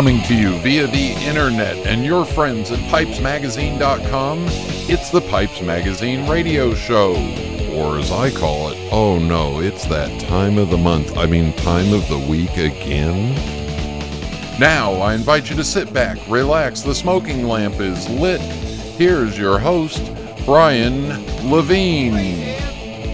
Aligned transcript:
Coming 0.00 0.22
to 0.22 0.34
you 0.34 0.56
via 0.60 0.86
the 0.86 1.12
internet 1.26 1.76
and 1.86 2.02
your 2.06 2.24
friends 2.24 2.70
at 2.70 2.78
pipesmagazine.com, 2.90 4.46
it's 4.88 5.10
the 5.10 5.20
Pipes 5.20 5.60
Magazine 5.60 6.26
radio 6.26 6.74
show. 6.74 7.10
Or 7.74 7.98
as 7.98 8.10
I 8.10 8.30
call 8.30 8.70
it, 8.70 8.78
oh 8.90 9.18
no, 9.18 9.60
it's 9.60 9.84
that 9.88 10.18
time 10.22 10.56
of 10.56 10.70
the 10.70 10.78
month, 10.78 11.18
I 11.18 11.26
mean, 11.26 11.52
time 11.52 11.92
of 11.92 12.08
the 12.08 12.18
week 12.18 12.56
again. 12.56 13.34
Now, 14.58 14.94
I 14.94 15.12
invite 15.12 15.50
you 15.50 15.56
to 15.56 15.64
sit 15.64 15.92
back, 15.92 16.16
relax, 16.30 16.80
the 16.80 16.94
smoking 16.94 17.46
lamp 17.46 17.78
is 17.78 18.08
lit. 18.08 18.40
Here's 18.40 19.36
your 19.36 19.58
host, 19.58 20.10
Brian 20.46 21.08
Levine. 21.50 22.56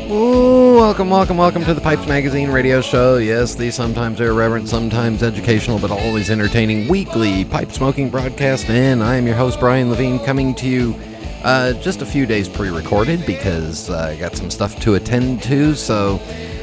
Ooh, 0.09 0.56
welcome, 0.87 1.11
welcome, 1.11 1.37
welcome 1.37 1.65
to 1.65 1.75
the 1.75 1.81
Pipes 1.81 2.07
Magazine 2.07 2.49
radio 2.49 2.81
show. 2.81 3.17
Yes, 3.17 3.57
the 3.57 3.73
sometimes 3.73 4.21
irreverent, 4.21 4.69
sometimes 4.69 5.21
educational, 5.21 5.81
but 5.81 5.91
always 5.91 6.31
entertaining 6.31 6.87
weekly 6.87 7.45
pipe 7.45 7.73
smoking 7.73 8.09
broadcast. 8.09 8.71
And 8.71 9.03
I 9.03 9.17
am 9.17 9.27
your 9.27 9.35
host, 9.35 9.59
Brian 9.59 9.91
Levine, 9.91 10.21
coming 10.21 10.55
to 10.55 10.69
you 10.69 10.95
uh, 11.43 11.73
just 11.73 12.03
a 12.03 12.07
few 12.07 12.25
days 12.25 12.49
pre 12.49 12.69
recorded 12.69 13.27
because 13.27 13.91
uh, 13.91 14.13
I 14.13 14.17
got 14.17 14.37
some 14.37 14.49
stuff 14.49 14.79
to 14.83 14.95
attend 14.95 15.43
to. 15.43 15.75
So, 15.75 16.21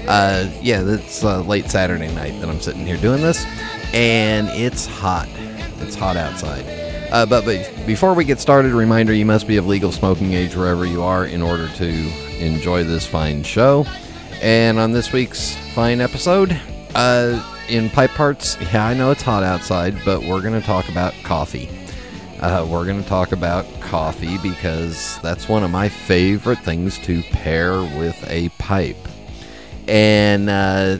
uh, 0.08 0.50
yeah, 0.62 0.82
it's 0.86 1.26
uh, 1.26 1.42
late 1.42 1.70
Saturday 1.70 2.10
night 2.16 2.40
that 2.40 2.48
I'm 2.48 2.62
sitting 2.62 2.88
here 2.88 2.96
doing 2.96 3.22
this, 3.22 3.46
and 3.94 4.48
it's 4.52 4.86
hot. 4.86 5.28
It's 5.82 5.96
hot 5.96 6.16
outside. 6.16 6.64
Uh, 7.12 7.26
but, 7.26 7.44
but 7.44 7.70
before 7.86 8.14
we 8.14 8.24
get 8.24 8.40
started, 8.40 8.72
reminder 8.72 9.14
you 9.14 9.26
must 9.26 9.48
be 9.48 9.58
of 9.58 9.68
legal 9.68 9.92
smoking 9.92 10.32
age 10.32 10.56
wherever 10.56 10.86
you 10.86 11.04
are 11.04 11.26
in 11.26 11.42
order 11.42 11.68
to 11.76 11.90
enjoy 12.40 12.86
this 12.86 13.06
fine 13.06 13.44
show. 13.44 13.86
And 14.44 14.78
on 14.78 14.92
this 14.92 15.14
week's 15.14 15.56
fine 15.74 16.02
episode, 16.02 16.60
uh, 16.96 17.42
in 17.70 17.90
pipe 17.90 18.12
parts, 18.12 18.58
yeah, 18.74 18.86
I 18.86 18.94
know 18.94 19.10
it's 19.12 19.22
hot 19.22 19.42
outside, 19.42 19.96
but 20.04 20.22
we're 20.22 20.42
going 20.42 20.60
to 20.60 20.68
talk 20.68 20.90
about 20.90 21.14
coffee. 21.24 21.70
Uh, 22.42 22.68
we're 22.70 22.84
going 22.84 23.02
to 23.02 23.08
talk 23.08 23.32
about 23.32 23.66
coffee 23.80 24.38
because 24.40 25.18
that's 25.22 25.48
one 25.48 25.64
of 25.64 25.72
my 25.72 25.88
favorite 25.88 26.60
things 26.60 26.98
to 27.00 27.22
pair 27.32 27.80
with 27.98 28.22
a 28.30 28.50
pipe. 28.60 28.98
And 29.88 30.50
uh, 30.50 30.98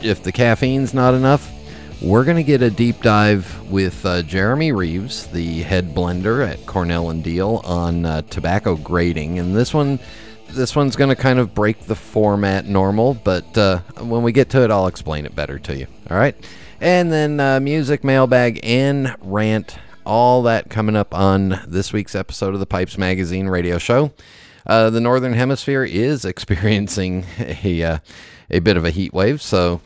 if 0.00 0.22
the 0.22 0.32
caffeine's 0.32 0.94
not 0.94 1.12
enough, 1.12 1.52
we're 2.00 2.24
going 2.24 2.38
to 2.38 2.42
get 2.42 2.62
a 2.62 2.70
deep 2.70 3.02
dive 3.02 3.70
with 3.70 4.06
uh, 4.06 4.22
Jeremy 4.22 4.72
Reeves, 4.72 5.26
the 5.26 5.60
head 5.60 5.94
blender 5.94 6.48
at 6.48 6.64
Cornell 6.64 7.10
and 7.10 7.22
Diehl, 7.22 7.62
on 7.66 8.06
uh, 8.06 8.22
tobacco 8.22 8.76
grading. 8.76 9.38
And 9.38 9.54
this 9.54 9.74
one, 9.74 9.98
this 10.54 10.76
one's 10.76 10.96
going 10.96 11.10
to 11.10 11.16
kind 11.16 11.38
of 11.38 11.54
break 11.54 11.86
the 11.86 11.94
format 11.94 12.66
normal, 12.66 13.14
but 13.14 13.56
uh, 13.56 13.80
when 14.00 14.22
we 14.22 14.32
get 14.32 14.50
to 14.50 14.62
it, 14.62 14.70
I'll 14.70 14.86
explain 14.86 15.26
it 15.26 15.34
better 15.34 15.58
to 15.58 15.76
you. 15.76 15.86
All 16.10 16.16
right, 16.16 16.36
and 16.80 17.12
then 17.12 17.40
uh, 17.40 17.60
music, 17.60 18.04
mailbag, 18.04 18.60
and 18.62 19.14
rant. 19.20 19.76
All 20.04 20.42
that 20.42 20.68
coming 20.68 20.96
up 20.96 21.14
on 21.14 21.60
this 21.66 21.92
week's 21.92 22.14
episode 22.16 22.54
of 22.54 22.60
the 22.60 22.66
Pipes 22.66 22.98
Magazine 22.98 23.46
radio 23.46 23.78
show. 23.78 24.12
Uh, 24.66 24.90
the 24.90 25.00
Northern 25.00 25.32
Hemisphere 25.32 25.84
is 25.84 26.24
experiencing 26.24 27.24
a 27.38 27.82
uh, 27.82 27.98
a 28.50 28.58
bit 28.58 28.76
of 28.76 28.84
a 28.84 28.90
heat 28.90 29.12
wave, 29.12 29.40
so 29.40 29.80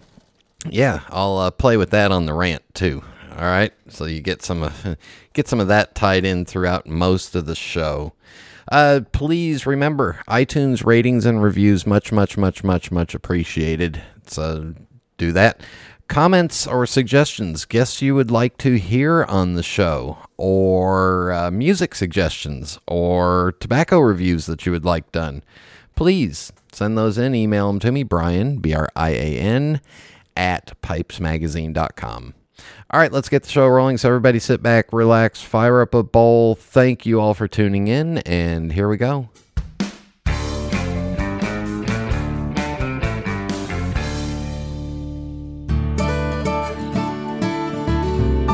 yeah, 0.69 1.00
I'll 1.11 1.39
uh, 1.39 1.50
play 1.50 1.77
with 1.77 1.91
that 1.91 2.11
on 2.11 2.27
the 2.27 2.33
rant 2.33 2.62
too. 2.75 3.03
All 3.37 3.44
right, 3.44 3.72
so 3.89 4.06
you 4.06 4.22
get 4.22 4.42
some 4.42 4.62
of 4.62 4.97
get 5.32 5.49
some 5.49 5.60
of 5.60 5.69
that 5.69 5.94
tied 5.94 6.25
in 6.25 6.44
throughout 6.44 6.87
most 6.87 7.34
of 7.34 7.47
the 7.47 7.55
show. 7.55 8.15
Uh, 8.71 9.00
please 9.12 9.66
remember 9.66 10.21
iTunes 10.28 10.84
ratings 10.84 11.25
and 11.25 11.43
reviews 11.43 11.87
much, 11.87 12.12
much, 12.12 12.37
much, 12.37 12.65
much, 12.65 12.91
much 12.91 13.15
appreciated. 13.15 14.03
So 14.27 14.75
do 15.19 15.32
that. 15.32 15.60
Comments 16.09 16.66
or 16.69 16.87
suggestions, 16.87 17.65
guests 17.65 18.00
you 18.00 18.15
would 18.15 18.31
like 18.31 18.59
to 18.59 18.78
hear 18.78 19.25
on 19.25 19.55
the 19.55 19.62
show, 19.62 20.19
or 20.37 21.32
uh, 21.32 21.50
music 21.50 21.97
suggestions, 21.97 22.78
or 22.87 23.56
tobacco 23.59 23.99
reviews 23.99 24.47
that 24.47 24.65
you 24.65 24.71
would 24.71 24.84
like 24.84 25.10
done. 25.10 25.43
Please 25.97 26.53
send 26.71 26.97
those 26.97 27.19
in. 27.19 27.34
Email 27.34 27.66
them 27.66 27.81
to 27.81 27.91
me, 27.91 28.05
Brian, 28.05 28.59
B 28.59 28.72
R 28.72 28.88
I 28.94 29.10
A 29.10 29.38
N 29.38 29.81
at 30.37 30.81
pipesmagazine.com. 30.81 32.34
All 32.91 33.00
right, 33.00 33.12
let's 33.12 33.28
get 33.28 33.43
the 33.43 33.49
show 33.49 33.67
rolling. 33.67 33.99
So, 33.99 34.09
everybody 34.09 34.39
sit 34.39 34.62
back, 34.62 34.93
relax, 34.93 35.43
fire 35.43 35.81
up 35.81 35.94
a 35.94 36.03
bowl. 36.03 36.55
Thank 36.55 37.06
you 37.06 37.21
all 37.21 37.34
for 37.34 37.49
tuning 37.49 37.89
in, 37.89 38.19
and 38.19 38.72
here 38.72 38.89
we 38.89 38.97
go. 38.97 39.28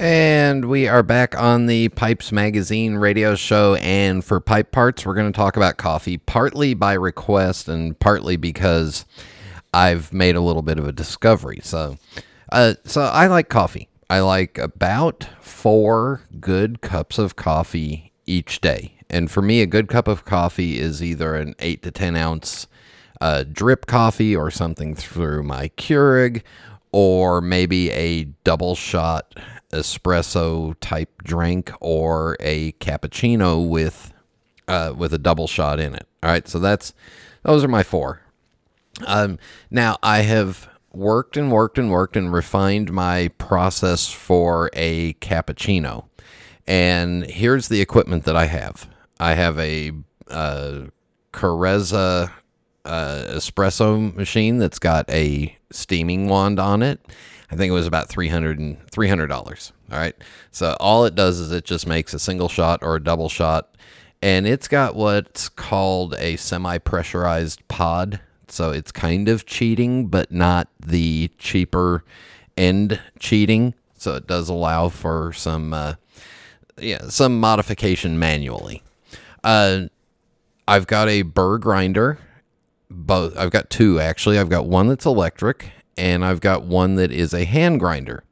And 0.00 0.64
we 0.64 0.88
are 0.88 1.02
back 1.02 1.38
on 1.38 1.66
the 1.66 1.90
Pipes 1.90 2.32
Magazine 2.32 2.94
radio 2.94 3.34
show. 3.34 3.74
And 3.74 4.24
for 4.24 4.40
pipe 4.40 4.72
parts, 4.72 5.04
we're 5.04 5.12
going 5.14 5.30
to 5.30 5.36
talk 5.36 5.58
about 5.58 5.76
coffee, 5.76 6.16
partly 6.16 6.72
by 6.72 6.94
request 6.94 7.68
and 7.68 7.98
partly 7.98 8.38
because 8.38 9.04
I've 9.74 10.10
made 10.10 10.36
a 10.36 10.40
little 10.40 10.62
bit 10.62 10.78
of 10.78 10.88
a 10.88 10.92
discovery. 10.92 11.60
So, 11.62 11.98
uh, 12.50 12.76
so 12.86 13.02
I 13.02 13.26
like 13.26 13.50
coffee. 13.50 13.90
I 14.08 14.20
like 14.20 14.56
about 14.56 15.28
four 15.42 16.22
good 16.40 16.80
cups 16.80 17.18
of 17.18 17.36
coffee 17.36 18.10
each 18.24 18.62
day. 18.62 18.94
And 19.10 19.30
for 19.30 19.42
me, 19.42 19.60
a 19.60 19.66
good 19.66 19.88
cup 19.88 20.08
of 20.08 20.24
coffee 20.24 20.78
is 20.78 21.02
either 21.02 21.34
an 21.34 21.54
eight 21.58 21.82
to 21.82 21.90
10 21.90 22.16
ounce 22.16 22.68
uh, 23.20 23.44
drip 23.52 23.84
coffee 23.84 24.34
or 24.34 24.50
something 24.50 24.94
through 24.94 25.42
my 25.42 25.68
Keurig, 25.76 26.42
or 26.92 27.40
maybe 27.40 27.90
a 27.90 28.24
double 28.44 28.74
shot 28.74 29.34
espresso 29.72 30.74
type 30.80 31.22
drink 31.22 31.70
or 31.80 32.36
a 32.40 32.72
cappuccino 32.72 33.66
with 33.66 34.12
uh, 34.68 34.94
with 34.96 35.12
a 35.12 35.18
double 35.18 35.46
shot 35.46 35.80
in 35.80 35.94
it. 35.94 36.06
All 36.22 36.30
right, 36.30 36.46
so 36.46 36.58
that's 36.58 36.92
those 37.42 37.64
are 37.64 37.68
my 37.68 37.82
four. 37.82 38.22
Um, 39.06 39.38
now 39.70 39.96
I 40.02 40.20
have 40.22 40.68
worked 40.92 41.36
and 41.36 41.50
worked 41.50 41.78
and 41.78 41.90
worked 41.90 42.16
and 42.16 42.32
refined 42.32 42.92
my 42.92 43.28
process 43.38 44.10
for 44.10 44.70
a 44.72 45.14
cappuccino, 45.14 46.06
and 46.66 47.24
here's 47.24 47.68
the 47.68 47.80
equipment 47.80 48.24
that 48.24 48.36
I 48.36 48.46
have. 48.46 48.88
I 49.18 49.34
have 49.34 49.58
a 49.58 49.92
uh, 50.28 50.86
Carezza 51.32 52.32
uh, 52.84 53.24
espresso 53.28 54.14
machine 54.14 54.58
that's 54.58 54.78
got 54.78 55.08
a 55.10 55.56
steaming 55.72 56.28
wand 56.28 56.58
on 56.58 56.82
it. 56.82 57.00
I 57.50 57.56
think 57.56 57.70
it 57.70 57.74
was 57.74 57.86
about 57.86 58.08
$300 58.08 58.90
$300. 58.90 59.72
All 59.90 59.98
right. 59.98 60.14
So 60.52 60.76
all 60.78 61.04
it 61.04 61.14
does 61.14 61.40
is 61.40 61.50
it 61.52 61.64
just 61.64 61.86
makes 61.86 62.14
a 62.14 62.18
single 62.18 62.48
shot 62.48 62.80
or 62.82 62.96
a 62.96 63.02
double 63.02 63.28
shot. 63.28 63.76
And 64.22 64.46
it's 64.46 64.68
got 64.68 64.94
what's 64.94 65.48
called 65.48 66.14
a 66.18 66.36
semi 66.36 66.78
pressurized 66.78 67.66
pod. 67.68 68.20
So 68.48 68.70
it's 68.70 68.92
kind 68.92 69.28
of 69.28 69.46
cheating, 69.46 70.08
but 70.08 70.30
not 70.30 70.68
the 70.78 71.30
cheaper 71.38 72.04
end 72.56 73.00
cheating. 73.18 73.74
So 73.96 74.14
it 74.14 74.26
does 74.26 74.48
allow 74.48 74.88
for 74.88 75.32
some, 75.32 75.72
uh, 75.72 75.94
yeah, 76.78 77.08
some 77.08 77.40
modification 77.40 78.18
manually. 78.18 78.82
Uh, 79.42 79.86
I've 80.68 80.86
got 80.86 81.08
a 81.08 81.22
burr 81.22 81.58
grinder. 81.58 82.18
Both 82.90 83.36
I've 83.36 83.50
got 83.50 83.70
two 83.70 84.00
actually. 84.00 84.38
I've 84.38 84.48
got 84.48 84.66
one 84.66 84.88
that's 84.88 85.06
electric 85.06 85.70
and 85.96 86.24
I've 86.24 86.40
got 86.40 86.64
one 86.64 86.96
that 86.96 87.12
is 87.12 87.32
a 87.32 87.44
hand 87.44 87.80
grinder. 87.80 88.24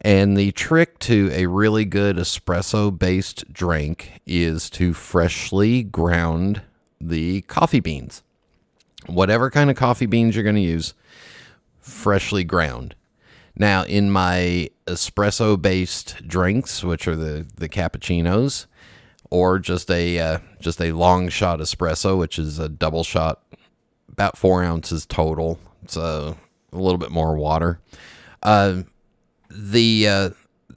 And 0.00 0.36
the 0.36 0.52
trick 0.52 0.98
to 1.00 1.30
a 1.32 1.46
really 1.46 1.84
good 1.84 2.16
espresso 2.16 2.96
based 2.96 3.52
drink 3.52 4.20
is 4.26 4.70
to 4.70 4.92
freshly 4.92 5.82
ground 5.82 6.62
the 7.00 7.42
coffee 7.42 7.80
beans. 7.80 8.22
Whatever 9.06 9.50
kind 9.50 9.70
of 9.70 9.76
coffee 9.76 10.06
beans 10.06 10.34
you're 10.34 10.44
going 10.44 10.56
to 10.56 10.62
use, 10.62 10.94
freshly 11.80 12.44
ground. 12.44 12.94
Now, 13.56 13.84
in 13.84 14.10
my 14.10 14.70
espresso 14.86 15.60
based 15.60 16.26
drinks, 16.26 16.84
which 16.84 17.08
are 17.08 17.16
the, 17.16 17.46
the 17.56 17.68
cappuccinos, 17.68 18.66
or 19.30 19.58
just 19.58 19.90
a 19.90 20.18
uh, 20.18 20.38
just 20.60 20.80
a 20.80 20.92
long 20.92 21.28
shot 21.28 21.58
espresso, 21.58 22.18
which 22.18 22.38
is 22.38 22.58
a 22.58 22.68
double 22.68 23.02
shot, 23.02 23.42
about 24.16 24.38
four 24.38 24.64
ounces 24.64 25.04
total. 25.04 25.58
So 25.86 26.36
a 26.72 26.76
little 26.76 26.98
bit 26.98 27.10
more 27.10 27.36
water. 27.36 27.80
Uh, 28.42 28.82
the 29.50 30.08
uh, 30.08 30.30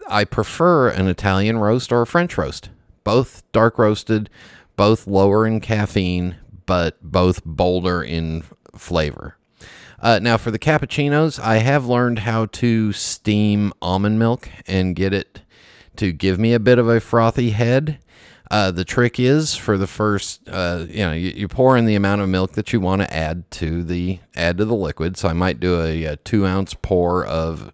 I 0.10 0.26
prefer 0.26 0.90
an 0.90 1.08
Italian 1.08 1.58
roast 1.58 1.92
or 1.92 2.02
a 2.02 2.08
French 2.08 2.38
roast. 2.38 2.70
Both 3.04 3.44
dark 3.54 3.80
roasted, 3.80 4.30
both 4.76 5.08
lower 5.08 5.48
in 5.48 5.62
caffeine, 5.62 6.36
but 6.66 6.98
both 7.02 7.44
bolder 7.46 8.04
in 8.04 8.44
flavor. 8.76 9.38
Uh, 10.02 10.20
now, 10.22 10.38
for 10.38 10.52
the 10.52 10.60
cappuccinos, 10.60 11.40
I 11.40 11.58
have 11.58 11.86
learned 11.86 12.20
how 12.20 12.46
to 12.48 12.94
steam 12.94 13.74
almond 13.82 14.20
milk 14.20 14.50
and 14.68 14.96
get 14.96 15.14
it 15.14 15.42
to 15.98 16.12
give 16.12 16.40
me 16.40 16.54
a 16.54 16.60
bit 16.60 16.80
of 16.80 16.88
a 16.88 17.00
frothy 17.00 17.52
head. 17.52 18.00
Uh, 18.51 18.72
the 18.72 18.84
trick 18.84 19.19
is 19.19 19.56
for 19.56 19.78
the 19.78 19.86
first, 19.86 20.42
uh, 20.50 20.86
you 20.90 21.06
know, 21.06 21.12
you, 21.12 21.30
you, 21.30 21.48
pour 21.48 21.78
in 21.78 21.86
the 21.86 21.94
amount 21.94 22.19
of 22.19 22.28
milk 22.28 22.54
that 22.54 22.74
you 22.74 22.80
want 22.80 23.00
to 23.00 23.13
add 23.13 23.50
to 23.51 23.84
the 23.84 24.19
add 24.36 24.57
to 24.57 24.66
the 24.66 24.75
liquid. 24.75 25.18
So 25.18 25.30
I 25.30 25.34
might 25.34 25.60
do 25.60 25.80
a, 25.80 26.06
a 26.06 26.16
two 26.16 26.48
ounce 26.48 26.74
pour 26.74 27.24
of 27.24 27.72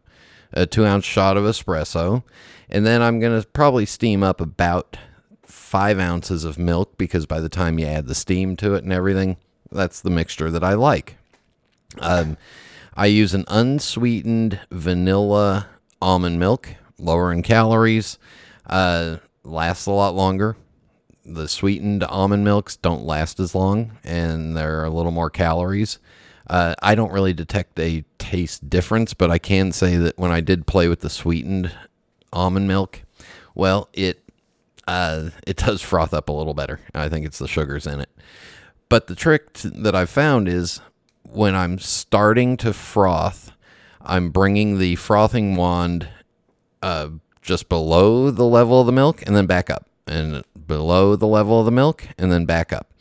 a 0.51 0.65
two 0.65 0.85
ounce 0.85 1.05
shot 1.05 1.37
of 1.37 1.45
espresso, 1.45 2.23
and 2.69 2.85
then 2.85 3.01
I'm 3.01 3.21
gonna 3.21 3.43
probably 3.53 3.85
steam 3.85 4.21
up 4.21 4.41
about 4.41 4.97
five 5.43 5.97
ounces 5.97 6.43
of 6.43 6.57
milk 6.57 6.97
because 6.97 7.25
by 7.25 7.39
the 7.39 7.49
time 7.49 7.79
you 7.79 7.85
add 7.85 8.07
the 8.07 8.15
steam 8.15 8.57
to 8.57 8.73
it 8.73 8.83
and 8.83 8.91
everything, 8.91 9.37
that's 9.71 10.01
the 10.01 10.09
mixture 10.09 10.51
that 10.51 10.63
I 10.63 10.73
like. 10.73 11.15
Um, 11.99 12.35
I 12.97 13.05
use 13.05 13.33
an 13.33 13.45
unsweetened 13.47 14.59
vanilla 14.71 15.67
almond 16.01 16.39
milk, 16.39 16.75
lower 16.97 17.31
in 17.31 17.43
calories, 17.43 18.17
uh, 18.67 19.17
lasts 19.43 19.85
a 19.85 19.91
lot 19.91 20.15
longer. 20.15 20.57
The 21.25 21.47
sweetened 21.47 22.03
almond 22.03 22.43
milks 22.43 22.77
don't 22.77 23.03
last 23.03 23.39
as 23.39 23.55
long, 23.55 23.97
and 24.03 24.55
they're 24.55 24.83
a 24.83 24.89
little 24.91 25.11
more 25.11 25.29
calories. 25.29 25.97
Uh, 26.47 26.75
I 26.81 26.93
don't 26.93 27.11
really 27.11 27.33
detect 27.33 27.79
a 27.79 28.03
taste 28.19 28.69
difference, 28.69 29.13
but 29.13 29.31
I 29.31 29.39
can 29.39 29.71
say 29.71 29.97
that 29.97 30.17
when 30.17 30.31
I 30.31 30.41
did 30.41 30.67
play 30.67 30.87
with 30.87 30.99
the 30.99 31.09
sweetened 31.09 31.71
almond 32.31 32.67
milk, 32.67 33.01
well, 33.55 33.89
it 33.93 34.21
uh, 34.87 35.29
it 35.47 35.57
does 35.65 35.81
froth 35.81 36.13
up 36.13 36.29
a 36.29 36.33
little 36.33 36.53
better. 36.53 36.79
I 36.93 37.09
think 37.09 37.25
it's 37.25 37.39
the 37.39 37.47
sugars 37.47 37.87
in 37.87 37.99
it. 37.99 38.09
But 38.87 39.07
the 39.07 39.15
trick 39.15 39.53
t- 39.53 39.69
that 39.73 39.95
I've 39.95 40.09
found 40.09 40.47
is 40.47 40.79
when 41.23 41.55
I'm 41.55 41.79
starting 41.79 42.57
to 42.57 42.71
froth, 42.71 43.51
I'm 44.01 44.29
bringing 44.29 44.77
the 44.77 44.95
frothing 44.95 45.55
wand 45.55 46.07
uh, 46.83 47.09
just 47.41 47.67
below 47.67 48.29
the 48.29 48.45
level 48.45 48.79
of 48.79 48.85
the 48.85 48.91
milk 48.91 49.23
and 49.25 49.35
then 49.35 49.47
back 49.47 49.71
up, 49.71 49.87
and 50.05 50.43
below 50.67 51.15
the 51.15 51.27
level 51.27 51.59
of 51.59 51.65
the 51.65 51.71
milk 51.71 52.07
and 52.17 52.31
then 52.31 52.45
back 52.45 52.73
up, 52.73 52.93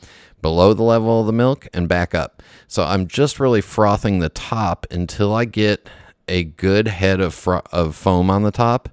below 0.43 0.75
the 0.75 0.83
level 0.83 1.21
of 1.21 1.27
the 1.27 1.33
milk 1.33 1.67
and 1.73 1.89
back 1.89 2.15
up. 2.15 2.43
So 2.67 2.85
I'm 2.85 3.07
just 3.07 3.41
really 3.41 3.61
frothing 3.61 4.19
the 4.19 4.29
top 4.29 4.87
until 4.91 5.35
I 5.35 5.45
get 5.45 5.89
a 6.29 6.45
good 6.45 6.89
head 6.89 7.21
of 7.21 7.35
fro- 7.35 7.63
of 7.73 7.95
foam 7.95 8.31
on 8.31 8.43
the 8.43 8.51
top, 8.51 8.89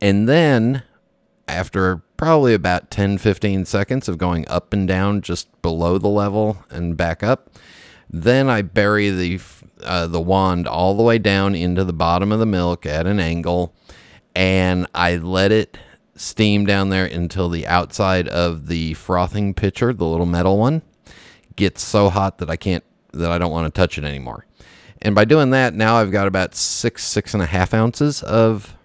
and 0.00 0.28
then 0.28 0.82
after 1.46 2.02
probably 2.16 2.52
about 2.52 2.90
10 2.90 3.16
15 3.16 3.64
seconds 3.64 4.08
of 4.08 4.18
going 4.18 4.46
up 4.48 4.72
and 4.72 4.86
down 4.88 5.22
just 5.22 5.62
below 5.62 5.96
the 5.96 6.08
level 6.08 6.58
and 6.68 6.96
back 6.96 7.22
up 7.22 7.48
then 8.10 8.48
I 8.48 8.62
bury 8.62 9.10
the 9.10 9.40
uh, 9.82 10.06
the 10.06 10.20
wand 10.20 10.66
all 10.66 10.96
the 10.96 11.02
way 11.02 11.18
down 11.18 11.54
into 11.54 11.84
the 11.84 11.92
bottom 11.92 12.32
of 12.32 12.38
the 12.38 12.46
milk 12.46 12.86
at 12.86 13.06
an 13.06 13.20
angle, 13.20 13.74
and 14.34 14.86
I 14.94 15.16
let 15.16 15.52
it 15.52 15.78
steam 16.18 16.66
down 16.66 16.90
there 16.90 17.04
until 17.04 17.48
the 17.48 17.66
outside 17.66 18.28
of 18.28 18.66
the 18.66 18.94
frothing 18.94 19.54
pitcher, 19.54 19.92
the 19.92 20.04
little 20.04 20.26
metal 20.26 20.58
one, 20.58 20.82
gets 21.56 21.82
so 21.82 22.10
hot 22.10 22.38
that 22.38 22.50
I 22.50 22.56
can't 22.56 22.84
that 23.12 23.30
I 23.30 23.38
don't 23.38 23.50
want 23.50 23.72
to 23.72 23.80
touch 23.80 23.96
it 23.98 24.04
anymore. 24.04 24.44
And 25.00 25.14
by 25.14 25.24
doing 25.24 25.50
that, 25.50 25.74
now 25.74 25.96
I've 25.96 26.10
got 26.10 26.26
about 26.26 26.54
six 26.54 27.04
six 27.04 27.34
and 27.34 27.42
a 27.42 27.46
half 27.46 27.72
ounces 27.72 28.22
of 28.22 28.76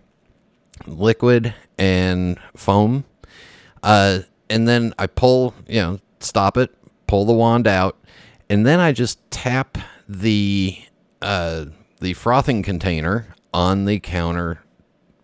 liquid 0.86 1.54
and 1.78 2.38
foam. 2.56 3.06
Uh, 3.82 4.20
and 4.50 4.68
then 4.68 4.94
I 4.98 5.08
pull, 5.08 5.54
you 5.68 5.82
know, 5.82 6.00
stop 6.20 6.58
it, 6.58 6.74
pull 7.08 7.26
the 7.26 7.34
wand 7.34 7.68
out, 7.68 7.98
and 8.50 8.66
then 8.66 8.80
I 8.80 8.92
just 8.92 9.20
tap 9.32 9.78
the 10.08 10.78
uh, 11.22 11.66
the 12.00 12.14
frothing 12.14 12.64
container 12.64 13.28
on 13.54 13.86
the 13.86 14.00
counter 14.00 14.62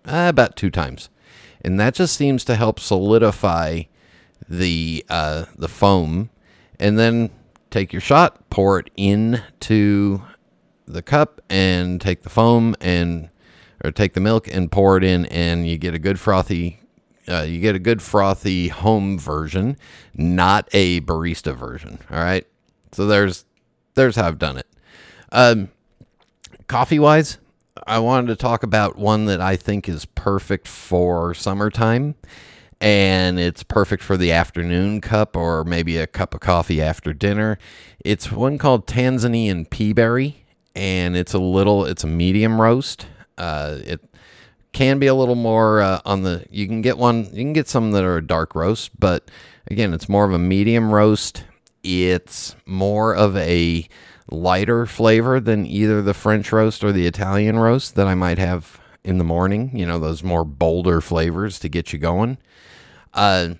uh, 0.05 0.27
about 0.29 0.55
two 0.55 0.69
times, 0.69 1.09
and 1.61 1.79
that 1.79 1.93
just 1.93 2.15
seems 2.15 2.43
to 2.45 2.55
help 2.55 2.79
solidify 2.79 3.83
the 4.47 5.05
uh, 5.09 5.45
the 5.57 5.67
foam. 5.67 6.29
And 6.79 6.97
then 6.97 7.29
take 7.69 7.91
your 7.91 8.01
shot, 8.01 8.49
pour 8.49 8.79
it 8.79 8.89
into 8.95 10.21
the 10.85 11.01
cup, 11.01 11.41
and 11.49 11.99
take 11.99 12.23
the 12.23 12.29
foam 12.29 12.75
and 12.79 13.29
or 13.83 13.91
take 13.91 14.13
the 14.13 14.21
milk 14.21 14.47
and 14.47 14.71
pour 14.71 14.97
it 14.97 15.03
in, 15.03 15.25
and 15.27 15.67
you 15.67 15.77
get 15.77 15.93
a 15.93 15.99
good 15.99 16.19
frothy. 16.19 16.79
Uh, 17.27 17.43
you 17.43 17.59
get 17.59 17.75
a 17.75 17.79
good 17.79 18.01
frothy 18.01 18.69
home 18.69 19.19
version, 19.19 19.77
not 20.15 20.67
a 20.73 20.99
barista 21.01 21.55
version. 21.55 21.99
All 22.09 22.17
right. 22.17 22.47
So 22.91 23.05
there's 23.05 23.45
there's 23.93 24.15
how 24.15 24.27
I've 24.27 24.39
done 24.39 24.57
it. 24.57 24.67
Um, 25.31 25.69
coffee 26.67 26.99
wise, 26.99 27.37
I 27.87 27.99
wanted 27.99 28.27
to 28.27 28.35
talk 28.35 28.63
about 28.63 28.97
one 28.97 29.25
that 29.25 29.41
I 29.41 29.55
think 29.55 29.87
is 29.87 30.05
perfect 30.05 30.67
for 30.67 31.33
summertime. 31.33 32.15
And 32.81 33.39
it's 33.39 33.61
perfect 33.61 34.01
for 34.03 34.15
the 34.15 34.31
afternoon 34.31 35.01
cup 35.01 35.35
or 35.35 35.65
maybe 35.65 35.97
a 35.97 36.07
cup 36.07 36.33
of 36.33 36.39
coffee 36.39 36.81
after 36.81 37.13
dinner. 37.13 37.57
It's 38.05 38.31
one 38.31 38.57
called 38.57 38.87
Tanzanian 38.87 39.67
Peaberry, 39.67 40.35
and 40.75 41.17
it's 41.17 41.33
a 41.33 41.39
little, 41.39 41.83
it's 41.83 42.05
a 42.05 42.07
medium 42.07 42.61
roast. 42.61 43.05
Uh, 43.37 43.79
it 43.83 44.01
can 44.71 44.97
be 44.97 45.07
a 45.07 45.13
little 45.13 45.35
more 45.35 45.81
uh, 45.81 45.99
on 46.05 46.23
the. 46.23 46.45
You 46.49 46.67
can 46.67 46.81
get 46.81 46.97
one. 46.97 47.25
You 47.25 47.43
can 47.43 47.53
get 47.53 47.67
some 47.67 47.91
that 47.91 48.03
are 48.03 48.17
a 48.17 48.25
dark 48.25 48.55
roast, 48.55 48.97
but 48.99 49.29
again, 49.69 49.93
it's 49.93 50.07
more 50.07 50.25
of 50.25 50.31
a 50.31 50.39
medium 50.39 50.93
roast. 50.93 51.43
It's 51.83 52.55
more 52.65 53.15
of 53.15 53.35
a 53.37 53.87
lighter 54.31 54.85
flavor 54.85 55.39
than 55.39 55.65
either 55.65 56.01
the 56.01 56.13
French 56.13 56.51
roast 56.51 56.83
or 56.83 56.91
the 56.91 57.07
Italian 57.07 57.57
roast 57.57 57.95
that 57.95 58.07
I 58.07 58.15
might 58.15 58.37
have 58.37 58.79
in 59.03 59.17
the 59.17 59.23
morning. 59.23 59.71
You 59.73 59.85
know, 59.85 59.99
those 59.99 60.23
more 60.23 60.43
bolder 60.43 61.01
flavors 61.01 61.59
to 61.59 61.69
get 61.69 61.93
you 61.93 61.99
going. 61.99 62.37
Uh, 63.13 63.55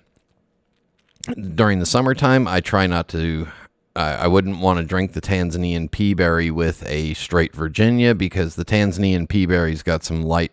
during 1.54 1.80
the 1.80 1.86
summertime, 1.86 2.48
I 2.48 2.60
try 2.60 2.86
not 2.86 3.08
to. 3.08 3.48
I 3.96 4.28
wouldn't 4.28 4.60
want 4.60 4.78
to 4.78 4.84
drink 4.84 5.12
the 5.12 5.20
Tanzanian 5.20 5.90
peaberry 5.90 6.50
with 6.50 6.86
a 6.86 7.12
straight 7.14 7.54
Virginia 7.54 8.14
because 8.14 8.54
the 8.54 8.64
Tanzanian 8.64 9.28
peaberry's 9.28 9.82
got 9.82 10.04
some 10.04 10.22
light, 10.22 10.52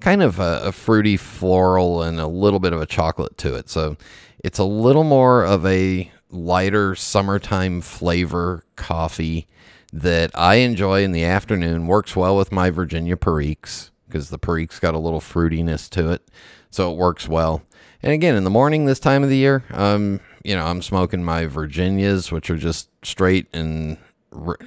kind 0.00 0.22
of 0.22 0.40
a, 0.40 0.62
a 0.64 0.72
fruity 0.72 1.16
floral 1.16 2.02
and 2.02 2.18
a 2.18 2.26
little 2.26 2.58
bit 2.58 2.72
of 2.72 2.80
a 2.80 2.86
chocolate 2.86 3.36
to 3.38 3.54
it. 3.54 3.68
So 3.68 3.96
it's 4.42 4.58
a 4.58 4.64
little 4.64 5.04
more 5.04 5.44
of 5.44 5.64
a 5.66 6.10
lighter 6.36 6.94
summertime 6.94 7.80
flavor 7.80 8.64
coffee 8.76 9.46
that 9.92 10.30
I 10.34 10.56
enjoy 10.56 11.02
in 11.02 11.12
the 11.12 11.24
afternoon. 11.24 11.86
Works 11.86 12.14
well 12.14 12.36
with 12.36 12.52
my 12.52 12.70
Virginia 12.70 13.16
Periques 13.16 13.90
because 14.06 14.30
the 14.30 14.38
Perique's 14.38 14.78
got 14.78 14.94
a 14.94 14.98
little 14.98 15.20
fruitiness 15.20 15.88
to 15.90 16.10
it, 16.10 16.28
so 16.70 16.92
it 16.92 16.96
works 16.96 17.28
well. 17.28 17.62
And 18.02 18.12
again, 18.12 18.36
in 18.36 18.44
the 18.44 18.50
morning 18.50 18.84
this 18.84 19.00
time 19.00 19.22
of 19.22 19.30
the 19.30 19.36
year, 19.36 19.64
um, 19.72 20.20
you 20.44 20.54
know, 20.54 20.66
I'm 20.66 20.82
smoking 20.82 21.24
my 21.24 21.46
Virginias, 21.46 22.30
which 22.30 22.50
are 22.50 22.56
just 22.56 22.88
straight 23.02 23.48
and 23.52 23.96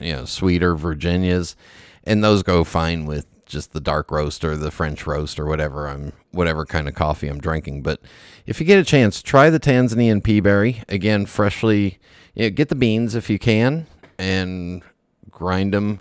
you 0.02 0.14
know 0.14 0.26
sweeter 0.26 0.76
Virginias, 0.76 1.56
and 2.04 2.24
those 2.24 2.44
go 2.44 2.64
fine 2.64 3.06
with 3.06 3.26
just 3.50 3.74
the 3.74 3.82
dark 3.82 4.12
roast 4.12 4.46
or 4.46 4.56
the 4.56 4.72
French 4.72 5.06
roast 5.06 5.40
or 5.40 5.46
whatever 5.46 5.88
I'm 5.88 6.14
whatever 6.32 6.66
kind 6.66 6.88
of 6.88 6.96
coffee 6.96 7.28
I'm 7.28 7.40
drinking. 7.40 7.82
But 7.82 8.00
if 8.46 8.60
you 8.60 8.66
get 8.66 8.80
a 8.80 8.86
chance, 8.86 9.22
try 9.22 9.50
the 9.50 9.60
Tanzanian 9.60 10.22
peaberry 10.22 10.84
again, 10.88 11.26
freshly. 11.26 12.00
You 12.36 12.44
know, 12.44 12.50
get 12.52 12.70
the 12.70 12.76
beans 12.76 13.16
if 13.16 13.30
you 13.30 13.40
can 13.40 13.88
and 14.18 14.84
grind 15.30 15.74
them 15.74 16.00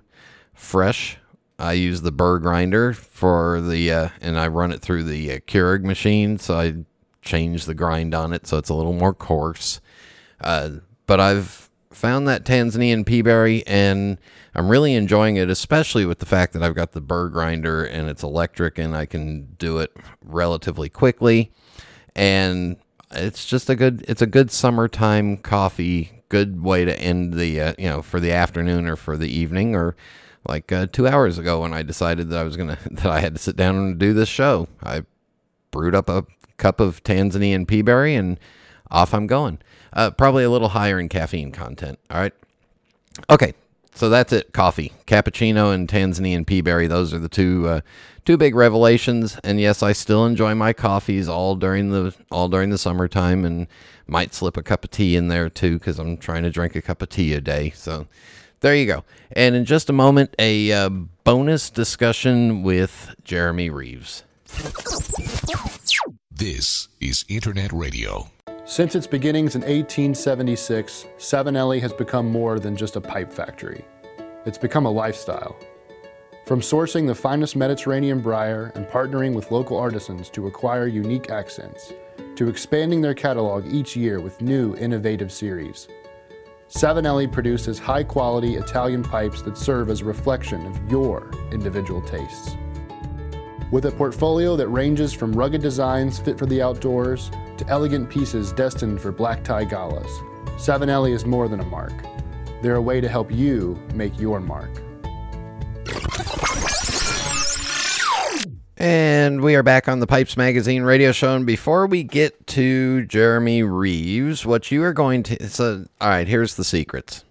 fresh. 0.52 1.16
I 1.58 1.72
use 1.72 2.02
the 2.02 2.12
burr 2.12 2.38
grinder 2.38 2.92
for 2.92 3.60
the 3.60 3.90
uh, 3.92 4.08
and 4.20 4.38
I 4.38 4.46
run 4.46 4.70
it 4.70 4.80
through 4.80 5.04
the 5.04 5.32
uh, 5.32 5.38
Keurig 5.40 5.82
machine, 5.82 6.38
so 6.38 6.54
I 6.54 6.74
change 7.22 7.64
the 7.64 7.74
grind 7.74 8.14
on 8.14 8.32
it 8.32 8.46
so 8.46 8.58
it's 8.58 8.68
a 8.68 8.74
little 8.74 8.92
more 8.92 9.12
coarse. 9.12 9.80
Uh, 10.40 10.70
but 11.06 11.18
I've 11.18 11.67
found 11.98 12.28
that 12.28 12.44
Tanzanian 12.44 13.04
peaberry 13.04 13.64
and 13.66 14.18
I'm 14.54 14.68
really 14.68 14.94
enjoying 14.94 15.36
it, 15.36 15.50
especially 15.50 16.06
with 16.06 16.20
the 16.20 16.26
fact 16.26 16.52
that 16.52 16.62
I've 16.62 16.74
got 16.74 16.92
the 16.92 17.00
burr 17.00 17.28
grinder 17.28 17.84
and 17.84 18.08
it's 18.08 18.22
electric 18.22 18.78
and 18.78 18.96
I 18.96 19.04
can 19.04 19.54
do 19.58 19.78
it 19.78 19.94
relatively 20.24 20.88
quickly. 20.88 21.50
And 22.14 22.76
it's 23.10 23.44
just 23.44 23.68
a 23.68 23.74
good, 23.74 24.04
it's 24.06 24.22
a 24.22 24.26
good 24.26 24.52
summertime 24.52 25.38
coffee, 25.38 26.22
good 26.28 26.62
way 26.62 26.84
to 26.84 26.98
end 27.00 27.34
the, 27.34 27.60
uh, 27.60 27.74
you 27.76 27.88
know, 27.88 28.00
for 28.00 28.20
the 28.20 28.32
afternoon 28.32 28.86
or 28.86 28.94
for 28.94 29.16
the 29.16 29.28
evening 29.28 29.74
or 29.74 29.96
like 30.46 30.70
uh, 30.70 30.86
two 30.92 31.08
hours 31.08 31.36
ago 31.36 31.62
when 31.62 31.74
I 31.74 31.82
decided 31.82 32.30
that 32.30 32.38
I 32.38 32.44
was 32.44 32.56
to, 32.56 32.78
that 32.90 33.06
I 33.06 33.18
had 33.18 33.34
to 33.34 33.40
sit 33.40 33.56
down 33.56 33.74
and 33.74 33.98
do 33.98 34.14
this 34.14 34.28
show. 34.28 34.68
I 34.82 35.02
brewed 35.72 35.96
up 35.96 36.08
a 36.08 36.24
cup 36.58 36.78
of 36.78 37.02
Tanzanian 37.02 37.66
peaberry 37.66 38.16
and 38.16 38.38
off 38.88 39.12
I'm 39.12 39.26
going. 39.26 39.58
Uh, 39.92 40.10
probably 40.10 40.44
a 40.44 40.50
little 40.50 40.68
higher 40.68 40.98
in 41.00 41.08
caffeine 41.08 41.52
content. 41.52 41.98
All 42.10 42.20
right. 42.20 42.34
Okay, 43.30 43.54
so 43.94 44.08
that's 44.08 44.32
it. 44.32 44.52
Coffee, 44.52 44.92
cappuccino, 45.06 45.74
and 45.74 45.88
Tanzanian 45.88 46.44
peaberry. 46.44 46.88
Those 46.88 47.12
are 47.12 47.18
the 47.18 47.28
two 47.28 47.66
uh, 47.68 47.80
two 48.24 48.36
big 48.36 48.54
revelations. 48.54 49.38
And 49.42 49.60
yes, 49.60 49.82
I 49.82 49.92
still 49.92 50.24
enjoy 50.24 50.54
my 50.54 50.72
coffees 50.72 51.28
all 51.28 51.56
during 51.56 51.90
the 51.90 52.14
all 52.30 52.48
during 52.48 52.70
the 52.70 52.78
summertime, 52.78 53.44
and 53.44 53.66
might 54.06 54.34
slip 54.34 54.56
a 54.56 54.62
cup 54.62 54.84
of 54.84 54.90
tea 54.90 55.16
in 55.16 55.28
there 55.28 55.48
too 55.48 55.78
because 55.78 55.98
I'm 55.98 56.16
trying 56.16 56.42
to 56.44 56.50
drink 56.50 56.76
a 56.76 56.82
cup 56.82 57.02
of 57.02 57.08
tea 57.08 57.34
a 57.34 57.40
day. 57.40 57.70
So 57.70 58.06
there 58.60 58.74
you 58.74 58.86
go. 58.86 59.04
And 59.32 59.54
in 59.54 59.64
just 59.64 59.90
a 59.90 59.92
moment, 59.92 60.34
a 60.38 60.72
uh, 60.72 60.88
bonus 60.88 61.70
discussion 61.70 62.62
with 62.62 63.14
Jeremy 63.24 63.70
Reeves. 63.70 64.24
This 66.30 66.88
is 67.00 67.24
Internet 67.28 67.72
Radio. 67.72 68.30
Since 68.68 68.94
its 68.94 69.06
beginnings 69.06 69.54
in 69.54 69.62
1876, 69.62 71.06
Savinelli 71.16 71.80
has 71.80 71.94
become 71.94 72.30
more 72.30 72.60
than 72.60 72.76
just 72.76 72.96
a 72.96 73.00
pipe 73.00 73.32
factory. 73.32 73.82
It's 74.44 74.58
become 74.58 74.84
a 74.84 74.90
lifestyle. 74.90 75.56
From 76.44 76.60
sourcing 76.60 77.06
the 77.06 77.14
finest 77.14 77.56
Mediterranean 77.56 78.20
briar 78.20 78.70
and 78.74 78.86
partnering 78.86 79.32
with 79.34 79.50
local 79.50 79.78
artisans 79.78 80.28
to 80.30 80.48
acquire 80.48 80.86
unique 80.86 81.30
accents, 81.30 81.94
to 82.36 82.50
expanding 82.50 83.00
their 83.00 83.14
catalog 83.14 83.64
each 83.72 83.96
year 83.96 84.20
with 84.20 84.42
new, 84.42 84.76
innovative 84.76 85.32
series, 85.32 85.88
Savinelli 86.68 87.32
produces 87.32 87.78
high 87.78 88.04
quality 88.04 88.56
Italian 88.56 89.02
pipes 89.02 89.40
that 89.42 89.56
serve 89.56 89.88
as 89.88 90.02
a 90.02 90.04
reflection 90.04 90.66
of 90.66 90.90
your 90.90 91.30
individual 91.52 92.02
tastes. 92.02 92.54
With 93.72 93.86
a 93.86 93.92
portfolio 93.92 94.56
that 94.56 94.68
ranges 94.68 95.14
from 95.14 95.32
rugged 95.32 95.62
designs 95.62 96.18
fit 96.18 96.38
for 96.38 96.44
the 96.44 96.60
outdoors 96.60 97.30
to 97.58 97.68
elegant 97.68 98.08
pieces 98.08 98.52
destined 98.52 99.00
for 99.00 99.12
black 99.12 99.44
tie 99.44 99.64
galas, 99.64 100.10
Savinelli 100.56 101.12
is 101.12 101.26
more 101.26 101.48
than 101.48 101.60
a 101.60 101.64
mark. 101.64 101.92
They're 102.62 102.76
a 102.76 102.82
way 102.82 103.00
to 103.00 103.08
help 103.08 103.30
you 103.30 103.80
make 103.94 104.18
your 104.18 104.40
mark. 104.40 104.70
And 108.76 109.40
we 109.40 109.56
are 109.56 109.64
back 109.64 109.88
on 109.88 109.98
the 109.98 110.06
Pipes 110.06 110.36
Magazine 110.36 110.84
radio 110.84 111.10
show. 111.10 111.34
And 111.34 111.44
before 111.44 111.88
we 111.88 112.04
get 112.04 112.46
to 112.48 113.04
Jeremy 113.06 113.64
Reeves, 113.64 114.46
what 114.46 114.70
you 114.70 114.84
are 114.84 114.92
going 114.92 115.24
to. 115.24 115.48
So, 115.48 115.86
all 116.00 116.08
right, 116.08 116.28
here's 116.28 116.54
the 116.54 116.62
secrets. 116.62 117.24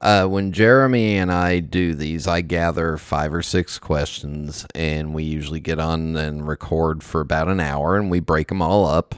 Uh, 0.00 0.26
when 0.26 0.50
Jeremy 0.50 1.16
and 1.16 1.30
I 1.30 1.60
do 1.60 1.94
these, 1.94 2.26
I 2.26 2.40
gather 2.40 2.96
five 2.96 3.32
or 3.32 3.42
six 3.42 3.78
questions, 3.78 4.66
and 4.74 5.14
we 5.14 5.24
usually 5.24 5.60
get 5.60 5.78
on 5.78 6.16
and 6.16 6.48
record 6.48 7.04
for 7.04 7.20
about 7.20 7.48
an 7.48 7.60
hour, 7.60 7.96
and 7.96 8.10
we 8.10 8.18
break 8.18 8.48
them 8.48 8.62
all 8.62 8.86
up 8.86 9.14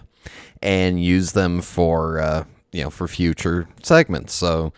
and 0.63 1.03
use 1.03 1.33
them 1.33 1.61
for 1.61 2.21
uh, 2.21 2.45
you 2.73 2.83
know 2.83 2.91
for 2.91 3.09
future 3.09 3.69
segments. 3.83 4.33
So, 4.33 4.73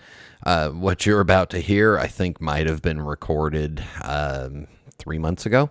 uh, 0.45 0.71
what 0.71 1.07
you're 1.07 1.21
about 1.21 1.51
to 1.51 1.61
hear, 1.61 1.99
I 1.99 2.07
think, 2.07 2.41
might 2.41 2.67
have 2.67 2.83
been 2.83 3.01
recorded 3.01 3.83
um, 4.03 4.67
three 4.99 5.19
months 5.19 5.47
ago. 5.47 5.71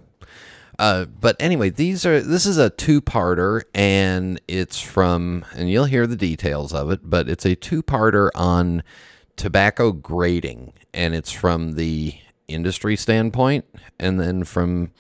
Uh, 0.80 1.06
but 1.06 1.36
anyway, 1.40 1.70
these 1.70 2.06
are 2.06 2.20
this 2.20 2.46
is 2.46 2.58
a 2.58 2.70
two-parter, 2.70 3.62
and 3.76 4.42
it's 4.48 4.80
from, 4.80 5.46
and 5.56 5.70
you'll 5.70 5.86
hear 5.86 6.08
the 6.08 6.16
details 6.16 6.74
of 6.74 6.92
it. 6.92 7.02
But 7.04 7.30
it's 7.30 7.46
a 7.46 7.56
two-parter 7.56 8.30
on 8.34 8.84
tobacco 9.36 9.92
grading, 9.92 10.74
and 10.94 11.14
it's 11.14 11.32
from 11.32 11.74
the 11.74 12.16
industry 12.48 12.96
standpoint, 12.96 13.66
and 14.00 14.20
then 14.20 14.44
from 14.44 14.92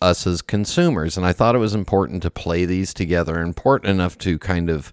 us 0.00 0.26
as 0.26 0.42
consumers. 0.42 1.16
And 1.16 1.26
I 1.26 1.32
thought 1.32 1.54
it 1.54 1.58
was 1.58 1.74
important 1.74 2.22
to 2.22 2.30
play 2.30 2.64
these 2.64 2.94
together, 2.94 3.40
important 3.40 3.90
enough 3.90 4.16
to 4.18 4.38
kind 4.38 4.70
of 4.70 4.92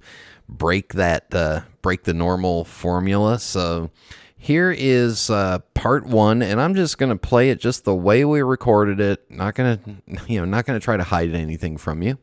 break 0.49 0.93
that, 0.93 1.33
uh, 1.33 1.61
break 1.81 2.03
the 2.03 2.13
normal 2.13 2.65
formula. 2.65 3.39
So 3.39 3.89
here 4.37 4.71
is 4.71 5.29
uh, 5.29 5.59
part 5.73 6.05
one, 6.05 6.41
and 6.41 6.61
I'm 6.61 6.75
just 6.75 6.97
going 6.97 7.09
to 7.09 7.17
play 7.17 7.49
it 7.49 7.59
just 7.59 7.85
the 7.85 7.95
way 7.95 8.23
we 8.25 8.41
recorded 8.41 8.99
it. 8.99 9.29
Not 9.29 9.55
going 9.55 9.77
to, 10.07 10.31
you 10.31 10.39
know, 10.39 10.45
not 10.45 10.65
going 10.65 10.79
to 10.79 10.83
try 10.83 10.97
to 10.97 11.03
hide 11.03 11.33
anything 11.33 11.77
from 11.77 12.01
you. 12.01 12.17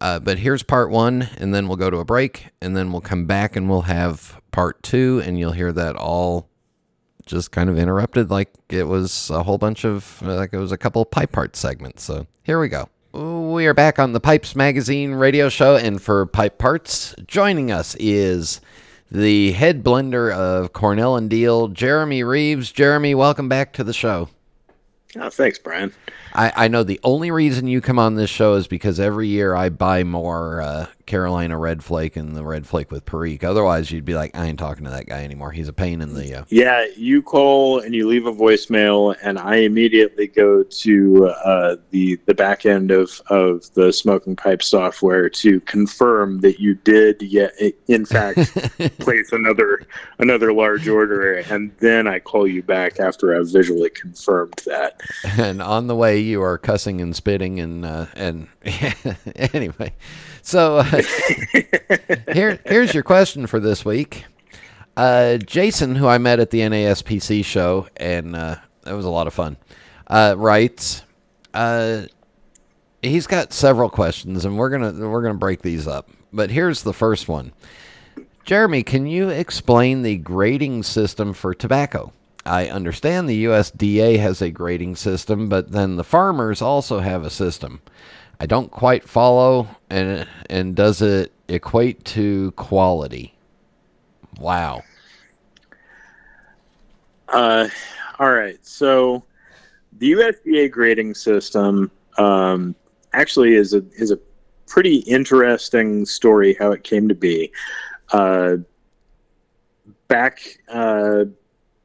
Uh, 0.00 0.18
but 0.18 0.38
here's 0.38 0.62
part 0.62 0.90
one, 0.90 1.28
and 1.38 1.54
then 1.54 1.68
we'll 1.68 1.76
go 1.76 1.88
to 1.88 1.98
a 1.98 2.04
break, 2.04 2.48
and 2.60 2.76
then 2.76 2.90
we'll 2.90 3.00
come 3.00 3.26
back 3.26 3.54
and 3.54 3.70
we'll 3.70 3.82
have 3.82 4.40
part 4.50 4.82
two, 4.82 5.22
and 5.24 5.38
you'll 5.38 5.52
hear 5.52 5.72
that 5.72 5.96
all 5.96 6.48
just 7.26 7.50
kind 7.50 7.70
of 7.70 7.78
interrupted 7.78 8.30
like 8.30 8.52
it 8.68 8.84
was 8.84 9.30
a 9.30 9.42
whole 9.42 9.58
bunch 9.58 9.84
of, 9.84 10.20
like 10.22 10.52
it 10.52 10.58
was 10.58 10.72
a 10.72 10.78
couple 10.78 11.04
pipe 11.04 11.32
part 11.32 11.56
segments. 11.56 12.02
So 12.04 12.26
here 12.42 12.60
we 12.60 12.68
go. 12.68 12.88
We 13.12 13.66
are 13.66 13.74
back 13.74 14.00
on 14.00 14.12
the 14.12 14.20
Pipes 14.20 14.56
Magazine 14.56 15.12
radio 15.12 15.48
show, 15.48 15.76
and 15.76 16.02
for 16.02 16.26
Pipe 16.26 16.58
Parts, 16.58 17.14
joining 17.28 17.70
us 17.70 17.94
is 18.00 18.60
the 19.08 19.52
head 19.52 19.84
blender 19.84 20.32
of 20.32 20.72
Cornell 20.72 21.14
and 21.14 21.30
Diehl, 21.30 21.72
Jeremy 21.72 22.24
Reeves. 22.24 22.72
Jeremy, 22.72 23.14
welcome 23.14 23.48
back 23.48 23.72
to 23.74 23.84
the 23.84 23.92
show. 23.92 24.30
Oh, 25.16 25.30
thanks, 25.30 25.58
Brian. 25.58 25.92
I, 26.34 26.52
I 26.56 26.68
know 26.68 26.82
the 26.82 27.00
only 27.04 27.30
reason 27.30 27.68
you 27.68 27.80
come 27.80 27.98
on 27.98 28.14
this 28.14 28.30
show 28.30 28.54
is 28.54 28.66
because 28.66 28.98
every 28.98 29.28
year 29.28 29.54
I 29.54 29.68
buy 29.68 30.02
more 30.02 30.60
uh, 30.60 30.86
Carolina 31.06 31.58
Red 31.58 31.84
Flake 31.84 32.16
and 32.16 32.34
the 32.34 32.44
Red 32.44 32.66
Flake 32.66 32.90
with 32.90 33.04
Perique. 33.04 33.44
Otherwise, 33.44 33.90
you'd 33.90 34.04
be 34.04 34.14
like, 34.14 34.36
I 34.36 34.46
ain't 34.46 34.58
talking 34.58 34.84
to 34.84 34.90
that 34.90 35.06
guy 35.06 35.22
anymore. 35.22 35.52
He's 35.52 35.68
a 35.68 35.72
pain 35.72 36.00
in 36.00 36.14
the. 36.14 36.34
Uh... 36.34 36.44
Yeah, 36.48 36.86
you 36.96 37.22
call 37.22 37.80
and 37.80 37.94
you 37.94 38.08
leave 38.08 38.26
a 38.26 38.32
voicemail, 38.32 39.14
and 39.22 39.38
I 39.38 39.56
immediately 39.56 40.26
go 40.26 40.62
to 40.62 41.26
uh, 41.44 41.76
the 41.90 42.16
the 42.26 42.34
back 42.34 42.66
end 42.66 42.90
of, 42.90 43.20
of 43.28 43.72
the 43.74 43.92
smoking 43.92 44.34
pipe 44.34 44.62
software 44.62 45.28
to 45.28 45.60
confirm 45.60 46.40
that 46.40 46.58
you 46.58 46.74
did, 46.74 47.20
yet 47.22 47.52
in 47.88 48.04
fact, 48.06 48.38
place 48.98 49.32
another 49.32 49.86
another 50.18 50.52
large 50.52 50.88
order, 50.88 51.34
and 51.34 51.70
then 51.78 52.06
I 52.06 52.18
call 52.18 52.46
you 52.46 52.62
back 52.62 52.98
after 52.98 53.38
I've 53.38 53.50
visually 53.50 53.90
confirmed 53.90 54.60
that. 54.66 55.00
And 55.38 55.60
on 55.62 55.86
the 55.86 55.96
way, 55.96 56.20
you 56.20 56.42
are 56.42 56.58
cussing 56.58 57.00
and 57.00 57.16
spitting, 57.16 57.58
and 57.58 57.84
uh, 57.84 58.06
and 58.14 58.46
anyway. 59.36 59.92
So 60.42 60.78
uh, 60.78 60.84
here, 62.32 62.60
here's 62.66 62.94
your 62.94 63.02
question 63.02 63.46
for 63.46 63.58
this 63.58 63.84
week. 63.84 64.26
Uh, 64.96 65.38
Jason, 65.38 65.94
who 65.96 66.06
I 66.06 66.18
met 66.18 66.40
at 66.40 66.50
the 66.50 66.60
NASPC 66.60 67.44
show, 67.44 67.88
and 67.96 68.36
uh, 68.36 68.56
that 68.82 68.94
was 68.94 69.04
a 69.06 69.10
lot 69.10 69.26
of 69.26 69.34
fun, 69.34 69.56
uh, 70.06 70.34
writes. 70.36 71.02
Uh, 71.52 72.02
he's 73.02 73.26
got 73.26 73.52
several 73.52 73.90
questions, 73.90 74.44
and 74.44 74.56
we're 74.56 74.70
gonna 74.70 75.08
we're 75.08 75.22
gonna 75.22 75.34
break 75.34 75.62
these 75.62 75.88
up. 75.88 76.10
But 76.32 76.50
here's 76.50 76.82
the 76.82 76.92
first 76.92 77.28
one. 77.28 77.52
Jeremy, 78.44 78.82
can 78.82 79.06
you 79.06 79.30
explain 79.30 80.02
the 80.02 80.18
grading 80.18 80.82
system 80.82 81.32
for 81.32 81.54
tobacco? 81.54 82.12
I 82.46 82.68
understand 82.68 83.28
the 83.28 83.44
USDA 83.44 84.18
has 84.18 84.42
a 84.42 84.50
grading 84.50 84.96
system, 84.96 85.48
but 85.48 85.72
then 85.72 85.96
the 85.96 86.04
farmers 86.04 86.60
also 86.60 87.00
have 87.00 87.24
a 87.24 87.30
system. 87.30 87.80
I 88.38 88.46
don't 88.46 88.70
quite 88.70 89.08
follow, 89.08 89.68
and 89.88 90.26
and 90.50 90.74
does 90.74 91.00
it 91.00 91.32
equate 91.48 92.04
to 92.06 92.50
quality? 92.52 93.34
Wow. 94.38 94.82
Uh, 97.28 97.68
all 98.18 98.32
right. 98.32 98.58
So 98.66 99.24
the 99.98 100.12
USDA 100.12 100.70
grading 100.70 101.14
system 101.14 101.90
um, 102.18 102.74
actually 103.12 103.54
is 103.54 103.72
a 103.72 103.82
is 103.96 104.10
a 104.10 104.18
pretty 104.66 104.96
interesting 104.98 106.04
story 106.04 106.56
how 106.58 106.72
it 106.72 106.84
came 106.84 107.08
to 107.08 107.14
be. 107.14 107.50
Uh, 108.12 108.56
back 110.08 110.40
uh, 110.68 111.24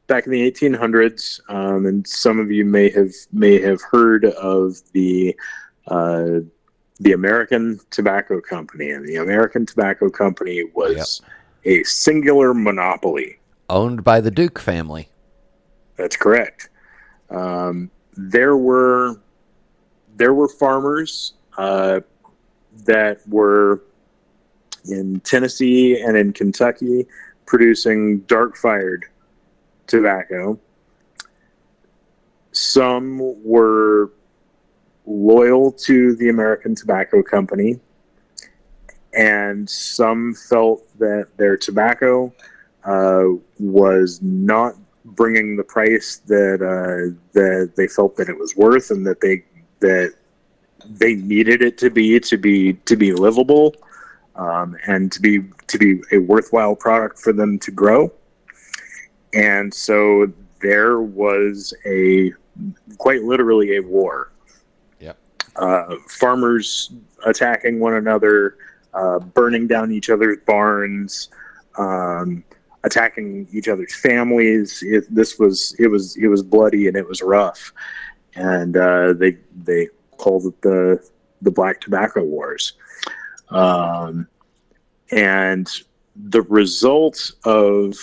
back 0.09 0.25
in 0.25 0.33
the 0.33 0.51
1800s, 0.51 1.39
um, 1.47 1.85
and 1.85 2.05
some 2.05 2.39
of 2.39 2.51
you 2.51 2.65
may 2.65 2.89
have 2.89 3.13
may 3.31 3.61
have 3.61 3.81
heard 3.81 4.25
of 4.25 4.75
the 4.91 5.33
uh, 5.87 6.39
the 6.99 7.13
American 7.13 7.79
Tobacco 7.91 8.41
Company, 8.41 8.89
and 8.89 9.07
the 9.07 9.15
American 9.15 9.65
Tobacco 9.65 10.09
Company 10.09 10.65
was 10.73 11.21
yep. 11.63 11.81
a 11.81 11.83
singular 11.85 12.53
monopoly 12.53 13.39
owned 13.69 14.03
by 14.03 14.19
the 14.19 14.31
Duke 14.31 14.59
family. 14.59 15.07
That's 15.95 16.17
correct. 16.17 16.69
Um, 17.29 17.89
there 18.17 18.57
were 18.57 19.15
there 20.17 20.33
were 20.33 20.49
farmers 20.49 21.33
uh, 21.57 22.01
that 22.85 23.25
were 23.27 23.83
in 24.89 25.19
Tennessee 25.21 26.01
and 26.01 26.17
in 26.17 26.33
Kentucky 26.33 27.07
producing 27.45 28.19
dark 28.21 28.57
fired 28.57 29.05
tobacco. 29.89 30.59
Some 32.51 33.43
were 33.43 34.11
loyal 35.05 35.71
to 35.71 36.15
the 36.15 36.29
American 36.29 36.75
Tobacco 36.75 37.21
Company, 37.21 37.79
and 39.13 39.69
some 39.69 40.33
felt 40.33 40.87
that 40.99 41.27
their 41.37 41.57
tobacco 41.57 42.33
uh, 42.85 43.23
was 43.59 44.21
not 44.21 44.75
bringing 45.05 45.57
the 45.57 45.63
price 45.63 46.17
that 46.27 46.61
uh, 46.61 47.15
that 47.33 47.73
they 47.75 47.87
felt 47.87 48.15
that 48.17 48.29
it 48.29 48.37
was 48.37 48.55
worth, 48.55 48.91
and 48.91 49.05
that 49.05 49.19
they 49.21 49.43
that 49.79 50.13
they 50.85 51.15
needed 51.15 51.61
it 51.61 51.77
to 51.79 51.89
be 51.89 52.19
to 52.19 52.37
be 52.37 52.73
to 52.73 52.95
be 52.95 53.11
livable, 53.13 53.75
um, 54.35 54.77
and 54.87 55.11
to 55.11 55.21
be 55.21 55.43
to 55.67 55.77
be 55.77 56.01
a 56.11 56.17
worthwhile 56.17 56.75
product 56.75 57.19
for 57.19 57.33
them 57.33 57.59
to 57.59 57.71
grow. 57.71 58.11
And 59.33 59.73
so 59.73 60.31
there 60.61 61.01
was 61.01 61.73
a 61.85 62.33
quite 62.97 63.23
literally 63.23 63.77
a 63.77 63.81
war. 63.81 64.31
Yep. 64.99 65.17
Uh, 65.55 65.95
farmers 66.07 66.91
attacking 67.25 67.79
one 67.79 67.95
another, 67.95 68.57
uh, 68.93 69.19
burning 69.19 69.67
down 69.67 69.91
each 69.91 70.09
other's 70.09 70.37
barns, 70.45 71.29
um, 71.77 72.43
attacking 72.83 73.47
each 73.51 73.67
other's 73.67 73.95
families. 73.95 74.81
It, 74.83 75.13
this 75.13 75.39
was 75.39 75.75
it 75.79 75.87
was 75.87 76.15
it 76.17 76.27
was 76.27 76.43
bloody 76.43 76.87
and 76.87 76.95
it 76.97 77.07
was 77.07 77.21
rough, 77.21 77.73
and 78.35 78.75
uh, 78.75 79.13
they 79.13 79.37
they 79.63 79.89
called 80.17 80.45
it 80.45 80.61
the 80.61 81.09
the 81.41 81.51
Black 81.51 81.79
Tobacco 81.81 82.23
Wars, 82.23 82.73
um, 83.49 84.27
and 85.11 85.69
the 86.15 86.41
result 86.43 87.31
of 87.45 87.95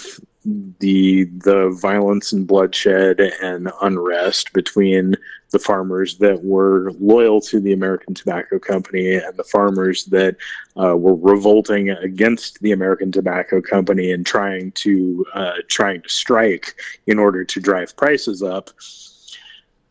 the 0.79 1.25
the 1.25 1.77
violence 1.81 2.33
and 2.33 2.47
bloodshed 2.47 3.21
and 3.21 3.71
unrest 3.83 4.53
between 4.53 5.17
the 5.51 5.59
farmers 5.59 6.19
that 6.19 6.43
were 6.45 6.93
loyal 7.01 7.41
to 7.41 7.61
the 7.61 7.73
American 7.73 8.15
Tobacco 8.15 8.59
Company 8.59 9.15
and 9.15 9.37
the 9.37 9.45
farmers 9.45 10.05
that 10.07 10.37
uh, 10.81 10.97
were 10.97 11.17
revolting 11.17 11.91
against 11.91 12.61
the 12.61 12.73
American 12.73 13.11
Tobacco 13.11 13.61
Company 13.61 14.13
and 14.13 14.25
trying 14.25 14.71
to 14.73 15.25
uh, 15.35 15.55
trying 15.69 16.03
to 16.03 16.09
strike 16.09 16.77
in 17.07 17.19
order 17.19 17.45
to 17.45 17.61
drive 17.61 17.97
prices 17.97 18.43
up. 18.43 18.71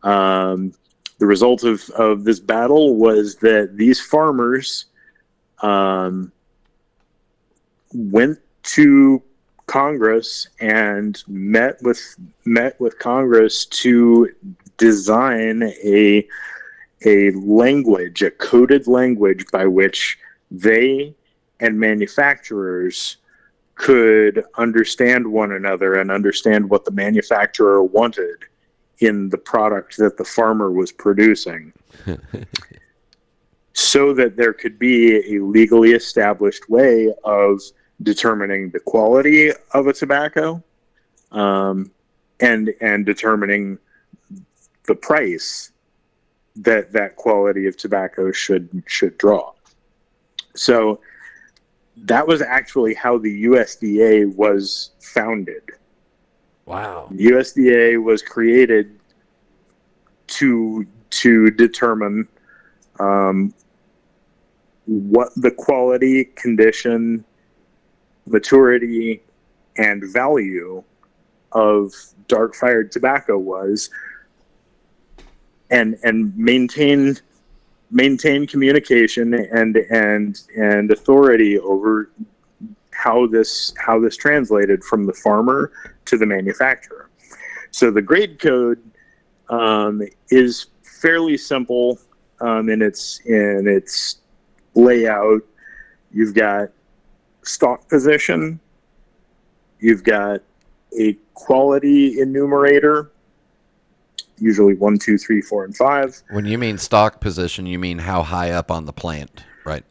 Um, 0.02 0.72
the 1.18 1.26
result 1.26 1.64
of, 1.64 1.88
of 1.90 2.24
this 2.24 2.40
battle 2.40 2.96
was 2.96 3.36
that 3.36 3.76
these 3.76 4.00
farmers 4.00 4.86
um, 5.62 6.30
went 7.92 8.38
to 8.62 9.22
Congress 9.66 10.48
and 10.60 11.22
met 11.26 11.76
with 11.82 12.16
met 12.44 12.78
with 12.80 12.98
Congress 12.98 13.66
to 13.66 14.30
design 14.76 15.62
a 15.84 16.26
a 17.04 17.30
language, 17.32 18.22
a 18.22 18.30
coded 18.30 18.86
language 18.86 19.44
by 19.52 19.66
which 19.66 20.18
they 20.50 21.14
and 21.60 21.78
manufacturers 21.78 23.18
could 23.74 24.42
understand 24.56 25.26
one 25.26 25.52
another 25.52 25.94
and 25.94 26.10
understand 26.10 26.68
what 26.68 26.84
the 26.84 26.90
manufacturer 26.90 27.82
wanted 27.82 28.36
in 29.00 29.28
the 29.28 29.38
product 29.38 29.96
that 29.98 30.16
the 30.16 30.24
farmer 30.24 30.70
was 30.70 30.92
producing. 30.92 31.72
So 33.78 34.14
that 34.14 34.38
there 34.38 34.54
could 34.54 34.78
be 34.78 35.36
a 35.36 35.44
legally 35.44 35.90
established 35.90 36.70
way 36.70 37.12
of 37.24 37.60
determining 38.02 38.70
the 38.70 38.80
quality 38.80 39.50
of 39.72 39.86
a 39.86 39.92
tobacco 39.92 40.62
um, 41.32 41.90
and 42.40 42.74
and 42.80 43.06
determining 43.06 43.78
the 44.86 44.94
price 44.94 45.72
that 46.56 46.92
that 46.92 47.16
quality 47.16 47.66
of 47.66 47.76
tobacco 47.76 48.32
should 48.32 48.82
should 48.86 49.16
draw. 49.18 49.52
So 50.54 51.00
that 51.96 52.26
was 52.26 52.42
actually 52.42 52.94
how 52.94 53.18
the 53.18 53.44
USDA 53.44 54.34
was 54.34 54.90
founded. 55.00 55.62
Wow. 56.66 57.08
The 57.10 57.26
USDA 57.26 58.02
was 58.02 58.22
created 58.22 58.98
to 60.28 60.86
to 61.08 61.50
determine 61.50 62.28
um, 62.98 63.54
what 64.86 65.30
the 65.36 65.50
quality, 65.50 66.24
condition, 66.24 67.24
maturity, 68.26 69.22
and 69.76 70.02
value 70.12 70.82
of 71.52 71.92
dark 72.28 72.54
fired 72.54 72.90
tobacco 72.90 73.38
was 73.38 73.90
and 75.70 75.98
and 76.02 76.36
maintain 76.36 77.16
maintain 77.90 78.46
communication 78.46 79.34
and 79.34 79.76
and 79.76 80.42
and 80.56 80.90
authority 80.90 81.58
over 81.58 82.10
how 82.92 83.26
this 83.26 83.74
how 83.78 84.00
this 84.00 84.16
translated 84.16 84.82
from 84.82 85.06
the 85.06 85.12
farmer 85.12 85.72
to 86.04 86.16
the 86.16 86.26
manufacturer. 86.26 87.08
So 87.70 87.90
the 87.90 88.02
grade 88.02 88.38
code 88.38 88.82
um, 89.48 90.02
is 90.30 90.66
fairly 90.82 91.36
simple 91.36 91.98
um, 92.40 92.68
in 92.68 92.82
its 92.82 93.20
in 93.20 93.66
its 93.66 94.18
layout. 94.74 95.42
You've 96.10 96.34
got 96.34 96.70
stock 97.46 97.88
position. 97.88 98.60
You've 99.80 100.04
got 100.04 100.40
a 100.98 101.14
quality 101.34 102.20
enumerator, 102.20 103.10
usually 104.38 104.74
one, 104.74 104.98
two, 104.98 105.18
three, 105.18 105.40
four, 105.42 105.64
and 105.64 105.76
five. 105.76 106.22
When 106.30 106.46
you 106.46 106.58
mean 106.58 106.78
stock 106.78 107.20
position, 107.20 107.66
you 107.66 107.78
mean 107.78 107.98
how 107.98 108.22
high 108.22 108.52
up 108.52 108.70
on 108.70 108.84
the 108.86 108.92
plant, 108.92 109.44
right? 109.64 109.84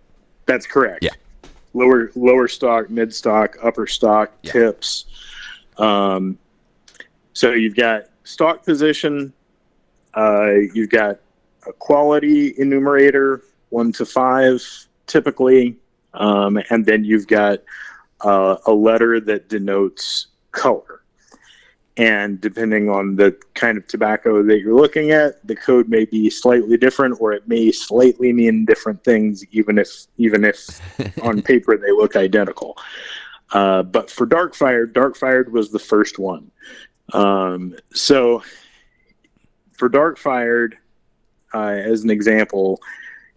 That's 0.45 0.65
correct. 0.67 1.03
Yeah. 1.03 1.11
Lower 1.73 2.11
lower 2.15 2.47
stock, 2.47 2.89
mid 2.89 3.13
stock, 3.13 3.57
upper 3.63 3.85
stock, 3.87 4.31
Yeah. 4.43 4.51
tips. 4.53 5.05
Um, 5.77 6.37
so 7.33 7.51
you've 7.51 7.75
got 7.75 8.05
stock 8.23 8.63
position. 8.63 9.33
Uh, 10.13 10.51
you've 10.73 10.89
got 10.89 11.19
a 11.67 11.73
quality 11.73 12.53
enumerator, 12.57 13.41
one 13.69 13.91
to 13.91 14.05
five, 14.05 14.61
typically, 15.05 15.75
um, 16.15 16.59
and 16.69 16.85
then 16.85 17.03
you've 17.03 17.27
got 17.27 17.59
uh, 18.21 18.57
a 18.65 18.73
letter 18.73 19.19
that 19.19 19.49
denotes 19.49 20.27
color. 20.51 21.01
And 21.97 22.41
depending 22.41 22.89
on 22.89 23.15
the 23.15 23.37
kind 23.53 23.77
of 23.77 23.87
tobacco 23.87 24.43
that 24.43 24.59
you're 24.59 24.75
looking 24.75 25.11
at, 25.11 25.45
the 25.47 25.55
code 25.55 25.87
may 25.87 26.03
be 26.03 26.29
slightly 26.29 26.75
different, 26.75 27.21
or 27.21 27.31
it 27.31 27.47
may 27.47 27.71
slightly 27.71 28.33
mean 28.33 28.65
different 28.65 29.01
things, 29.05 29.45
even 29.51 29.77
if 29.77 30.07
even 30.17 30.43
if 30.43 30.81
on 31.23 31.41
paper 31.41 31.77
they 31.77 31.91
look 31.91 32.17
identical. 32.17 32.77
Uh, 33.53 33.83
but 33.83 34.11
for 34.11 34.25
dark 34.25 34.55
fired, 34.55 34.91
dark 34.93 35.15
fired 35.15 35.53
was 35.53 35.71
the 35.71 35.79
first 35.79 36.19
one. 36.19 36.51
Um, 37.13 37.75
so 37.93 38.43
for 39.77 39.87
dark 39.87 40.17
fired, 40.17 40.77
uh, 41.53 41.67
as 41.67 42.03
an 42.03 42.09
example, 42.09 42.81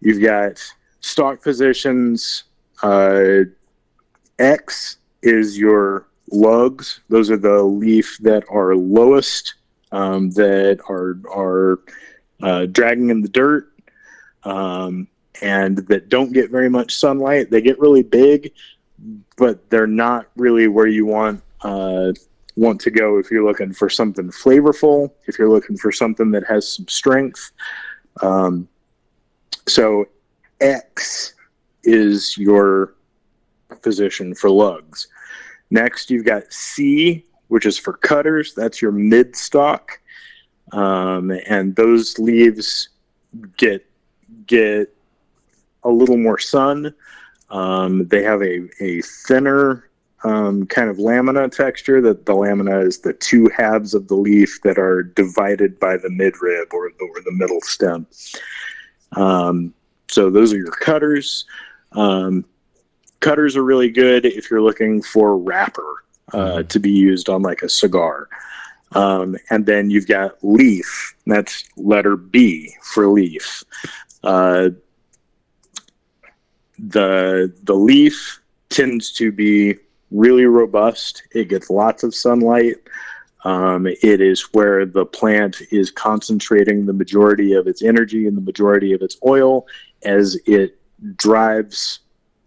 you've 0.01 0.23
got 0.23 0.61
stock 1.01 1.43
positions. 1.43 2.45
Uh, 2.83 3.45
X 4.39 4.99
is 5.23 5.59
your 5.59 6.07
lugs; 6.31 7.01
those 7.09 7.31
are 7.31 7.37
the 7.37 7.63
leaf 7.63 8.19
that 8.21 8.45
are 8.51 8.77
lowest, 8.77 9.55
um, 9.93 10.31
that 10.31 10.81
are 10.89 11.19
are 11.33 11.81
uh, 12.43 12.67
dragging 12.67 13.11
in 13.11 13.23
the 13.23 13.29
dirt, 13.29 13.73
um, 14.45 15.09
and 15.43 15.79
that 15.89 16.09
don't 16.09 16.33
get 16.33 16.51
very 16.51 16.69
much 16.69 16.95
sunlight. 16.95 17.51
They 17.51 17.61
get 17.61 17.79
really 17.79 18.03
big, 18.03 18.53
but 19.37 19.69
they're 19.71 19.87
not 19.87 20.27
really 20.37 20.69
where 20.69 20.87
you 20.87 21.07
want 21.07 21.43
uh, 21.63 22.13
want 22.57 22.81
to 22.83 22.91
go 22.91 23.19
if 23.19 23.31
you're 23.31 23.45
looking 23.45 23.73
for 23.73 23.89
something 23.89 24.31
flavorful. 24.31 25.11
If 25.27 25.39
you're 25.39 25.51
looking 25.51 25.77
for 25.77 25.93
something 25.93 26.31
that 26.33 26.45
has 26.47 26.69
some 26.77 26.89
strength. 26.89 27.53
Um, 28.21 28.69
so 29.67 30.07
X 30.61 31.35
is 31.89 32.37
your 32.37 32.95
position 33.83 34.35
for 34.35 34.51
lugs. 34.51 35.09
Next, 35.71 36.11
you've 36.11 36.25
got 36.25 36.53
C, 36.53 37.25
which 37.49 37.67
is 37.67 37.79
for 37.79 37.95
cutters. 37.95 38.55
That's 38.55 38.81
your 38.81 38.93
mid 38.93 39.37
stock, 39.37 39.99
um, 40.73 41.31
and 41.47 41.75
those 41.77 42.19
leaves 42.19 42.89
get 43.57 43.85
get 44.47 44.95
a 45.85 45.91
little 45.91 46.17
more 46.17 46.39
sun. 46.39 46.95
Um, 47.51 48.07
they 48.09 48.23
have 48.23 48.43
a, 48.43 48.69
a 48.81 49.01
thinner 49.03 49.89
um, 50.25 50.67
kind 50.67 50.91
of 50.91 50.99
lamina 50.99 51.49
texture. 51.49 52.01
That 52.01 52.27
the 52.27 52.35
lamina 52.35 52.81
is 52.81 52.99
the 53.01 53.13
two 53.13 53.51
halves 53.57 53.95
of 53.95 54.09
the 54.09 54.17
leaf 54.17 54.61
that 54.63 54.79
are 54.79 55.03
divided 55.03 55.79
by 55.79 55.97
the 55.97 56.09
midrib 56.09 56.73
or 56.73 56.91
the, 56.99 57.05
or 57.05 57.21
the 57.23 57.33
middle 57.33 57.61
stem. 57.61 58.07
Um, 59.13 59.75
so 60.09 60.31
those 60.31 60.53
are 60.53 60.59
your 60.59 60.71
cutters. 60.71 61.45
Um, 61.93 62.45
cutters 63.21 63.57
are 63.57 63.65
really 63.65 63.91
good 63.91 64.25
if 64.25 64.51
you're 64.51 64.63
looking 64.63 65.03
for 65.03 65.37
wrapper 65.37 66.05
uh, 66.33 66.63
to 66.65 66.79
be 66.79 66.91
used 66.91 67.29
on 67.29 67.43
like 67.43 67.63
a 67.63 67.69
cigar. 67.69 68.29
Um, 68.93 69.37
and 69.51 69.67
then 69.67 69.91
you've 69.91 70.07
got 70.09 70.43
leaf. 70.43 71.15
That's 71.27 71.65
letter 71.77 72.17
B 72.17 72.75
for 72.83 73.07
leaf. 73.09 73.63
Uh, 74.23 74.71
the 76.79 77.53
the 77.65 77.75
leaf 77.75 78.41
tends 78.69 79.13
to 79.13 79.33
be 79.33 79.77
really 80.11 80.47
robust. 80.47 81.23
It 81.33 81.49
gets 81.49 81.71
lots 81.71 82.03
of 82.03 82.15
sunlight. 82.15 82.77
Um, 83.45 83.87
it 83.87 84.21
is 84.21 84.43
where 84.53 84.85
the 84.85 85.07
plant 85.07 85.63
is 85.71 85.91
concentrating 85.91 86.87
the 86.87 86.93
majority 86.93 87.53
of 87.53 87.67
its 87.67 87.83
energy 87.83 88.27
and 88.27 88.37
the 88.37 88.43
majority 88.43 88.93
of 88.93 89.03
its 89.03 89.17
oil 89.25 89.67
as 90.03 90.37
it 90.47 90.78
drives 91.17 92.01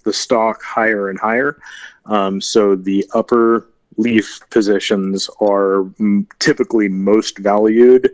the 0.03 0.13
stock 0.13 0.61
higher 0.63 1.09
and 1.09 1.19
higher. 1.19 1.57
Um, 2.05 2.41
so 2.41 2.75
the 2.75 3.05
upper 3.13 3.67
leaf 3.97 4.39
positions 4.49 5.29
are 5.39 5.83
mm, 5.99 6.25
typically 6.39 6.89
most 6.89 7.37
valued 7.37 8.09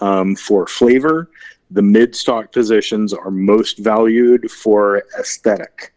um, 0.00 0.36
for 0.36 0.66
flavor. 0.66 1.30
The 1.70 1.82
mid 1.82 2.14
stock 2.14 2.52
positions 2.52 3.12
are 3.12 3.30
most 3.30 3.78
valued 3.78 4.50
for 4.50 5.04
aesthetic. 5.18 5.92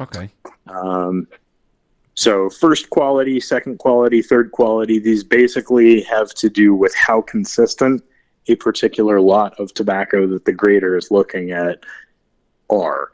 Okay. 0.00 0.30
Um, 0.66 1.28
so, 2.14 2.48
first 2.48 2.88
quality, 2.88 3.40
second 3.40 3.78
quality, 3.78 4.22
third 4.22 4.50
quality, 4.52 4.98
these 4.98 5.22
basically 5.22 6.00
have 6.02 6.30
to 6.34 6.48
do 6.48 6.74
with 6.74 6.94
how 6.94 7.20
consistent 7.20 8.02
a 8.48 8.54
particular 8.56 9.20
lot 9.20 9.58
of 9.60 9.74
tobacco 9.74 10.26
that 10.28 10.44
the 10.46 10.52
grader 10.52 10.96
is 10.96 11.10
looking 11.10 11.50
at 11.50 11.84
are. 12.70 13.10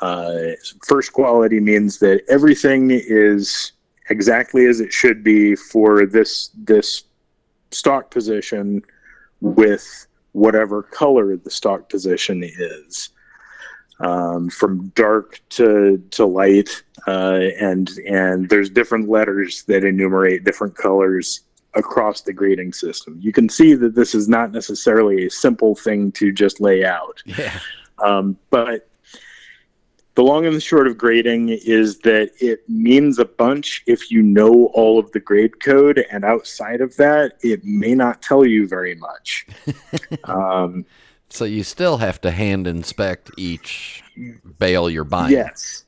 Uh, 0.00 0.52
first 0.86 1.12
quality 1.12 1.60
means 1.60 1.98
that 1.98 2.22
everything 2.28 2.90
is 2.90 3.72
exactly 4.08 4.66
as 4.66 4.80
it 4.80 4.92
should 4.92 5.22
be 5.22 5.54
for 5.54 6.06
this 6.06 6.50
this 6.64 7.04
stock 7.70 8.10
position 8.10 8.82
with 9.40 10.06
whatever 10.32 10.82
color 10.82 11.36
the 11.36 11.50
stock 11.50 11.88
position 11.88 12.42
is 12.42 13.10
um, 14.00 14.48
from 14.48 14.88
dark 14.90 15.40
to 15.50 16.02
to 16.10 16.24
light, 16.24 16.82
uh, 17.06 17.40
and 17.60 17.90
and 18.06 18.48
there's 18.48 18.70
different 18.70 19.08
letters 19.08 19.64
that 19.64 19.84
enumerate 19.84 20.44
different 20.44 20.74
colors 20.74 21.40
across 21.74 22.22
the 22.22 22.32
grading 22.32 22.72
system. 22.72 23.18
You 23.20 23.32
can 23.32 23.48
see 23.48 23.74
that 23.74 23.94
this 23.94 24.14
is 24.14 24.28
not 24.28 24.50
necessarily 24.50 25.26
a 25.26 25.30
simple 25.30 25.74
thing 25.74 26.10
to 26.12 26.32
just 26.32 26.60
lay 26.60 26.84
out. 26.84 27.22
Yeah. 27.26 27.58
Um, 28.02 28.36
but 28.48 28.88
the 30.14 30.22
long 30.22 30.44
and 30.44 30.56
the 30.56 30.60
short 30.60 30.86
of 30.86 30.98
grading 30.98 31.50
is 31.50 31.98
that 32.00 32.30
it 32.40 32.68
means 32.68 33.18
a 33.18 33.24
bunch 33.24 33.82
if 33.86 34.10
you 34.10 34.22
know 34.22 34.70
all 34.74 34.98
of 34.98 35.10
the 35.12 35.20
grade 35.20 35.62
code, 35.62 36.04
and 36.10 36.24
outside 36.24 36.80
of 36.80 36.96
that, 36.96 37.34
it 37.42 37.64
may 37.64 37.94
not 37.94 38.20
tell 38.20 38.44
you 38.44 38.66
very 38.66 38.94
much. 38.96 39.46
um, 40.24 40.84
So 41.28 41.44
you 41.44 41.62
still 41.62 41.98
have 41.98 42.20
to 42.22 42.32
hand 42.32 42.66
inspect 42.66 43.30
each 43.36 44.02
bale 44.58 44.90
you're 44.90 45.04
buying. 45.04 45.32
Yes, 45.32 45.84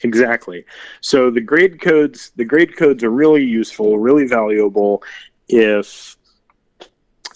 exactly. 0.00 0.64
So 1.02 1.30
the 1.30 1.42
grade 1.42 1.80
codes, 1.80 2.32
the 2.36 2.46
grade 2.46 2.76
codes 2.76 3.04
are 3.04 3.10
really 3.10 3.44
useful, 3.44 3.98
really 3.98 4.26
valuable 4.26 5.02
if 5.48 6.16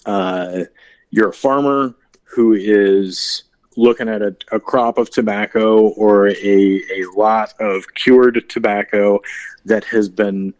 uh, 0.07 0.63
you're 1.11 1.29
a 1.29 1.33
farmer 1.33 1.93
who 2.23 2.53
is 2.53 3.43
looking 3.75 4.07
at 4.07 4.21
a, 4.21 4.35
a 4.51 4.59
crop 4.59 4.97
of 4.97 5.09
tobacco 5.09 5.87
or 5.89 6.29
a, 6.29 6.33
a 6.33 7.03
lot 7.15 7.53
of 7.59 7.83
cured 7.93 8.49
tobacco 8.49 9.19
that 9.65 9.83
has 9.83 10.07
been 10.09 10.53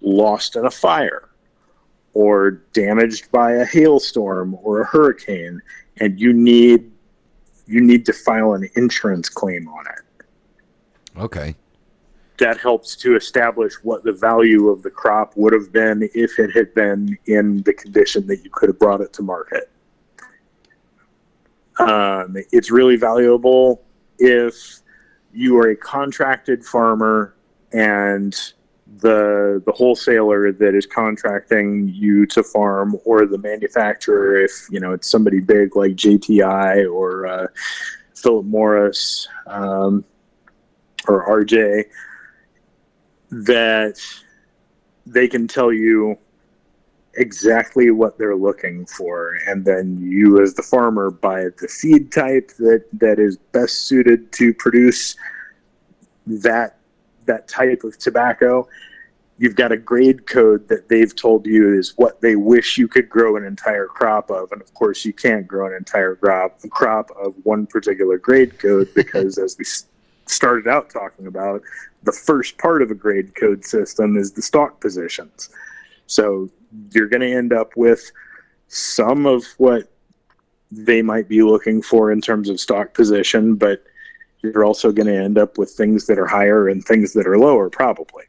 lost 0.00 0.56
in 0.56 0.64
a 0.66 0.70
fire 0.70 1.28
or 2.14 2.50
damaged 2.72 3.30
by 3.32 3.52
a 3.52 3.64
hailstorm 3.64 4.56
or 4.62 4.80
a 4.80 4.84
hurricane 4.84 5.60
and 6.00 6.20
you 6.20 6.32
need 6.32 6.90
you 7.66 7.80
need 7.80 8.06
to 8.06 8.12
file 8.12 8.54
an 8.54 8.68
insurance 8.76 9.28
claim 9.28 9.68
on 9.68 9.84
it 9.86 11.20
Okay. 11.20 11.54
that 12.38 12.58
helps 12.58 12.94
to 12.96 13.16
establish 13.16 13.74
what 13.82 14.04
the 14.04 14.12
value 14.12 14.68
of 14.68 14.82
the 14.82 14.90
crop 14.90 15.36
would 15.36 15.52
have 15.52 15.72
been 15.72 16.08
if 16.14 16.38
it 16.38 16.50
had 16.52 16.72
been 16.74 17.18
in 17.26 17.62
the 17.62 17.72
condition 17.72 18.26
that 18.28 18.44
you 18.44 18.50
could 18.50 18.68
have 18.68 18.78
brought 18.78 19.00
it 19.00 19.12
to 19.14 19.22
market. 19.22 19.68
Um, 21.78 22.36
it's 22.52 22.70
really 22.70 22.96
valuable 22.96 23.84
if 24.18 24.80
you 25.32 25.56
are 25.58 25.70
a 25.70 25.76
contracted 25.76 26.64
farmer 26.64 27.34
and 27.72 28.34
the 29.00 29.62
the 29.66 29.72
wholesaler 29.72 30.50
that 30.50 30.74
is 30.74 30.86
contracting 30.86 31.88
you 31.88 32.24
to 32.26 32.42
farm 32.42 32.96
or 33.04 33.26
the 33.26 33.36
manufacturer 33.36 34.42
if 34.42 34.66
you 34.70 34.80
know 34.80 34.92
it's 34.92 35.10
somebody 35.10 35.40
big 35.40 35.76
like 35.76 35.92
JTI 35.92 36.90
or 36.90 37.26
uh, 37.26 37.46
Philip 38.16 38.46
Morris 38.46 39.28
um, 39.46 40.04
or 41.06 41.28
RJ 41.28 41.84
that 43.30 44.00
they 45.04 45.28
can 45.28 45.46
tell 45.46 45.72
you 45.72 46.18
exactly 47.18 47.90
what 47.90 48.16
they're 48.16 48.36
looking 48.36 48.86
for 48.86 49.38
and 49.46 49.64
then 49.64 49.98
you 50.00 50.40
as 50.40 50.54
the 50.54 50.62
farmer 50.62 51.10
buy 51.10 51.46
the 51.60 51.68
seed 51.68 52.12
type 52.12 52.52
that 52.58 52.84
that 52.92 53.18
is 53.18 53.36
best 53.52 53.86
suited 53.86 54.32
to 54.32 54.54
produce 54.54 55.16
that 56.26 56.78
that 57.28 57.46
type 57.46 57.84
of 57.84 57.96
tobacco. 57.98 58.66
You've 59.38 59.54
got 59.54 59.70
a 59.70 59.76
grade 59.76 60.26
code 60.26 60.66
that 60.68 60.88
they've 60.88 61.14
told 61.14 61.46
you 61.46 61.78
is 61.78 61.92
what 61.96 62.20
they 62.20 62.34
wish 62.34 62.76
you 62.76 62.88
could 62.88 63.08
grow 63.08 63.36
an 63.36 63.44
entire 63.44 63.86
crop 63.86 64.30
of 64.30 64.50
and 64.50 64.60
of 64.60 64.74
course 64.74 65.04
you 65.04 65.12
can't 65.12 65.46
grow 65.46 65.68
an 65.68 65.74
entire 65.74 66.16
crop 66.16 66.58
crop 66.70 67.10
of 67.20 67.34
one 67.44 67.66
particular 67.66 68.18
grade 68.18 68.58
code 68.58 68.88
because 68.94 69.38
as 69.38 69.56
we 69.58 69.64
started 70.26 70.66
out 70.66 70.90
talking 70.90 71.28
about 71.28 71.62
the 72.02 72.12
first 72.12 72.58
part 72.58 72.82
of 72.82 72.90
a 72.90 72.94
grade 72.94 73.34
code 73.36 73.64
system 73.64 74.16
is 74.16 74.32
the 74.32 74.42
stock 74.42 74.80
positions. 74.80 75.50
So 76.06 76.50
you're 76.92 77.08
going 77.08 77.20
to 77.20 77.32
end 77.32 77.52
up 77.52 77.76
with 77.76 78.10
some 78.68 79.26
of 79.26 79.44
what 79.58 79.90
they 80.70 81.02
might 81.02 81.28
be 81.28 81.42
looking 81.42 81.80
for 81.82 82.12
in 82.12 82.20
terms 82.20 82.48
of 82.48 82.60
stock 82.60 82.94
position, 82.94 83.54
but 83.54 83.84
you're 84.42 84.64
also 84.64 84.92
going 84.92 85.06
to 85.06 85.16
end 85.16 85.38
up 85.38 85.58
with 85.58 85.70
things 85.70 86.06
that 86.06 86.18
are 86.18 86.26
higher 86.26 86.68
and 86.68 86.84
things 86.84 87.12
that 87.14 87.26
are 87.26 87.38
lower, 87.38 87.70
probably. 87.70 88.24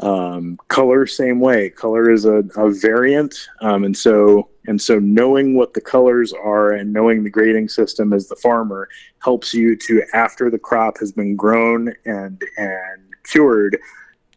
Um, 0.00 0.58
color, 0.68 1.06
same 1.06 1.38
way. 1.38 1.70
Color 1.70 2.10
is 2.10 2.24
a, 2.24 2.42
a 2.56 2.70
variant, 2.70 3.48
um, 3.60 3.84
and 3.84 3.96
so 3.96 4.48
and 4.66 4.80
so 4.80 4.98
knowing 4.98 5.54
what 5.54 5.74
the 5.74 5.80
colors 5.80 6.32
are 6.32 6.72
and 6.72 6.92
knowing 6.92 7.22
the 7.22 7.30
grading 7.30 7.68
system 7.68 8.12
as 8.12 8.26
the 8.26 8.36
farmer 8.36 8.88
helps 9.20 9.54
you 9.54 9.76
to, 9.76 10.02
after 10.12 10.50
the 10.50 10.58
crop 10.58 10.98
has 10.98 11.12
been 11.12 11.36
grown 11.36 11.94
and 12.04 12.42
and 12.56 13.02
cured, 13.22 13.78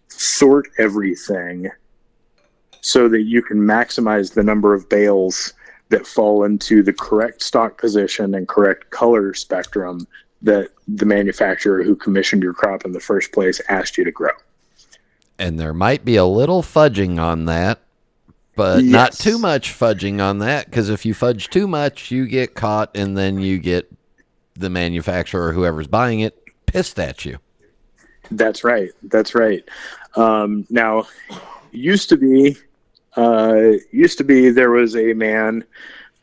sort 0.10 0.68
everything 0.78 1.72
so 2.86 3.10
that 3.10 3.24
you 3.24 3.42
can 3.42 3.58
maximize 3.58 4.36
the 4.36 4.44
number 4.44 4.76
of 4.76 4.88
bales 4.90 5.54
that 5.90 6.06
fall 6.06 6.44
into 6.44 6.84
the 6.84 6.94
correct 6.94 7.42
stock 7.42 7.80
position 7.80 8.36
and 8.36 8.48
correct 8.48 8.92
color 8.92 9.34
spectrum 9.34 10.06
that 10.44 10.70
the 10.88 11.06
manufacturer 11.08 11.82
who 11.82 11.96
commissioned 11.96 12.44
your 12.44 12.54
crop 12.54 12.86
in 12.86 12.92
the 12.92 13.00
first 13.00 13.32
place 13.32 13.60
asked 13.70 13.98
you 13.98 14.04
to 14.04 14.12
grow. 14.12 14.30
And 15.40 15.60
there 15.60 15.74
might 15.74 16.06
be 16.06 16.16
a 16.16 16.26
little 16.26 16.62
fudging 16.62 17.20
on 17.20 17.46
that, 17.46 17.80
but 18.56 18.84
not 18.84 19.14
too 19.14 19.40
much 19.40 19.74
fudging 19.74 20.22
on 20.22 20.38
that 20.40 20.66
because 20.66 20.92
if 20.92 21.08
you 21.08 21.16
fudge 21.16 21.50
too 21.50 21.68
much, 21.68 22.12
you 22.12 22.28
get 22.28 22.54
caught 22.54 22.96
and 22.96 23.18
then 23.18 23.40
you 23.40 23.58
get 23.58 23.92
the 24.54 24.70
manufacturer 24.70 25.48
or 25.48 25.54
whoever's 25.54 25.88
buying 25.88 26.20
it 26.20 26.40
pissed 26.68 27.00
at 27.00 27.26
you. 27.26 27.40
That's 28.30 28.64
right. 28.64 28.92
That's 29.02 29.34
right. 29.34 29.68
Um, 30.16 30.68
now, 30.70 31.08
used 31.72 32.10
to 32.10 32.18
be, 32.18 32.58
uh, 33.16 33.72
used 33.92 34.18
to 34.18 34.24
be 34.24 34.50
there 34.50 34.72
was 34.72 34.96
a 34.96 35.14
man, 35.14 35.64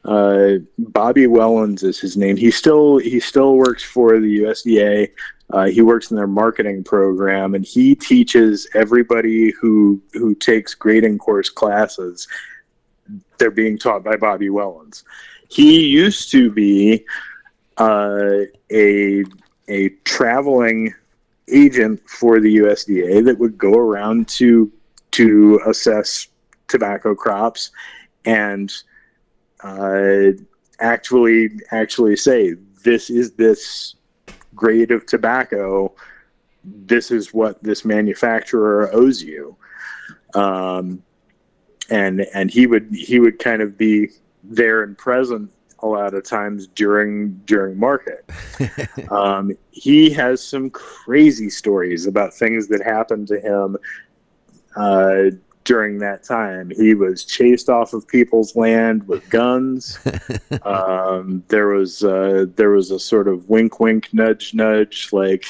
uh, 0.05 0.55
Bobby 0.78 1.26
Wellens 1.26 1.85
is 1.85 2.00
his 2.00 2.16
name. 2.16 2.37
He 2.37 2.50
still 2.50 2.98
he 2.98 3.20
still 3.20 3.57
works 3.57 3.83
for 3.83 4.18
the 4.18 4.40
USDA. 4.40 5.11
Uh, 5.50 5.66
he 5.66 5.83
works 5.83 6.11
in 6.11 6.16
their 6.16 6.26
marketing 6.26 6.83
program, 6.83 7.55
and 7.55 7.64
he 7.64 7.94
teaches 7.94 8.66
everybody 8.74 9.50
who 9.52 10.00
who 10.12 10.35
takes 10.35 10.74
grading 10.74 11.18
course 11.18 11.48
classes. 11.48 12.26
They're 13.38 13.50
being 13.50 13.78
taught 13.78 14.02
by 14.02 14.16
Bobby 14.16 14.48
Wellens. 14.48 15.05
He 15.48 15.87
used 15.87 16.31
to 16.33 16.50
be 16.50 17.05
uh, 17.76 18.40
a 18.72 19.24
a 19.68 19.88
traveling 20.05 20.94
agent 21.48 22.00
for 22.09 22.40
the 22.40 22.57
USDA 22.57 23.24
that 23.24 23.38
would 23.38 23.57
go 23.57 23.74
around 23.74 24.28
to 24.28 24.72
to 25.12 25.61
assess 25.66 26.28
tobacco 26.73 27.15
crops 27.15 27.71
and 28.25 28.73
uh, 29.63 30.33
actually 30.81 31.51
actually 31.71 32.17
say 32.17 32.55
this 32.83 33.11
is 33.11 33.33
this 33.33 33.95
grade 34.55 34.91
of 34.91 35.07
tobacco. 35.07 35.95
This 36.65 37.11
is 37.11 37.35
what 37.35 37.63
this 37.63 37.85
manufacturer 37.85 38.91
owes 38.93 39.23
you. 39.23 39.57
Um, 40.35 41.03
and 41.91 42.23
and 42.33 42.51
he 42.51 42.67
would 42.67 42.89
he 42.91 43.21
would 43.21 43.39
kind 43.39 43.61
of 43.61 43.77
be 43.77 44.09
there 44.43 44.83
and 44.83 44.97
present 44.97 45.53
a 45.81 45.87
lot 45.87 46.15
of 46.15 46.25
times 46.25 46.69
during 46.69 47.35
during 47.45 47.79
market. 47.79 48.29
Um, 49.11 49.57
he 49.73 50.11
has 50.11 50.43
some 50.43 50.71
crazy 50.71 51.51
stories 51.51 52.07
about 52.07 52.33
things 52.33 52.67
that 52.69 52.83
happened 52.83 53.29
to 53.29 53.41
him 53.41 53.77
uh, 54.77 55.37
during 55.64 55.98
that 55.98 56.22
time. 56.22 56.70
He 56.70 56.94
was 56.94 57.25
chased 57.25 57.68
off 57.68 57.92
of 57.92 58.07
people's 58.07 58.57
land 58.57 59.07
with 59.09 59.29
guns. 59.31 59.98
um, 60.62 61.44
there 61.48 61.68
was 61.68 62.05
uh, 62.05 62.46
there 62.57 62.70
was 62.70 62.90
a 62.90 62.98
sort 62.98 63.29
of 63.29 63.48
wink, 63.48 63.81
wink, 63.81 64.09
nudge, 64.12 64.55
nudge, 64.55 65.12
like 65.12 65.46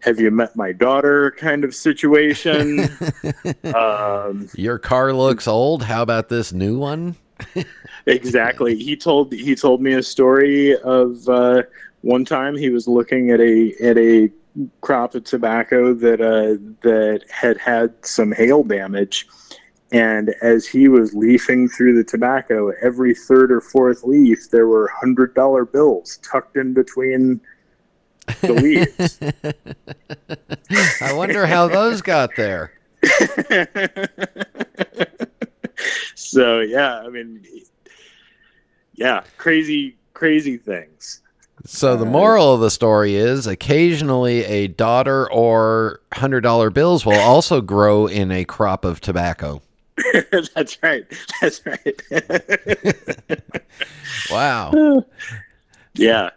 have 0.00 0.18
you 0.18 0.30
met 0.30 0.56
my 0.56 0.72
daughter 0.72 1.32
kind 1.32 1.64
of 1.64 1.74
situation. 1.74 2.88
um, 3.74 4.48
Your 4.54 4.78
car 4.78 5.12
looks 5.12 5.46
old. 5.46 5.82
How 5.84 6.02
about 6.02 6.28
this 6.28 6.52
new 6.52 6.78
one? 6.78 7.16
exactly. 8.06 8.76
He 8.76 8.96
told 8.96 9.32
he 9.32 9.54
told 9.54 9.80
me 9.80 9.94
a 9.94 10.02
story 10.02 10.76
of 10.78 11.28
uh, 11.28 11.62
one 12.02 12.24
time 12.24 12.56
he 12.56 12.70
was 12.70 12.88
looking 12.88 13.30
at 13.30 13.40
a 13.40 13.74
at 13.82 13.96
a 13.98 14.30
crop 14.80 15.14
of 15.14 15.24
tobacco 15.24 15.94
that 15.94 16.20
uh, 16.20 16.56
that 16.82 17.24
had 17.30 17.58
had 17.58 17.94
some 18.04 18.32
hail 18.32 18.62
damage, 18.62 19.26
and 19.92 20.34
as 20.42 20.66
he 20.66 20.88
was 20.88 21.14
leafing 21.14 21.68
through 21.68 21.96
the 21.96 22.04
tobacco, 22.04 22.72
every 22.82 23.14
third 23.14 23.52
or 23.52 23.60
fourth 23.60 24.04
leaf 24.04 24.50
there 24.50 24.66
were 24.66 24.90
hundred 25.00 25.34
dollar 25.34 25.64
bills 25.64 26.18
tucked 26.22 26.56
in 26.56 26.72
between 26.74 27.40
the 28.40 28.52
leaves. 28.52 29.18
I 31.02 31.12
wonder 31.12 31.46
how 31.46 31.68
those 31.68 32.02
got 32.02 32.30
there. 32.36 32.72
so 36.14 36.60
yeah, 36.60 37.00
I 37.00 37.08
mean, 37.08 37.44
yeah, 38.94 39.24
crazy, 39.38 39.96
crazy 40.12 40.56
things. 40.56 41.22
So 41.66 41.96
the 41.96 42.06
moral 42.06 42.54
of 42.54 42.60
the 42.60 42.70
story 42.70 43.16
is 43.16 43.46
occasionally 43.46 44.44
a 44.44 44.68
daughter 44.68 45.30
or 45.30 46.00
hundred 46.12 46.40
dollar 46.40 46.70
bills 46.70 47.04
will 47.04 47.20
also 47.20 47.60
grow 47.60 48.06
in 48.06 48.30
a 48.30 48.44
crop 48.44 48.84
of 48.84 49.00
tobacco. 49.00 49.60
That's 50.54 50.78
right. 50.82 51.04
That's 51.40 51.60
right. 51.66 52.02
Wow. 54.30 55.04
yeah. 55.94 56.30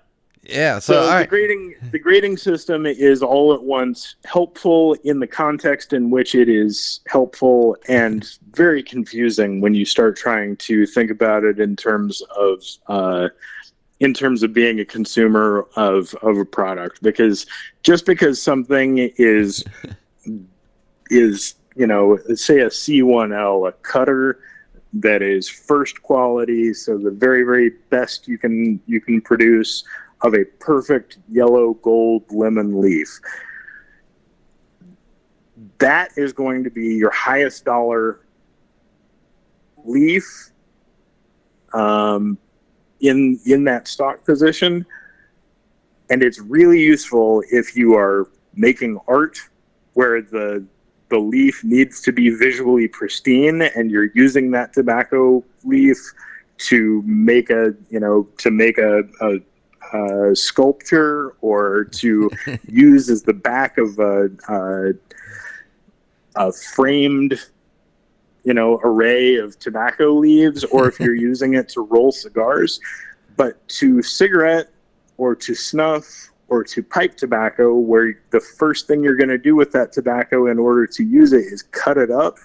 Yeah. 0.44 0.80
So, 0.80 0.94
So, 0.94 1.06
the 1.06 1.12
right. 1.12 1.30
grading 1.30 1.76
the 1.92 2.00
grading 2.00 2.38
system 2.38 2.86
is 2.86 3.24
all 3.24 3.54
at 3.54 3.64
once 3.64 4.16
helpful 4.26 4.94
in 5.04 5.20
the 5.20 5.28
context 5.28 5.94
in 5.94 6.10
which 6.10 6.36
it 6.36 6.50
is 6.50 7.00
helpful 7.08 7.78
and 7.88 8.38
very 8.52 8.84
confusing 8.84 9.62
when 9.62 9.74
you 9.74 9.86
start 9.86 10.18
trying 10.18 10.58
to 10.58 10.86
think 10.86 11.12
about 11.12 11.44
it 11.44 11.60
in 11.60 11.76
terms 11.76 12.22
of 12.36 12.64
uh, 12.88 13.30
in 14.04 14.14
terms 14.14 14.44
of 14.44 14.52
being 14.52 14.82
a 14.82 14.86
consumer 14.86 15.66
of 15.78 16.14
of 16.16 16.38
a 16.38 16.44
product 16.44 17.02
because 17.02 17.46
just 17.84 18.06
because 18.06 18.42
something 18.42 18.98
is 19.18 19.64
is 21.10 21.56
you 21.78 21.88
know 21.88 22.18
say 22.36 22.60
a 22.60 22.68
C1L 22.68 23.70
a 23.70 23.72
cutter 23.72 24.40
that 24.96 25.22
is 25.22 25.48
first 25.48 26.04
quality 26.04 26.74
so 26.74 26.98
the 26.98 27.12
very 27.12 27.44
very 27.44 27.70
best 27.90 28.28
you 28.28 28.38
can 28.38 28.78
you 28.88 29.00
can 29.00 29.22
produce 29.22 29.86
of 30.22 30.34
a 30.34 30.44
perfect 30.60 31.20
yellow 31.32 31.74
gold 31.76 32.24
lemon 32.30 32.82
leaf. 32.82 33.20
That 35.80 36.12
is 36.18 36.34
going 36.34 36.66
to 36.66 36.70
be 36.70 36.96
your 36.96 37.12
highest 37.12 37.64
dollar 37.64 38.20
leaf 39.86 40.52
um, 41.74 42.38
in 43.04 43.40
in 43.46 43.66
that 43.66 43.88
stock 43.88 44.26
position, 44.26 44.86
and 46.10 46.24
it's 46.24 46.40
really 46.40 46.80
useful 46.80 47.44
if 47.52 47.76
you 47.76 47.96
are 47.96 48.28
making 48.56 49.00
art 49.08 49.38
where 49.94 50.22
the 50.22 50.66
the 51.10 51.20
leaf 51.20 51.64
needs 51.64 52.02
to 52.02 52.12
be 52.12 52.30
visually 52.30 52.88
pristine, 52.88 53.62
and 53.62 53.92
you're 53.92 54.10
using 54.16 54.50
that 54.52 54.74
tobacco 54.74 55.44
leaf 55.64 55.98
to 56.58 57.04
make 57.06 57.50
a 57.50 57.76
you 57.90 58.00
know 58.00 58.28
to 58.38 58.50
make 58.50 58.78
a, 58.78 59.04
a 59.22 59.40
uh, 59.94 60.34
sculpture 60.34 61.36
or 61.42 61.84
to 61.84 62.32
use 62.68 63.10
as 63.10 63.22
the 63.22 63.34
back 63.34 63.78
of 63.78 64.00
a, 64.00 64.30
a, 64.50 64.94
a 66.36 66.52
framed 66.52 67.40
you 68.44 68.54
know 68.54 68.80
array 68.84 69.36
of 69.36 69.58
tobacco 69.60 70.14
leaves 70.14 70.64
or 70.66 70.88
if 70.88 71.00
you're 71.00 71.16
using 71.32 71.54
it 71.56 71.70
to 71.70 71.82
roll 71.82 72.12
cigars. 72.12 72.80
But 73.36 73.68
to 73.80 74.02
cigarette 74.02 74.70
or 75.18 75.36
to 75.36 75.56
snuff 75.56 76.32
or 76.50 76.64
to 76.64 76.84
pipe 76.84 77.16
tobacco 77.16 77.74
where 77.74 78.20
the 78.30 78.40
first 78.40 78.88
thing 78.88 79.04
you're 79.04 79.16
going 79.16 79.30
to 79.30 79.38
do 79.38 79.56
with 79.56 79.72
that 79.72 79.92
tobacco 79.92 80.48
in 80.48 80.60
order 80.60 80.86
to 80.86 81.04
use 81.04 81.34
it 81.34 81.46
is 81.46 81.64
cut 81.64 81.98
it 81.98 82.12
up. 82.12 82.38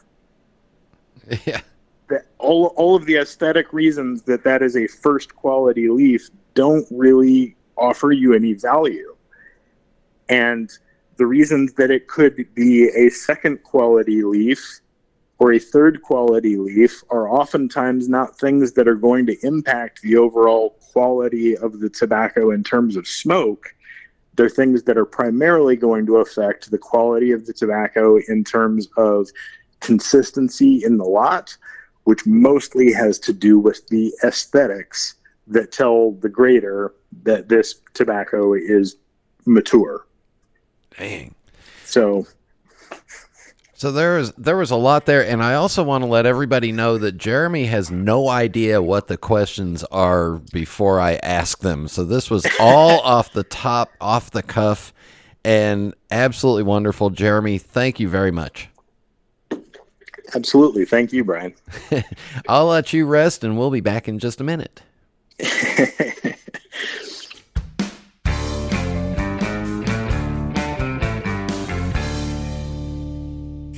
Yeah. 1.45 1.61
that 2.09 2.27
all 2.39 2.69
all 2.77 2.97
of 2.97 3.05
the 3.05 3.17
aesthetic 3.17 3.73
reasons 3.73 4.23
that 4.23 4.43
that 4.45 4.63
is 4.63 4.77
a 4.77 4.87
first 4.87 5.35
quality 5.37 5.91
leaf 5.91 6.31
don't 6.55 6.87
really 6.91 7.55
offer 7.77 8.13
you 8.13 8.35
any 8.35 8.55
value. 8.55 9.15
And 10.29 10.71
the 11.17 11.27
reasons 11.27 11.75
that 11.75 11.91
it 11.91 12.09
could 12.09 12.47
be 12.55 12.89
a 12.89 13.11
second 13.11 13.63
quality 13.63 14.23
leaf 14.23 14.81
or 15.39 15.53
a 15.53 15.59
third 15.59 16.03
quality 16.03 16.57
leaf 16.57 17.03
are 17.11 17.29
oftentimes 17.29 18.09
not 18.09 18.39
things 18.39 18.73
that 18.73 18.89
are 18.89 18.95
going 18.95 19.27
to 19.27 19.37
impact 19.47 20.03
the 20.03 20.17
overall 20.17 20.71
quality 20.93 21.57
of 21.57 21.81
the 21.81 21.91
tobacco 21.91 22.51
in 22.51 22.63
terms 22.63 22.97
of 22.97 23.07
smoke 23.07 23.75
they're 24.35 24.49
things 24.49 24.85
that 24.85 24.97
are 24.97 25.05
primarily 25.05 25.75
going 25.75 26.07
to 26.07 26.19
affect 26.19 26.71
the 26.71 26.79
quality 26.79 27.33
of 27.33 27.45
the 27.45 27.53
tobacco 27.53 28.19
in 28.29 28.45
terms 28.45 28.89
of 28.97 29.29
consistency 29.81 30.85
in 30.85 30.97
the 30.97 31.05
lot 31.05 31.57
which 32.05 32.25
mostly 32.25 32.91
has 32.91 33.19
to 33.19 33.35
do 33.35 33.59
with 33.59 33.87
the 33.89 34.15
aesthetics 34.25 35.17
that 35.47 35.73
tell 35.73 36.13
the 36.13 36.29
grader 36.29 36.95
that 37.23 37.49
this 37.49 37.81
tobacco 37.93 38.55
is 38.55 38.97
mature. 39.45 40.07
Dang. 40.97 41.35
So, 41.85 42.27
So 43.79 43.93
there 43.93 44.17
was 44.17 44.33
there 44.33 44.57
was 44.57 44.73
a 44.73 44.77
lot 44.77 45.07
there, 45.07 45.25
and 45.25 45.41
I 45.41 45.55
also 45.55 45.85
want 45.85 46.03
to 46.03 46.09
let 46.09 46.27
everybody 46.27 46.73
know 46.73 46.99
that 46.99 47.17
Jeremy 47.17 47.67
has 47.67 47.93
no 47.93 48.29
idea 48.29 48.83
what 48.83 49.07
the 49.07 49.17
questions 49.17 49.85
are 49.85 50.39
before 50.53 50.99
I 50.99 51.21
ask 51.23 51.61
them. 51.61 51.87
So 51.87 52.05
this 52.05 52.29
was 52.29 52.45
all 52.59 52.99
off 53.05 53.33
the 53.33 53.45
top, 53.45 53.93
off 54.01 54.33
the 54.33 54.43
cuff, 54.43 54.93
and 55.45 55.95
absolutely 56.11 56.65
wonderful. 56.65 57.11
Jeremy, 57.11 57.59
thank 57.59 58.01
you 58.01 58.09
very 58.09 58.33
much. 58.33 58.69
absolutely. 60.35 60.85
Thank 60.85 61.13
you, 61.13 61.23
Brian. 61.23 61.55
I'll 62.49 62.67
let 62.67 62.93
you 62.93 63.07
rest, 63.07 63.45
and 63.45 63.57
we'll 63.57 63.71
be 63.71 63.81
back 63.81 64.09
in 64.09 64.19
just 64.19 64.41
a 64.41 64.45
minute. 64.45 64.83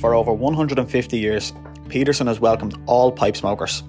For 0.01 0.15
over 0.15 0.33
150 0.33 1.19
years, 1.19 1.53
Peterson 1.87 2.25
has 2.25 2.39
welcomed 2.39 2.75
all 2.87 3.11
pipe 3.11 3.37
smokers. 3.37 3.83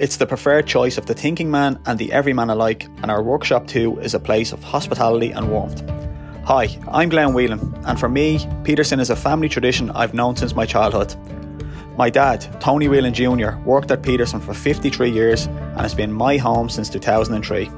It's 0.00 0.16
the 0.16 0.26
preferred 0.26 0.66
choice 0.66 0.98
of 0.98 1.06
the 1.06 1.14
thinking 1.14 1.48
man 1.48 1.78
and 1.86 1.96
the 1.96 2.12
everyman 2.12 2.50
alike, 2.50 2.88
and 3.02 3.08
our 3.08 3.22
workshop 3.22 3.68
too 3.68 3.96
is 4.00 4.14
a 4.14 4.18
place 4.18 4.50
of 4.50 4.64
hospitality 4.64 5.30
and 5.30 5.48
warmth. 5.48 5.88
Hi, 6.42 6.76
I'm 6.90 7.08
Glenn 7.08 7.34
Whelan, 7.34 7.72
and 7.86 8.00
for 8.00 8.08
me, 8.08 8.44
Peterson 8.64 8.98
is 8.98 9.10
a 9.10 9.16
family 9.16 9.48
tradition 9.48 9.92
I've 9.92 10.12
known 10.12 10.34
since 10.34 10.56
my 10.56 10.66
childhood. 10.66 11.14
My 11.96 12.10
dad, 12.10 12.60
Tony 12.60 12.88
Whelan 12.88 13.14
Jr., 13.14 13.56
worked 13.64 13.92
at 13.92 14.02
Peterson 14.02 14.40
for 14.40 14.54
53 14.54 15.08
years 15.08 15.46
and 15.46 15.82
has 15.82 15.94
been 15.94 16.12
my 16.12 16.36
home 16.36 16.68
since 16.68 16.90
2003. 16.90 17.70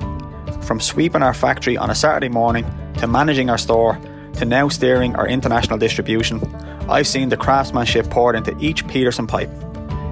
From 0.63 0.81
sweeping 0.81 1.23
our 1.23 1.35
factory 1.35 1.77
on 1.77 1.91
a 1.91 1.95
Saturday 1.95 2.31
morning 2.31 2.65
to 2.95 3.07
managing 3.07 3.51
our 3.51 3.59
store 3.59 4.01
to 4.37 4.45
now 4.45 4.69
steering 4.69 5.17
our 5.17 5.27
international 5.27 5.79
distribution, 5.79 6.41
I've 6.89 7.07
seen 7.07 7.29
the 7.29 7.37
craftsmanship 7.37 8.11
poured 8.11 8.37
into 8.37 8.57
each 8.59 8.87
Peterson 8.87 9.27
pipe. 9.27 9.51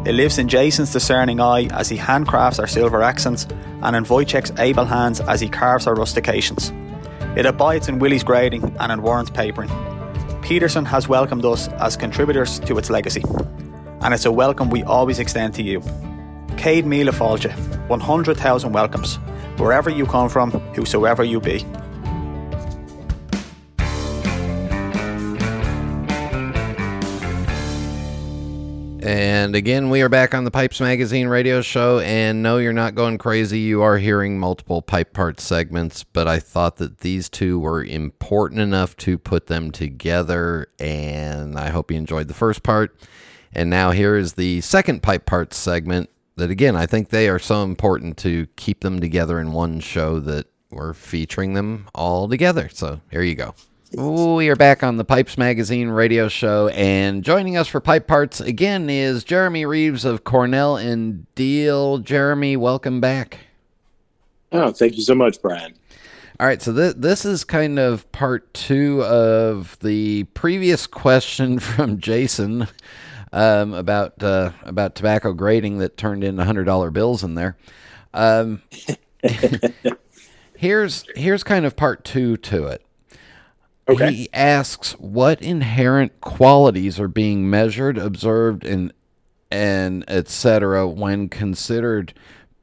It 0.07 0.15
lives 0.15 0.39
in 0.39 0.49
Jason's 0.49 0.93
discerning 0.93 1.41
eye 1.41 1.65
as 1.67 1.89
he 1.89 1.97
handcrafts 1.97 2.59
our 2.59 2.67
silver 2.67 3.03
accents 3.03 3.47
and 3.83 3.95
in 3.95 4.05
Wojciech's 4.05 4.53
able 4.59 4.85
hands 4.85 5.21
as 5.21 5.41
he 5.41 5.49
carves 5.49 5.87
our 5.87 5.95
rustications. 5.95 6.73
It 7.37 7.47
abides 7.47 7.89
in 7.89 7.99
Willie's 7.99 8.25
grading 8.25 8.77
and 8.79 8.93
in 8.93 9.03
Warren's 9.03 9.31
papering. 9.31 9.71
Peterson 10.43 10.85
has 10.85 11.09
welcomed 11.09 11.45
us 11.45 11.69
as 11.69 11.97
contributors 11.97 12.61
to 12.61 12.77
its 12.79 12.91
legacy, 12.91 13.23
and 14.03 14.13
it's 14.13 14.27
a 14.27 14.33
welcome 14.33 14.69
we 14.71 14.83
always 14.83 15.19
extend 15.19 15.55
to 15.55 15.63
you. 15.63 15.81
Céad 16.57 16.85
Míle 16.85 17.11
Fáilte, 17.11 17.53
100,000 17.89 18.73
welcomes, 18.73 19.17
wherever 19.59 19.91
you 19.91 20.07
come 20.07 20.29
from, 20.29 20.51
whosoever 20.75 21.25
you 21.25 21.41
be. 21.41 21.65
And 29.05 29.55
again, 29.55 29.91
we 29.91 30.01
are 30.01 30.09
back 30.09 30.35
on 30.35 30.45
the 30.45 30.51
Pipes 30.51 30.81
Magazine 30.81 31.29
radio 31.29 31.61
show. 31.61 31.99
And 31.99 32.43
no, 32.43 32.57
you're 32.57 32.73
not 32.73 32.95
going 32.95 33.19
crazy. 33.19 33.59
You 33.59 33.83
are 33.83 33.99
hearing 33.99 34.39
multiple 34.39 34.81
pipe 34.81 35.13
part 35.13 35.41
segments, 35.41 36.05
but 36.05 36.27
I 36.27 36.39
thought 36.39 36.77
that 36.77 37.01
these 37.01 37.29
two 37.29 37.59
were 37.59 37.85
important 37.85 38.63
enough 38.63 38.97
to 38.99 39.19
put 39.19 39.47
them 39.47 39.71
together. 39.73 40.69
And 40.79 41.59
I 41.59 41.69
hope 41.69 41.91
you 41.91 41.99
enjoyed 41.99 42.29
the 42.29 42.35
first 42.35 42.63
part. 42.63 42.97
And 43.53 43.69
now 43.69 43.91
here 43.91 44.17
is 44.17 44.33
the 44.33 44.63
second 44.63 45.03
pipe 45.03 45.27
parts 45.27 45.59
segment. 45.59 46.09
That 46.37 46.51
again, 46.51 46.75
I 46.75 46.87
think 46.87 47.11
they 47.11 47.29
are 47.29 47.39
so 47.39 47.63
important 47.63 48.17
to 48.19 48.47
keep 48.57 48.81
them 48.81 49.01
together 49.01 49.39
in 49.39 49.53
one 49.53 49.81
show 49.81 50.19
that 50.21 50.47
we're 50.71 50.95
featuring 50.95 51.53
them 51.53 51.89
all 51.95 52.27
together. 52.27 52.71
So 52.73 53.03
here 53.11 53.23
you 53.23 53.35
go. 53.35 53.55
We 53.97 54.49
are 54.49 54.57
back 54.57 54.83
on 54.83 54.97
the 54.97 55.05
Pipes 55.05 55.39
Magazine 55.39 55.89
radio 55.89 56.27
show, 56.27 56.67
and 56.69 57.23
joining 57.23 57.57
us 57.57 57.69
for 57.69 57.81
Pipe 57.81 58.09
Parts 58.09 58.41
again 58.41 58.91
is 58.91 59.23
Jeremy 59.23 59.67
Reeves 59.67 60.05
of 60.05 60.25
Cornell 60.25 60.77
and 60.77 61.27
Diehl. 61.37 62.03
Jeremy, 62.03 62.57
welcome 62.57 63.01
back. 63.01 63.39
Oh, 64.51 64.73
thank 64.73 64.97
you 64.97 65.03
so 65.03 65.15
much, 65.15 65.41
Brian. 65.41 65.75
All 66.41 66.47
right, 66.47 66.61
so 66.61 66.75
th- 66.75 66.97
this 66.97 67.25
is 67.25 67.45
kind 67.45 67.79
of 67.79 68.11
part 68.11 68.53
two 68.53 69.01
of 69.05 69.79
the 69.79 70.25
previous 70.25 70.89
question 70.89 71.59
from 71.61 72.01
Jason 72.01 72.67
um, 73.33 73.75
about 73.75 74.21
uh, 74.25 74.51
about 74.65 74.97
tobacco 74.97 75.33
grading 75.33 75.79
that 75.79 75.97
turned 75.97 76.25
in 76.25 76.39
hundred 76.39 76.65
dollar 76.65 76.91
bills 76.91 77.23
in 77.23 77.37
there. 77.37 77.57
Um, 78.13 78.61
here's 80.57 81.05
here's 81.15 81.45
kind 81.45 81.65
of 81.65 81.77
part 81.77 82.05
two 82.05 82.37
to 82.39 82.67
it. 82.67 82.85
Okay. 83.89 84.13
He 84.13 84.29
asks 84.33 84.93
what 84.93 85.43
inherent 85.43 86.21
qualities 86.21 86.99
are 86.99 87.09
being 87.09 87.49
measured, 87.49 87.99
observed, 87.99 88.65
and 88.65 88.93
and 89.51 90.05
etc. 90.09 90.89
when 90.89 91.29
considered 91.29 92.15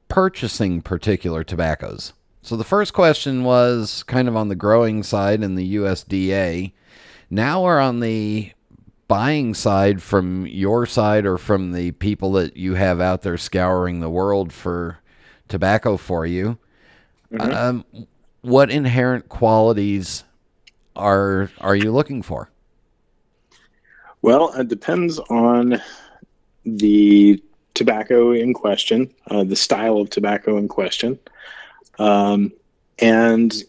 purchasing 0.08 0.82
particular 0.82 1.44
tobaccos. 1.44 2.14
So 2.42 2.58
the 2.58 2.64
first 2.64 2.94
question 2.94 3.44
was 3.44 4.04
kind 4.04 4.28
of 4.28 4.36
on 4.36 4.50
the 4.50 4.56
growing 4.56 5.04
side 5.04 5.44
in 5.44 5.56
the 5.56 5.76
USDA. 5.76 6.74
Now 7.30 7.64
we're 7.64 7.80
on 7.80 8.00
the 8.00 8.52
buying 9.08 9.54
side 9.54 10.02
from 10.02 10.48
your 10.48 10.86
side 10.86 11.26
or 11.26 11.38
from 11.38 11.72
the 11.72 11.92
people 11.92 12.32
that 12.34 12.58
you 12.58 12.74
have 12.74 13.00
out 13.00 13.22
there 13.22 13.38
scouring 13.38 14.00
the 14.00 14.10
world 14.10 14.52
for 14.52 15.00
tobacco 15.48 15.98
for 15.98 16.26
you. 16.26 16.58
Um, 17.40 17.86
what 18.42 18.72
inherent 18.72 19.30
qualities 19.30 20.24
are 20.96 21.52
are 21.60 21.76
you 21.76 21.92
looking 21.92 22.22
for? 22.22 22.50
Well, 24.22 24.54
it 24.54 24.68
depends 24.68 25.18
on 25.20 25.82
the 26.66 27.42
tobacco 27.74 28.32
in 28.32 28.54
question, 28.54 29.12
uh, 29.30 29.44
the 29.44 29.56
style 29.56 29.98
of 29.98 30.10
tobacco 30.10 30.58
in 30.58 30.68
question, 30.68 31.18
um, 31.98 32.52
and 33.00 33.64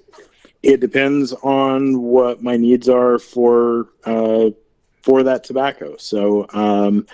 it 0.62 0.80
depends 0.80 1.32
on 1.32 2.02
what 2.02 2.42
my 2.42 2.56
needs 2.56 2.88
are 2.88 3.18
for 3.18 3.88
uh, 4.04 4.50
for 5.02 5.22
that 5.22 5.44
tobacco. 5.44 5.96
So, 5.96 6.46
um, 6.52 7.06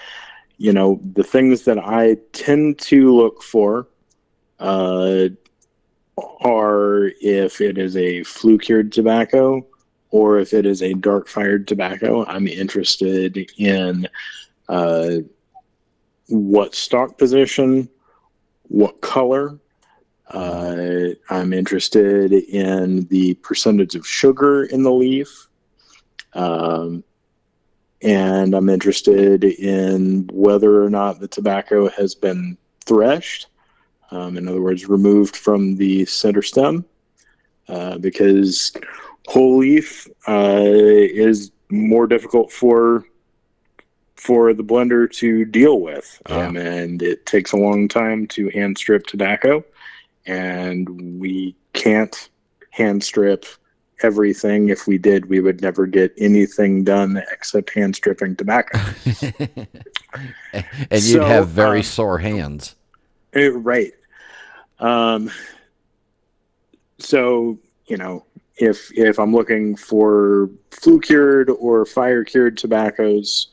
you 0.58 0.72
know, 0.72 1.00
the 1.14 1.24
things 1.24 1.62
that 1.64 1.78
I 1.78 2.16
tend 2.32 2.78
to 2.80 3.14
look 3.14 3.42
for 3.42 3.86
uh, 4.58 5.28
are 6.40 7.12
if 7.20 7.60
it 7.60 7.78
is 7.78 7.96
a 7.96 8.24
flue 8.24 8.58
cured 8.58 8.90
tobacco 8.92 9.64
or 10.10 10.38
if 10.38 10.54
it 10.54 10.66
is 10.66 10.82
a 10.82 10.94
dark 10.94 11.28
fired 11.28 11.68
tobacco. 11.68 12.24
I'm 12.26 12.48
interested 12.48 13.36
in 13.58 14.08
uh, 14.68 15.16
what 16.28 16.74
stalk 16.74 17.18
position, 17.18 17.88
what 18.62 19.00
color. 19.00 19.58
Uh, 20.28 21.08
I'm 21.30 21.52
interested 21.52 22.32
in 22.32 23.06
the 23.06 23.34
percentage 23.34 23.94
of 23.94 24.06
sugar 24.06 24.64
in 24.64 24.82
the 24.82 24.92
leaf. 24.92 25.48
Um, 26.34 27.02
and 28.02 28.54
I'm 28.54 28.68
interested 28.68 29.42
in 29.44 30.28
whether 30.32 30.82
or 30.82 30.90
not 30.90 31.18
the 31.18 31.28
tobacco 31.28 31.88
has 31.88 32.14
been 32.14 32.56
threshed. 32.84 33.48
Um, 34.10 34.36
in 34.36 34.48
other 34.48 34.62
words, 34.62 34.88
removed 34.88 35.36
from 35.36 35.76
the 35.76 36.04
center 36.06 36.42
stem, 36.42 36.84
uh, 37.68 37.98
because 37.98 38.72
whole 39.28 39.58
leaf 39.58 40.08
uh, 40.26 40.62
is 40.64 41.52
more 41.68 42.06
difficult 42.06 42.50
for 42.50 43.04
for 44.16 44.52
the 44.54 44.64
blender 44.64 45.08
to 45.08 45.44
deal 45.44 45.80
with, 45.80 46.20
um, 46.26 46.56
and 46.56 47.02
it 47.02 47.24
takes 47.26 47.52
a 47.52 47.56
long 47.56 47.86
time 47.86 48.26
to 48.26 48.48
hand 48.48 48.76
strip 48.76 49.06
tobacco, 49.06 49.62
and 50.26 51.20
we 51.20 51.54
can't 51.74 52.30
hand 52.70 53.04
strip 53.04 53.44
everything. 54.02 54.70
If 54.70 54.86
we 54.86 54.96
did, 54.96 55.26
we 55.26 55.40
would 55.40 55.60
never 55.60 55.86
get 55.86 56.12
anything 56.16 56.82
done 56.82 57.22
except 57.30 57.70
hand 57.74 57.96
stripping 57.96 58.34
tobacco. 58.34 58.78
and 60.90 61.02
you'd 61.02 61.22
have 61.22 61.48
very 61.48 61.80
um, 61.80 61.84
sore 61.84 62.18
hands. 62.18 62.76
Eh, 63.34 63.50
right. 63.52 63.92
Um, 64.80 65.30
so 66.98 67.58
you 67.88 67.96
know, 67.96 68.24
if 68.58 68.90
if 68.96 69.18
I'm 69.18 69.32
looking 69.32 69.76
for 69.76 70.50
flue 70.70 71.00
cured 71.00 71.50
or 71.50 71.84
fire 71.84 72.24
cured 72.24 72.56
tobaccos, 72.56 73.48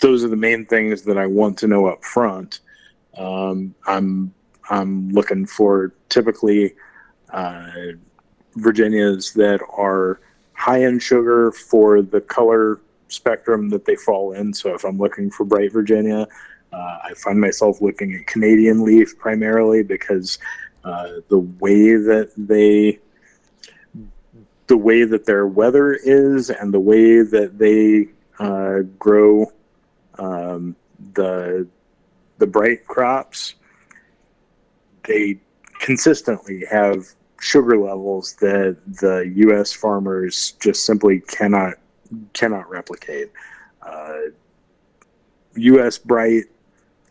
those 0.00 0.24
are 0.24 0.28
the 0.28 0.36
main 0.36 0.66
things 0.66 1.02
that 1.02 1.18
I 1.18 1.26
want 1.26 1.58
to 1.58 1.66
know 1.66 1.86
up 1.86 2.04
front. 2.04 2.60
Um, 3.16 3.74
I'm 3.86 4.32
I'm 4.70 5.08
looking 5.10 5.46
for 5.46 5.94
typically 6.08 6.74
uh, 7.30 7.70
Virginias 8.56 9.32
that 9.34 9.60
are 9.76 10.20
high 10.52 10.84
in 10.84 10.98
sugar 10.98 11.52
for 11.52 12.02
the 12.02 12.20
color 12.20 12.80
spectrum 13.08 13.68
that 13.70 13.84
they 13.84 13.96
fall 13.96 14.32
in. 14.32 14.52
So 14.52 14.74
if 14.74 14.84
I'm 14.84 14.98
looking 14.98 15.30
for 15.30 15.44
bright 15.44 15.72
Virginia, 15.72 16.26
uh, 16.72 16.98
I 17.04 17.14
find 17.16 17.40
myself 17.40 17.80
looking 17.80 18.14
at 18.14 18.26
Canadian 18.26 18.84
leaf 18.84 19.18
primarily 19.18 19.82
because 19.82 20.38
uh, 20.84 21.08
the 21.28 21.38
way 21.38 21.96
that 21.96 22.30
they 22.36 22.98
the 24.68 24.76
way 24.76 25.04
that 25.04 25.24
their 25.24 25.46
weather 25.46 25.94
is 25.94 26.50
and 26.50 26.72
the 26.72 26.80
way 26.80 27.22
that 27.22 27.58
they 27.58 28.08
uh, 28.38 28.80
grow 28.98 29.50
um, 30.18 30.76
the 31.14 31.66
the 32.38 32.46
bright 32.46 32.86
crops, 32.86 33.54
they 35.04 35.38
consistently 35.80 36.64
have 36.70 37.04
sugar 37.40 37.76
levels 37.76 38.34
that 38.34 38.76
the 39.00 39.32
U.S. 39.36 39.72
farmers 39.72 40.52
just 40.60 40.84
simply 40.84 41.20
cannot 41.20 41.74
cannot 42.32 42.68
replicate. 42.68 43.32
Uh, 43.82 44.18
U.S. 45.56 45.98
bright, 45.98 46.44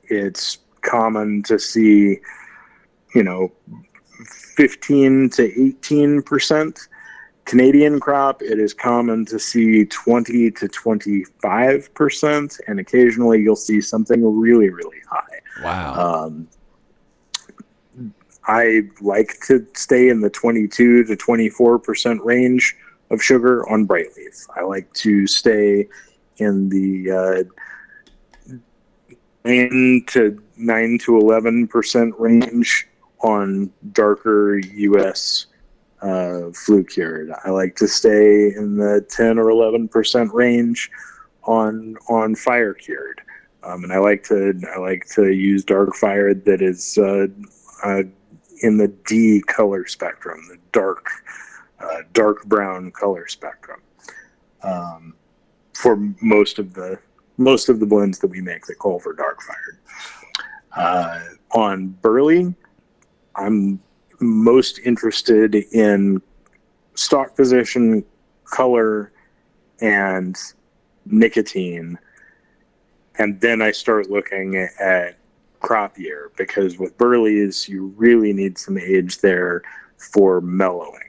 it's 0.06 0.60
common 0.82 1.44
to 1.44 1.60
see, 1.60 2.20
you 3.14 3.24
know, 3.24 3.52
15 4.56 5.30
to 5.32 5.62
18 5.62 6.22
percent. 6.22 6.88
Canadian 7.48 7.98
crop, 7.98 8.42
it 8.42 8.60
is 8.60 8.74
common 8.74 9.26
to 9.26 9.40
see 9.40 9.86
20 9.86 10.52
to 10.52 10.68
25 10.68 11.94
percent, 11.94 12.60
and 12.68 12.78
occasionally 12.80 13.42
you'll 13.42 13.56
see 13.56 13.80
something 13.80 14.38
really, 14.38 14.70
really 14.70 15.00
high. 15.10 15.40
Wow. 15.64 16.26
Um, 16.26 16.48
I 18.48 18.84
like 19.00 19.40
to 19.48 19.66
stay 19.76 20.10
in 20.10 20.20
the 20.20 20.30
22 20.30 21.06
to 21.06 21.16
24 21.16 21.80
percent 21.80 22.24
range 22.26 22.76
of 23.12 23.24
sugar 23.24 23.68
on 23.70 23.86
bright 23.86 24.08
leaf. 24.18 24.46
I 24.54 24.64
like 24.64 24.92
to 24.96 25.26
stay 25.26 25.88
in 26.38 26.68
the 26.68 27.48
uh, 28.50 28.58
nine 29.46 30.04
to 30.08 30.44
nine 30.58 30.98
to 31.00 31.18
11 31.18 31.70
percent 31.70 32.14
range 32.20 32.88
on 33.22 33.72
darker 33.94 34.58
U.S. 34.58 35.46
Uh, 36.02 36.52
flue 36.54 36.84
cured. 36.84 37.32
I 37.44 37.50
like 37.50 37.76
to 37.78 37.88
stay 37.88 38.54
in 38.56 38.78
the 38.78 39.04
10 39.10 39.40
or 39.40 39.50
11 39.50 39.88
percent 39.88 40.32
range 40.32 40.92
on 41.44 41.98
on 42.08 42.36
fire 42.36 42.74
cured. 42.74 43.22
Um, 43.64 43.84
and 43.84 43.92
I 43.92 43.98
like 43.98 44.24
to 44.26 44.54
I 44.76 44.80
like 44.80 45.08
to 45.16 45.32
use 45.32 45.64
dark 45.64 45.96
fired 45.96 46.46
that 46.46 46.62
is 46.62 46.98
uh, 46.98 47.28
uh, 47.84 48.04
in 48.62 48.78
the 48.78 48.90
D 49.08 49.42
color 49.48 49.88
spectrum, 49.88 50.40
the 50.50 50.58
dark 50.72 51.10
uh, 51.80 52.02
dark 52.14 52.46
brown 52.46 52.92
color 52.92 53.28
spectrum. 53.28 53.82
Um, 54.64 55.16
for 55.74 55.98
most 56.22 56.60
of 56.60 56.74
the 56.74 57.00
most 57.38 57.70
of 57.70 57.80
the 57.80 57.86
blends 57.86 58.20
that 58.20 58.28
we 58.28 58.42
make 58.42 58.66
that 58.66 58.76
call 58.76 59.00
for 59.00 59.14
dark 59.14 59.40
fired. 59.42 59.80
Uh, 60.76 61.24
on 61.52 61.88
burley, 61.88 62.54
I'm 63.36 63.80
most 64.20 64.80
interested 64.80 65.56
in 65.56 66.22
stalk 66.96 67.36
position, 67.36 68.04
color, 68.46 69.12
and 69.82 70.36
nicotine. 71.06 71.98
And 73.20 73.40
then 73.42 73.62
I 73.62 73.72
start 73.72 74.10
looking 74.10 74.56
at 74.56 75.18
crop 75.60 75.98
year 75.98 76.32
because 76.38 76.78
with 76.78 76.98
burleys, 76.98 77.68
you 77.68 77.94
really 77.98 78.34
need 78.34 78.58
some 78.58 78.78
age 78.78 79.20
there 79.20 79.64
for 79.98 80.42
mellowing. 80.42 81.02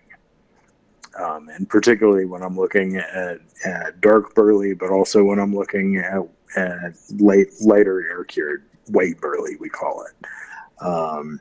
Um, 1.19 1.49
and 1.49 1.69
particularly 1.69 2.27
when 2.27 2.43
I'm 2.43 2.57
looking 2.57 2.97
at, 2.97 3.41
at 3.65 4.01
dark 4.01 4.35
burley, 4.35 4.75
but 4.75 4.91
also 4.91 5.25
when 5.25 5.39
I'm 5.39 5.55
looking 5.55 5.97
at, 5.97 6.23
at 6.57 6.95
light, 7.19 7.49
lighter 7.61 8.09
air 8.09 8.25
cured 8.25 8.65
white 8.87 9.21
burley, 9.21 9.57
we 9.59 9.69
call 9.69 10.05
it. 10.05 10.85
Um, 10.85 11.41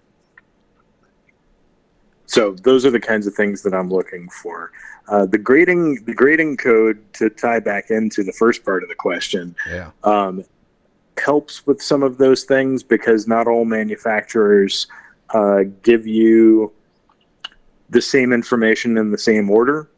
so 2.28 2.52
those 2.62 2.86
are 2.86 2.92
the 2.92 3.00
kinds 3.00 3.26
of 3.26 3.34
things 3.34 3.64
that 3.64 3.74
I'm 3.74 3.90
looking 3.90 4.30
for. 4.30 4.72
Uh, 5.08 5.26
the 5.26 5.38
grading 5.38 6.04
the 6.06 6.14
grading 6.14 6.58
code 6.58 7.00
to 7.14 7.30
tie 7.30 7.60
back 7.60 7.90
into 7.90 8.22
the 8.24 8.34
first 8.34 8.64
part 8.64 8.84
of 8.84 8.90
the 8.90 8.96
question 8.96 9.56
Yeah. 9.70 9.92
um, 10.04 10.44
helps 11.18 11.66
with 11.66 11.82
some 11.82 12.04
of 12.04 12.18
those 12.18 12.44
things 12.44 12.84
because 12.84 13.28
not 13.28 13.48
all 13.48 13.66
manufacturers 13.66 14.88
uh, 15.34 15.64
give 15.82 16.06
you 16.06 16.72
the 17.90 18.02
same 18.02 18.34
information 18.34 18.98
in 18.98 19.12
the 19.12 19.18
same 19.18 19.50
order. 19.50 19.90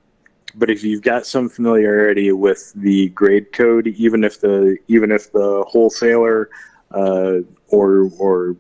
But 0.56 0.70
if 0.70 0.84
you've 0.84 1.02
got 1.02 1.26
some 1.26 1.50
familiarity 1.50 2.32
with 2.32 2.72
the 2.76 3.10
grade 3.10 3.52
code, 3.52 3.88
even 3.88 4.24
if 4.24 4.40
the 4.40 4.78
even 4.88 5.12
if 5.12 5.32
the 5.32 5.64
wholesaler 5.68 6.50
uh, 6.92 7.38
or 7.68 8.10
or 8.20 8.56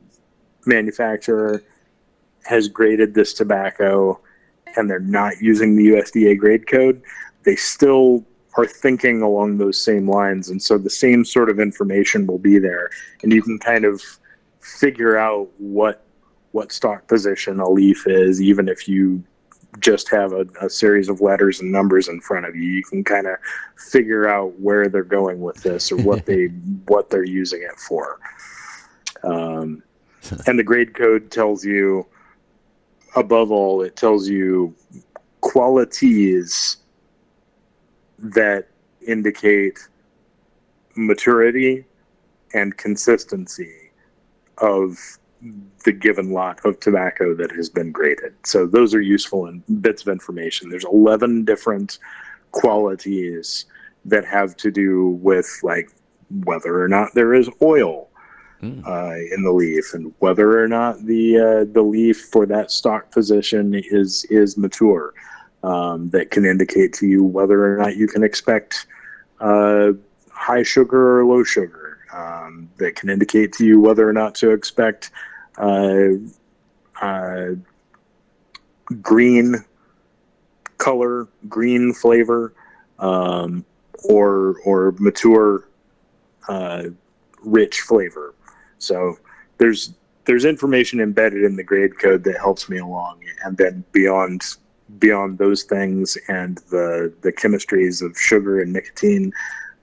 manufacturer 0.65 1.63
has 2.45 2.67
graded 2.67 3.13
this 3.13 3.33
tobacco 3.33 4.19
and 4.75 4.89
they're 4.89 4.99
not 4.99 5.33
using 5.41 5.75
the 5.75 5.89
USDA 5.89 6.37
grade 6.37 6.67
code, 6.67 7.01
they 7.43 7.55
still 7.55 8.25
are 8.57 8.65
thinking 8.65 9.21
along 9.21 9.57
those 9.57 9.81
same 9.81 10.09
lines. 10.09 10.49
And 10.49 10.61
so 10.61 10.77
the 10.77 10.89
same 10.89 11.23
sort 11.23 11.49
of 11.49 11.59
information 11.59 12.27
will 12.27 12.39
be 12.39 12.59
there. 12.59 12.89
And 13.23 13.31
you 13.31 13.41
can 13.41 13.59
kind 13.59 13.85
of 13.85 14.01
figure 14.59 15.17
out 15.17 15.49
what 15.57 16.05
what 16.51 16.71
stalk 16.71 17.07
position 17.07 17.59
a 17.59 17.69
leaf 17.69 18.07
is, 18.07 18.41
even 18.41 18.67
if 18.67 18.87
you 18.87 19.23
just 19.77 20.09
have 20.09 20.33
a, 20.33 20.45
a 20.61 20.69
series 20.69 21.09
of 21.09 21.21
letters 21.21 21.59
and 21.61 21.71
numbers 21.71 22.07
in 22.07 22.19
front 22.21 22.45
of 22.45 22.55
you. 22.55 22.63
You 22.63 22.83
can 22.83 23.03
kind 23.03 23.27
of 23.27 23.37
figure 23.77 24.27
out 24.27 24.59
where 24.59 24.89
they're 24.89 25.03
going 25.03 25.39
with 25.41 25.61
this 25.61 25.91
or 25.91 25.97
what 25.97 26.25
they 26.25 26.45
what 26.87 27.09
they're 27.09 27.23
using 27.23 27.61
it 27.61 27.79
for. 27.79 28.19
Um, 29.23 29.83
and 30.47 30.57
the 30.57 30.63
grade 30.63 30.95
code 30.95 31.31
tells 31.31 31.63
you 31.63 32.07
above 33.15 33.51
all 33.51 33.81
it 33.81 33.95
tells 33.95 34.27
you 34.27 34.75
qualities 35.41 36.77
that 38.19 38.67
indicate 39.07 39.79
maturity 40.95 41.85
and 42.53 42.77
consistency 42.77 43.91
of 44.57 44.97
the 45.85 45.91
given 45.91 46.31
lot 46.31 46.59
of 46.65 46.79
tobacco 46.79 47.33
that 47.33 47.51
has 47.51 47.69
been 47.69 47.91
graded. 47.91 48.33
So 48.43 48.65
those 48.65 48.93
are 48.93 49.01
useful 49.01 49.47
in 49.47 49.63
bits 49.79 50.01
of 50.01 50.09
information. 50.09 50.69
There's 50.69 50.85
11 50.85 51.45
different 51.45 51.99
qualities 52.51 53.65
that 54.05 54.25
have 54.25 54.57
to 54.57 54.71
do 54.71 55.09
with 55.21 55.59
like 55.63 55.89
whether 56.43 56.83
or 56.83 56.87
not 56.87 57.13
there 57.15 57.33
is 57.33 57.49
oil 57.61 58.08
uh, 58.61 59.15
in 59.31 59.43
the 59.43 59.51
leaf 59.51 59.93
and 59.93 60.13
whether 60.19 60.61
or 60.61 60.67
not 60.67 61.05
the 61.05 61.37
uh, 61.37 61.71
the 61.71 61.81
leaf 61.81 62.27
for 62.31 62.45
that 62.45 62.71
stalk 62.71 63.11
position 63.11 63.73
is 63.73 64.25
is 64.25 64.57
mature. 64.57 65.13
Um, 65.61 66.09
that 66.11 66.31
can 66.31 66.45
indicate 66.45 66.93
to 66.93 67.07
you 67.07 67.21
whether 67.21 67.73
or 67.73 67.77
not 67.77 67.97
you 67.97 68.07
can 68.07 68.23
expect 68.23 68.87
uh, 69.41 69.91
high 70.31 70.63
sugar 70.63 71.19
or 71.19 71.25
low 71.25 71.43
sugar. 71.43 71.97
Um, 72.13 72.69
that 72.77 72.95
can 72.95 73.09
indicate 73.09 73.53
to 73.53 73.65
you 73.65 73.79
whether 73.79 74.07
or 74.07 74.13
not 74.13 74.35
to 74.35 74.51
expect 74.51 75.11
uh, 75.57 76.11
uh, 77.01 77.49
green 79.01 79.55
color, 80.77 81.27
green 81.47 81.93
flavor, 81.93 82.53
um, 82.97 83.65
or 84.05 84.55
or 84.65 84.95
mature, 84.97 85.67
uh, 86.47 86.85
rich 87.43 87.81
flavor. 87.81 88.33
So 88.79 89.17
there's 89.57 89.93
there's 90.25 90.45
information 90.45 90.99
embedded 90.99 91.43
in 91.43 91.55
the 91.55 91.63
grade 91.63 91.97
code 91.99 92.23
that 92.23 92.37
helps 92.37 92.69
me 92.69 92.77
along, 92.77 93.21
and 93.43 93.57
then 93.57 93.83
beyond 93.91 94.41
beyond 94.97 95.37
those 95.37 95.63
things 95.63 96.17
and 96.27 96.57
the 96.69 97.13
the 97.21 97.31
chemistries 97.31 98.01
of 98.03 98.17
sugar 98.17 98.61
and 98.61 98.73
nicotine, 98.73 99.31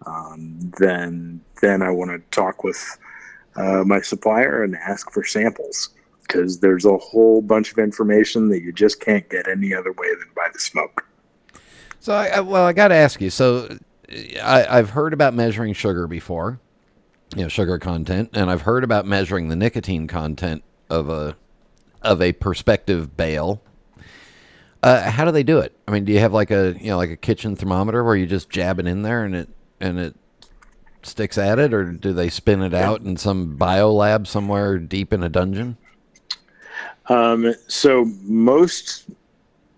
um, 0.07 0.59
then 0.79 1.41
then 1.63 1.83
I 1.83 1.91
want 1.91 2.11
to 2.11 2.19
talk 2.37 2.65
with 2.65 2.99
uh, 3.57 3.85
my 3.85 4.01
supplier 4.01 4.63
and 4.63 4.77
ask 4.77 5.11
for 5.11 5.25
samples 5.25 5.91
because 6.27 6.59
there's 6.59 6.85
a 6.85 6.97
whole 6.97 7.41
bunch 7.41 7.73
of 7.73 7.79
information 7.79 8.49
that 8.49 8.63
you 8.63 8.73
just 8.73 9.01
can't 9.01 9.29
get 9.29 9.49
any 9.49 9.73
other 9.73 9.93
way 9.93 10.09
than 10.09 10.29
by 10.35 10.47
the 10.53 10.59
smoke. 10.59 11.07
So, 12.01 12.13
I, 12.13 12.41
well, 12.41 12.65
I 12.65 12.73
got 12.73 12.89
to 12.89 12.95
ask 12.95 13.21
you. 13.21 13.31
So, 13.31 13.79
I, 14.43 14.67
I've 14.69 14.91
heard 14.91 15.13
about 15.13 15.35
measuring 15.35 15.73
sugar 15.73 16.07
before, 16.07 16.61
you 17.35 17.43
know, 17.43 17.49
sugar 17.49 17.79
content, 17.79 18.31
and 18.33 18.51
I've 18.51 18.63
heard 18.63 18.85
about 18.85 19.07
measuring 19.07 19.49
the 19.49 19.57
nicotine 19.57 20.07
content 20.07 20.63
of 20.89 21.09
a 21.09 21.37
of 22.03 22.23
a 22.23 22.33
prospective 22.33 23.17
bale. 23.17 23.61
Uh, 24.83 25.11
how 25.11 25.25
do 25.25 25.33
they 25.33 25.43
do 25.43 25.59
it? 25.59 25.77
I 25.89 25.91
mean, 25.91 26.05
do 26.05 26.13
you 26.13 26.21
have 26.21 26.33
like 26.33 26.51
a 26.51 26.77
you 26.81 26.91
know 26.91 26.97
like 26.97 27.11
a 27.11 27.17
kitchen 27.17 27.57
thermometer 27.57 28.05
where 28.05 28.17
you 28.17 28.27
just 28.27 28.51
jab 28.51 28.79
it 28.79 28.87
in 28.87 29.03
there 29.03 29.25
and 29.25 29.35
it 29.35 29.49
and 29.81 29.99
it 29.99 30.15
sticks 31.03 31.39
at 31.39 31.59
it, 31.59 31.73
or 31.75 31.85
do 31.85 32.13
they 32.13 32.29
spin 32.29 32.63
it 32.63 32.75
out 32.75 33.01
in 33.01 33.17
some 33.17 33.57
bio 33.57 33.93
lab 33.93 34.27
somewhere 34.27 34.79
deep 34.79 35.13
in 35.13 35.23
a 35.23 35.29
dungeon? 35.29 35.77
Um, 37.09 37.55
so 37.69 38.07
most 38.23 39.09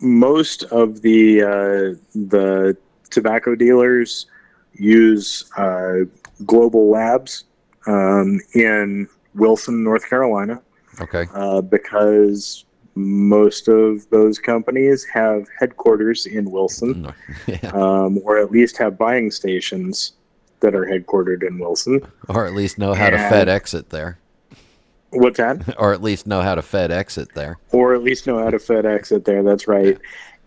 most 0.01 0.64
of 0.64 1.03
the 1.03 1.42
uh, 1.42 1.99
the 2.14 2.76
tobacco 3.11 3.55
dealers 3.55 4.26
use 4.74 5.51
uh, 5.57 6.05
global 6.47 6.91
labs 6.91 7.45
um, 7.86 8.41
in 8.55 9.09
Wilson, 9.34 9.82
North 9.84 10.09
Carolina, 10.09 10.61
Okay. 11.01 11.26
uh, 11.34 11.61
because 11.61 12.64
most 12.95 13.68
of 13.68 14.09
those 14.11 14.39
companies 14.39 15.05
have 15.05 15.47
headquarters 15.59 16.26
in 16.26 16.51
Wilson, 16.51 17.12
yeah. 17.47 17.59
um, 17.72 18.18
or 18.24 18.39
at 18.39 18.51
least 18.51 18.76
have 18.78 18.99
buying 18.99 19.30
stations 19.30 20.12
that 20.61 20.74
are 20.74 20.84
headquartered 20.86 21.47
in 21.47 21.59
Wilson. 21.59 22.01
Or 22.28 22.47
at 22.47 22.55
least 22.55 22.78
know 22.78 22.95
how 22.95 23.11
to 23.11 23.16
and- 23.16 23.32
FedEx 23.49 23.74
it 23.78 23.91
there. 23.91 24.18
What's 25.11 25.39
that? 25.39 25.74
Or 25.78 25.95
at 25.95 26.03
least 26.03 26.26
know 26.26 26.43
how 26.43 26.55
to 26.55 26.61
FedEx 26.61 27.16
it 27.16 27.32
there. 27.34 27.59
or 27.72 27.95
at 27.95 28.03
least 28.03 28.26
know 28.26 28.39
how 28.43 28.51
to 28.51 28.59
FedEx 28.59 29.11
it 29.12 29.24
there. 29.24 29.43
That's 29.43 29.66
right. 29.68 29.97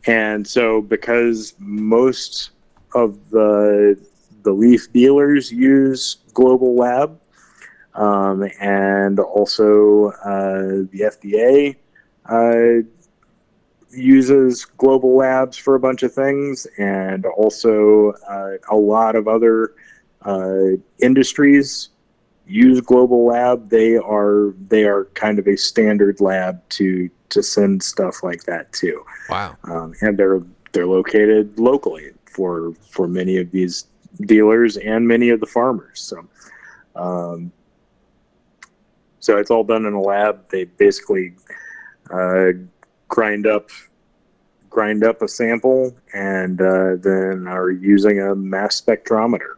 And 0.05 0.45
so, 0.45 0.81
because 0.81 1.55
most 1.57 2.51
of 2.93 3.17
the 3.31 3.97
the 4.43 4.51
leaf 4.51 4.91
dealers 4.91 5.51
use 5.51 6.17
Global 6.33 6.75
Lab, 6.75 7.19
um, 7.95 8.47
and 8.59 9.19
also 9.19 10.11
uh, 10.23 10.87
the 10.91 11.11
FDA 11.11 11.75
uh, 12.25 12.87
uses 13.91 14.65
Global 14.65 15.15
Labs 15.17 15.57
for 15.57 15.75
a 15.75 15.79
bunch 15.79 16.03
of 16.03 16.13
things, 16.13 16.65
and 16.77 17.25
also 17.25 18.13
uh, 18.27 18.53
a 18.69 18.75
lot 18.75 19.15
of 19.15 19.27
other 19.27 19.73
uh, 20.23 20.77
industries 20.99 21.89
use 22.47 22.81
global 22.81 23.25
lab 23.25 23.69
they 23.69 23.95
are 23.95 24.53
they 24.67 24.83
are 24.83 25.05
kind 25.13 25.39
of 25.39 25.47
a 25.47 25.55
standard 25.55 26.19
lab 26.19 26.61
to 26.69 27.09
to 27.29 27.41
send 27.41 27.81
stuff 27.81 28.23
like 28.23 28.43
that 28.43 28.71
to 28.73 29.01
Wow. 29.29 29.55
um, 29.63 29.93
and 30.01 30.17
they're 30.17 30.41
they're 30.73 30.87
located 30.87 31.57
locally 31.57 32.11
for 32.25 32.73
for 32.89 33.07
many 33.07 33.37
of 33.37 33.51
these 33.51 33.85
dealers 34.27 34.77
and 34.77 35.07
many 35.07 35.29
of 35.29 35.39
the 35.39 35.45
farmers 35.45 35.99
so 36.01 36.27
um, 36.95 37.51
so 39.19 39.37
it's 39.37 39.51
all 39.51 39.63
done 39.63 39.85
in 39.85 39.93
a 39.93 40.01
lab 40.01 40.47
they 40.49 40.63
basically 40.63 41.33
uh, 42.11 42.47
grind 43.07 43.45
up 43.47 43.69
grind 44.69 45.03
up 45.03 45.21
a 45.21 45.27
sample 45.27 45.95
and 46.13 46.61
uh, 46.61 46.95
then 46.97 47.45
are 47.47 47.71
using 47.71 48.21
a 48.21 48.35
mass 48.35 48.81
spectrometer 48.81 49.55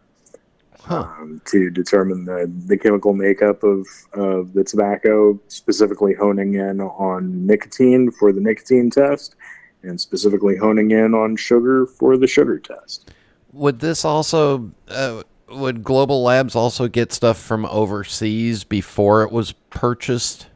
Huh. 0.86 1.08
um, 1.18 1.42
to 1.46 1.70
determine 1.70 2.26
the, 2.26 2.52
the 2.66 2.78
chemical 2.78 3.14
makeup 3.14 3.64
of, 3.64 3.88
of 4.12 4.52
the 4.52 4.66
tobacco, 4.66 5.40
specifically 5.48 6.14
honing 6.14 6.56
in 6.56 6.82
on 6.82 7.46
nicotine 7.46 8.12
for 8.12 8.34
the 8.34 8.42
nicotine 8.42 8.90
test, 8.90 9.36
and 9.84 10.00
specifically 10.00 10.58
honing 10.58 10.92
in 10.92 11.14
on 11.14 11.38
sugar 11.38 11.86
for 11.86 12.18
the 12.18 12.28
sugar 12.28 12.60
test. 12.60 13.14
Would 13.54 13.80
this 13.80 14.04
also 14.04 14.72
uh, 14.88 15.24
would 15.50 15.84
Global 15.84 16.24
Labs 16.24 16.56
also 16.56 16.88
get 16.88 17.14
stuff 17.14 17.38
from 17.38 17.66
overseas 17.66 18.64
before 18.64 19.24
it 19.24 19.32
was 19.32 19.52
purchased? 19.70 20.48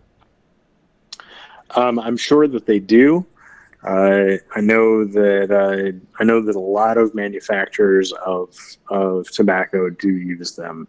Um, 1.72 2.00
I'm 2.00 2.18
sure 2.18 2.48
that 2.48 2.66
they 2.66 2.80
do. 2.80 3.26
Uh, 3.84 4.38
I 4.56 4.62
know 4.62 5.06
that 5.06 5.52
uh, 5.52 5.98
I 6.20 6.24
know 6.24 6.42
that 6.42 6.56
a 6.56 6.60
lot 6.60 6.98
of 6.98 7.14
manufacturers 7.14 8.12
of 8.26 8.56
of 8.90 9.30
tobacco 9.32 9.90
do 9.90 10.10
use 10.10 10.56
them 10.56 10.88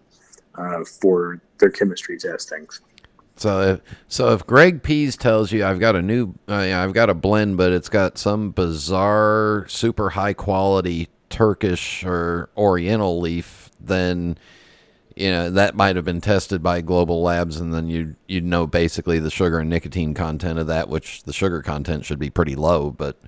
uh, 0.55 0.85
for 0.85 1.41
their 1.59 1.71
chemistry 1.71 2.19
testings. 2.19 2.81
So 3.37 3.61
if, 3.61 3.81
so 4.09 4.33
if 4.33 4.45
Greg 4.47 4.83
Pease 4.83 5.17
tells 5.17 5.53
you 5.53 5.65
I've 5.65 5.79
got 5.79 5.95
a 5.95 6.03
new 6.03 6.35
uh, 6.49 6.65
yeah, 6.67 6.83
I've 6.83 6.95
got 6.95 7.11
a 7.11 7.15
blend 7.15 7.57
but 7.57 7.73
it's 7.73 7.89
got 7.89 8.19
some 8.19 8.51
bizarre 8.51 9.67
super 9.69 10.11
high 10.11 10.33
quality 10.33 11.09
Turkish 11.31 12.05
or 12.05 12.49
oriental 12.57 13.21
leaf 13.21 13.71
then 13.81 14.37
you 15.19 15.33
know 15.33 15.51
that 15.51 15.75
might 15.75 15.97
have 15.97 16.05
been 16.05 16.21
tested 16.21 16.63
by 16.63 16.81
global 16.81 17.23
labs, 17.23 17.59
and 17.59 17.75
then 17.75 17.89
you 17.89 18.15
you'd 18.29 18.45
know 18.45 18.69
basically 18.69 19.19
the 19.19 19.31
sugar 19.31 19.59
and 19.59 19.69
nicotine 19.69 20.15
content 20.15 20.61
of 20.61 20.69
that, 20.69 20.89
which 20.89 21.25
the 21.25 21.33
sugar 21.33 21.61
content 21.61 22.05
should 22.05 22.21
be 22.21 22.31
pretty 22.31 22.55
low, 22.55 22.93
but 22.93 23.19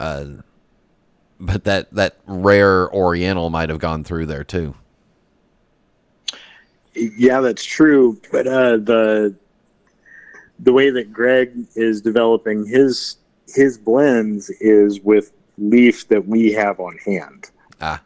uh, 0.00 0.24
but 1.38 1.64
that 1.64 1.92
that 1.92 2.16
rare 2.26 2.90
Oriental 2.94 3.50
might 3.50 3.68
have 3.68 3.78
gone 3.78 4.02
through 4.02 4.26
there 4.26 4.44
too. 4.44 4.74
Yeah, 6.94 7.40
that's 7.40 7.64
true. 7.64 8.18
But 8.32 8.46
uh, 8.46 8.78
the 8.78 9.36
the 10.58 10.72
way 10.72 10.88
that 10.88 11.12
Greg 11.12 11.52
is 11.74 12.00
developing 12.00 12.64
his 12.64 13.18
his 13.46 13.76
blends 13.76 14.48
is 14.48 15.00
with 15.00 15.32
leaf 15.60 16.08
that 16.08 16.26
we 16.26 16.52
have 16.52 16.80
on 16.80 16.96
hand. 16.98 17.50
Ah. 17.80 18.02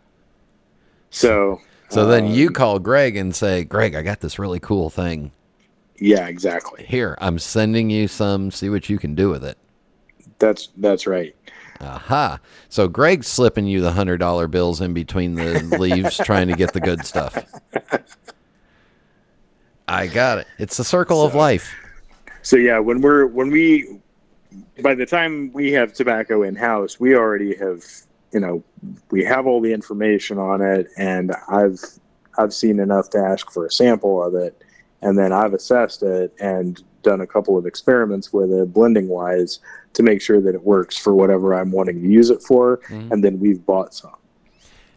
So 1.11 1.61
So 1.89 2.07
then 2.07 2.27
you 2.27 2.49
um, 2.49 2.53
call 2.53 2.79
Greg 2.79 3.17
and 3.17 3.35
say, 3.35 3.65
Greg, 3.65 3.95
I 3.95 4.03
got 4.03 4.21
this 4.21 4.39
really 4.39 4.61
cool 4.61 4.91
thing. 4.91 5.33
Yeah, 5.97 6.27
exactly. 6.27 6.85
Here, 6.85 7.17
I'm 7.21 7.39
sending 7.39 7.89
you 7.89 8.09
some. 8.09 8.51
See 8.51 8.69
what 8.69 8.91
you 8.91 8.99
can 8.99 9.15
do 9.15 9.31
with 9.31 9.45
it. 9.45 9.57
That's 10.39 10.71
that's 10.77 11.07
right. 11.07 11.35
Aha. 11.81 12.41
So 12.69 12.89
Greg's 12.89 13.29
slipping 13.29 13.67
you 13.67 13.81
the 13.81 13.93
hundred 13.93 14.19
dollar 14.19 14.49
bills 14.49 14.81
in 14.81 14.93
between 14.93 15.35
the 15.35 15.61
leaves, 15.79 16.17
trying 16.17 16.49
to 16.49 16.57
get 16.57 16.73
the 16.73 16.81
good 16.81 17.07
stuff. 17.07 17.39
I 19.87 20.07
got 20.09 20.39
it. 20.39 20.47
It's 20.59 20.77
the 20.77 20.85
circle 20.85 21.23
of 21.23 21.35
life. 21.35 21.73
So 22.43 22.57
yeah, 22.57 22.79
when 22.79 23.01
we're 23.01 23.27
when 23.27 23.51
we 23.51 24.01
by 24.83 24.95
the 24.95 25.07
time 25.07 25.53
we 25.53 25.73
have 25.73 25.93
tobacco 25.93 26.43
in 26.43 26.55
house, 26.55 26.99
we 26.99 27.17
already 27.17 27.55
have 27.57 27.85
you 28.33 28.41
know 28.41 28.63
we 29.11 29.25
have 29.25 29.47
all 29.47 29.61
the 29.61 29.73
information 29.73 30.39
on 30.39 30.61
it, 30.61 30.89
and 30.97 31.35
I've 31.49 31.81
I've 32.39 32.53
seen 32.53 32.81
enough 32.81 33.11
to 33.11 33.19
ask 33.19 33.51
for 33.51 33.67
a 33.67 33.71
sample 33.71 34.23
of 34.23 34.35
it, 34.35 34.63
and 35.03 35.19
then 35.19 35.33
I've 35.33 35.55
assessed 35.55 36.03
it 36.03 36.35
and 36.41 36.83
done 37.03 37.21
a 37.21 37.27
couple 37.27 37.57
of 37.57 37.67
experiments 37.67 38.33
with 38.33 38.51
it 38.51 38.73
blending 38.73 39.09
wise 39.09 39.61
to 39.93 40.03
make 40.03 40.21
sure 40.21 40.41
that 40.41 40.55
it 40.55 40.65
works 40.65 40.97
for 40.97 41.15
whatever 41.15 41.55
I'm 41.55 41.71
wanting 41.71 42.03
to 42.03 42.09
use 42.09 42.31
it 42.31 42.43
for, 42.43 42.79
mm-hmm. 42.89 43.13
and 43.13 43.23
then 43.23 43.39
we've 43.39 43.65
bought 43.65 43.95
some. 43.95 44.17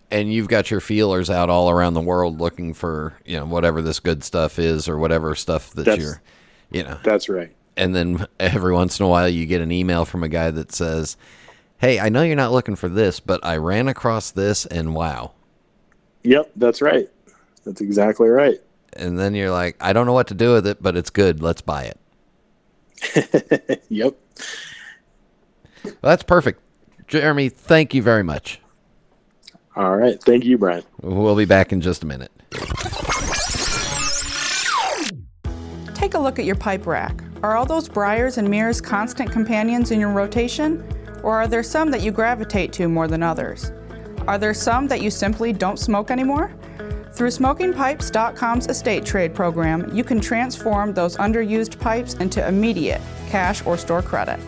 And 0.10 0.34
you've 0.34 0.47
got 0.47 0.72
your 0.72 0.80
feelers 0.80 1.30
out 1.30 1.49
all 1.49 1.70
around 1.70 1.93
the 1.93 2.01
world 2.01 2.39
looking 2.39 2.74
for, 2.74 3.18
you 3.26 3.38
know, 3.38 3.45
whatever 3.45 3.82
this 3.82 3.99
good 3.99 4.24
stuff 4.24 4.58
is 4.58 4.88
or 4.88 4.97
whatever 4.97 5.36
stuff 5.36 5.72
that 5.72 5.84
That's- 5.84 6.01
you're, 6.01 6.22
you 6.72 6.84
know. 6.84 6.97
That's 7.03 7.28
right. 7.28 7.53
And 7.78 7.95
then 7.95 8.28
every 8.39 8.73
once 8.73 8.99
in 8.99 9.05
a 9.05 9.09
while 9.09 9.30
you 9.30 9.45
get 9.45 9.61
an 9.61 9.71
email 9.71 10.03
from 10.05 10.23
a 10.23 10.30
guy 10.30 10.51
that 10.51 10.71
says, 10.71 11.15
Hey, 11.78 11.99
I 11.99 12.09
know 12.09 12.23
you're 12.23 12.36
not 12.36 12.51
looking 12.51 12.75
for 12.75 12.89
this, 12.89 13.19
but 13.19 13.45
I 13.45 13.57
ran 13.57 13.88
across 13.88 14.32
this 14.32 14.65
and 14.65 14.95
wow. 14.95 15.34
Yep, 16.23 16.51
that's 16.55 16.82
right. 16.82 17.07
That's 17.63 17.82
exactly 17.82 18.28
right. 18.28 18.59
And 18.93 19.19
then 19.19 19.36
you're 19.36 19.51
like, 19.51 19.75
I 19.80 19.93
don't 19.93 20.07
know 20.07 20.13
what 20.13 20.28
to 20.28 20.34
do 20.34 20.53
with 20.53 20.65
it, 20.65 20.82
but 20.82 20.97
it's 20.97 21.11
good. 21.11 21.41
Let's 21.41 21.61
buy 21.61 21.84
it. 21.84 21.99
Yep. 23.89 24.15
Well, 25.84 25.93
that's 26.01 26.23
perfect. 26.23 26.59
Jeremy, 27.07 27.47
thank 27.49 27.93
you 27.93 28.01
very 28.01 28.23
much. 28.23 28.59
All 29.75 29.95
right. 29.95 30.21
Thank 30.21 30.43
you, 30.43 30.57
Brian. 30.57 30.84
We'll 31.01 31.36
be 31.36 31.45
back 31.45 31.71
in 31.71 31.82
just 31.82 32.03
a 32.03 32.05
minute. 32.05 32.32
Take 35.93 36.15
a 36.15 36.19
look 36.19 36.39
at 36.39 36.45
your 36.45 36.55
pipe 36.55 36.86
rack. 36.86 37.23
Are 37.43 37.55
all 37.55 37.67
those 37.67 37.88
briars 37.88 38.39
and 38.39 38.49
mirrors 38.49 38.81
constant 38.81 39.31
companions 39.31 39.91
in 39.91 39.99
your 39.99 40.11
rotation? 40.11 40.83
Or 41.21 41.38
are 41.38 41.47
there 41.47 41.61
some 41.61 41.91
that 41.91 42.01
you 42.01 42.11
gravitate 42.11 42.73
to 42.73 42.89
more 42.89 43.07
than 43.07 43.21
others? 43.21 43.71
Are 44.27 44.39
there 44.39 44.55
some 44.55 44.88
that 44.88 45.01
you 45.01 45.11
simply 45.11 45.53
don't 45.53 45.77
smoke 45.77 46.09
anymore? 46.09 46.51
Through 47.13 47.29
SmokingPipes.com's 47.29 48.67
estate 48.67 49.05
trade 49.05 49.35
program, 49.35 49.95
you 49.95 50.03
can 50.03 50.19
transform 50.19 50.93
those 50.93 51.15
underused 51.17 51.79
pipes 51.79 52.15
into 52.15 52.45
immediate 52.47 53.01
cash 53.29 53.63
or 53.67 53.77
store 53.77 54.01
credit. 54.01 54.39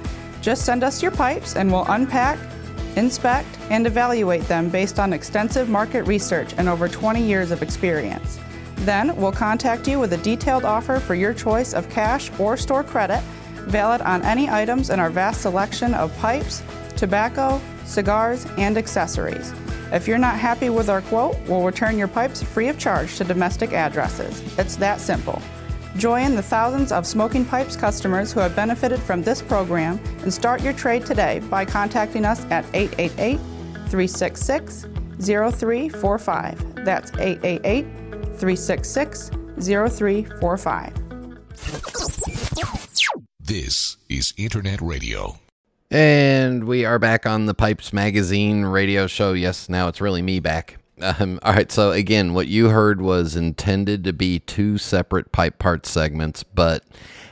Just 0.42 0.66
send 0.66 0.84
us 0.84 1.04
your 1.04 1.12
pipes 1.12 1.56
and 1.56 1.72
we'll 1.72 1.86
unpack, 1.90 2.40
inspect, 2.96 3.48
and 3.70 3.86
evaluate 3.86 4.48
them 4.48 4.68
based 4.68 5.00
on 5.00 5.14
extensive 5.14 5.70
market 5.70 6.04
research 6.04 6.56
and 6.58 6.68
over 6.68 6.88
20 6.88 7.22
years 7.22 7.52
of 7.52 7.62
experience. 7.62 8.40
Then 8.80 9.16
we'll 9.16 9.32
contact 9.32 9.88
you 9.88 10.00
with 10.00 10.14
a 10.14 10.18
detailed 10.18 10.64
offer 10.66 11.00
for 11.00 11.16
your 11.16 11.34
choice 11.34 11.74
of 11.74 11.90
cash 11.90 12.32
or 12.40 12.56
store 12.56 12.84
credit, 12.84 13.22
valid 13.68 14.02
on 14.02 14.24
any 14.24 14.50
items 14.50 14.90
in 14.90 15.00
our 15.00 15.10
vast 15.10 15.42
selection 15.42 15.94
of 15.94 16.16
pipes, 16.18 16.64
tobacco, 16.96 17.62
cigars, 17.86 18.46
and 18.58 18.78
accessories. 18.78 19.54
If 19.92 20.08
you're 20.08 20.18
not 20.18 20.38
happy 20.38 20.70
with 20.70 20.90
our 20.90 21.02
quote, 21.02 21.38
we'll 21.48 21.64
return 21.64 21.98
your 21.98 22.08
pipes 22.08 22.44
free 22.44 22.70
of 22.70 22.78
charge 22.78 23.18
to 23.18 23.24
domestic 23.24 23.74
addresses. 23.74 24.42
It's 24.58 24.76
that 24.78 25.02
simple. 25.02 25.42
Join 25.98 26.36
the 26.36 26.44
thousands 26.44 26.92
of 26.92 27.08
Smoking 27.08 27.44
Pipes 27.44 27.76
customers 27.76 28.32
who 28.32 28.40
have 28.40 28.56
benefited 28.56 29.00
from 29.00 29.24
this 29.24 29.42
program 29.42 30.00
and 30.22 30.34
start 30.34 30.62
your 30.62 30.74
trade 30.74 31.06
today 31.06 31.40
by 31.50 31.66
contacting 31.66 32.24
us 32.24 32.46
at 32.52 32.64
888 32.74 33.40
366 33.90 34.86
0345. 35.20 36.86
That's 36.86 37.12
888 37.18 37.86
366 38.40 39.32
0345. 39.60 40.94
This 43.40 43.98
is 44.08 44.34
Internet 44.38 44.80
Radio. 44.82 45.40
And 45.92 46.64
we 46.64 46.86
are 46.86 47.00
back 47.00 47.26
on 47.26 47.48
the 47.48 47.54
Pipes 47.54 47.92
Magazine 47.92 48.64
radio 48.64 49.08
show. 49.08 49.34
Yes, 49.34 49.68
now 49.68 49.88
it's 49.88 50.00
really 50.00 50.22
me 50.22 50.40
back. 50.40 50.78
Um, 51.02 51.40
all 51.44 51.54
right, 51.54 51.72
so 51.72 51.92
again, 51.92 52.34
what 52.34 52.48
you 52.48 52.70
heard 52.70 53.02
was 53.02 53.36
intended 53.36 54.04
to 54.04 54.14
be 54.14 54.40
two 54.40 54.78
separate 54.78 55.32
pipe 55.32 55.58
part 55.60 55.86
segments, 55.86 56.44
but 56.44 56.84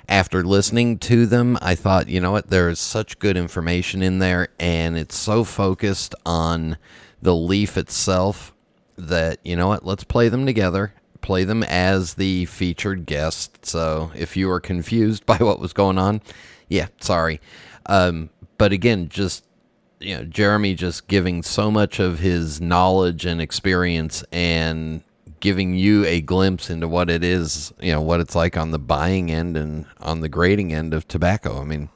after 0.10 0.44
listening 0.44 0.98
to 1.00 1.26
them, 1.26 1.58
I 1.62 1.76
thought, 1.76 2.08
you 2.08 2.20
know 2.20 2.32
what, 2.32 2.50
there's 2.50 2.80
such 2.80 3.20
good 3.20 3.38
information 3.38 4.02
in 4.02 4.20
there, 4.20 4.48
and 4.60 4.98
it's 4.98 5.16
so 5.16 5.44
focused 5.44 6.16
on 6.26 6.78
the 7.22 7.36
leaf 7.36 7.78
itself 7.78 8.54
that, 8.98 9.40
you 9.44 9.56
know 9.56 9.68
what, 9.68 9.86
let's 9.86 10.04
play 10.04 10.30
them 10.30 10.46
together, 10.46 10.94
play 11.28 11.44
them 11.44 11.62
as 11.64 12.14
the 12.14 12.46
featured 12.46 13.06
guest. 13.06 13.66
So 13.66 14.12
if 14.16 14.38
you 14.38 14.48
were 14.48 14.62
confused 14.62 15.26
by 15.28 15.38
what 15.38 15.60
was 15.60 15.74
going 15.74 15.98
on, 15.98 16.22
yeah, 16.70 16.88
sorry. 17.02 17.42
Um, 17.86 18.30
but 18.58 18.72
again, 18.72 19.10
just 19.10 19.44
you 20.00 20.16
know, 20.16 20.24
Jeremy 20.24 20.74
just 20.74 21.08
giving 21.08 21.44
so 21.44 21.70
much 21.70 22.00
of 22.00 22.20
his 22.20 22.62
knowledge 22.62 23.26
and 23.26 23.42
experience 23.42 24.24
and 24.32 25.02
giving 25.40 25.76
you 25.76 26.06
a 26.06 26.22
glimpse 26.22 26.70
into 26.70 26.88
what 26.88 27.10
it 27.10 27.24
is, 27.24 27.74
you 27.82 27.92
know, 27.92 28.02
what 28.02 28.20
it's 28.20 28.36
like 28.36 28.56
on 28.56 28.72
the 28.72 28.80
buying 28.80 29.30
end 29.32 29.58
and 29.58 29.86
on 30.00 30.22
the 30.22 30.30
grading 30.30 30.74
end 30.74 30.94
of 30.94 31.08
tobacco. 31.08 31.60
I 31.60 31.66
mean, 31.66 31.90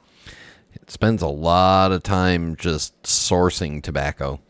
it 0.74 0.90
spends 0.90 1.22
a 1.22 1.28
lot 1.28 1.92
of 1.92 2.02
time 2.02 2.56
just 2.56 3.00
sourcing 3.02 3.82
tobacco. 3.82 4.40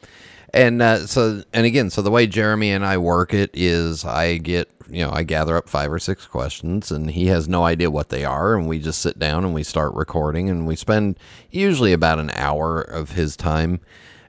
And 0.54 0.82
uh, 0.82 1.06
so, 1.06 1.42
and 1.52 1.64
again, 1.64 1.90
so 1.90 2.02
the 2.02 2.10
way 2.10 2.26
Jeremy 2.26 2.72
and 2.72 2.84
I 2.84 2.98
work 2.98 3.32
it 3.32 3.50
is 3.54 4.04
I 4.04 4.36
get, 4.36 4.68
you 4.90 5.04
know, 5.04 5.10
I 5.10 5.22
gather 5.22 5.56
up 5.56 5.68
five 5.68 5.90
or 5.90 5.98
six 5.98 6.26
questions 6.26 6.90
and 6.90 7.10
he 7.10 7.26
has 7.26 7.48
no 7.48 7.64
idea 7.64 7.90
what 7.90 8.10
they 8.10 8.24
are. 8.24 8.54
And 8.54 8.68
we 8.68 8.78
just 8.78 9.00
sit 9.00 9.18
down 9.18 9.44
and 9.44 9.54
we 9.54 9.62
start 9.62 9.94
recording 9.94 10.50
and 10.50 10.66
we 10.66 10.76
spend 10.76 11.18
usually 11.50 11.94
about 11.94 12.18
an 12.18 12.30
hour 12.34 12.82
of 12.82 13.12
his 13.12 13.34
time. 13.34 13.80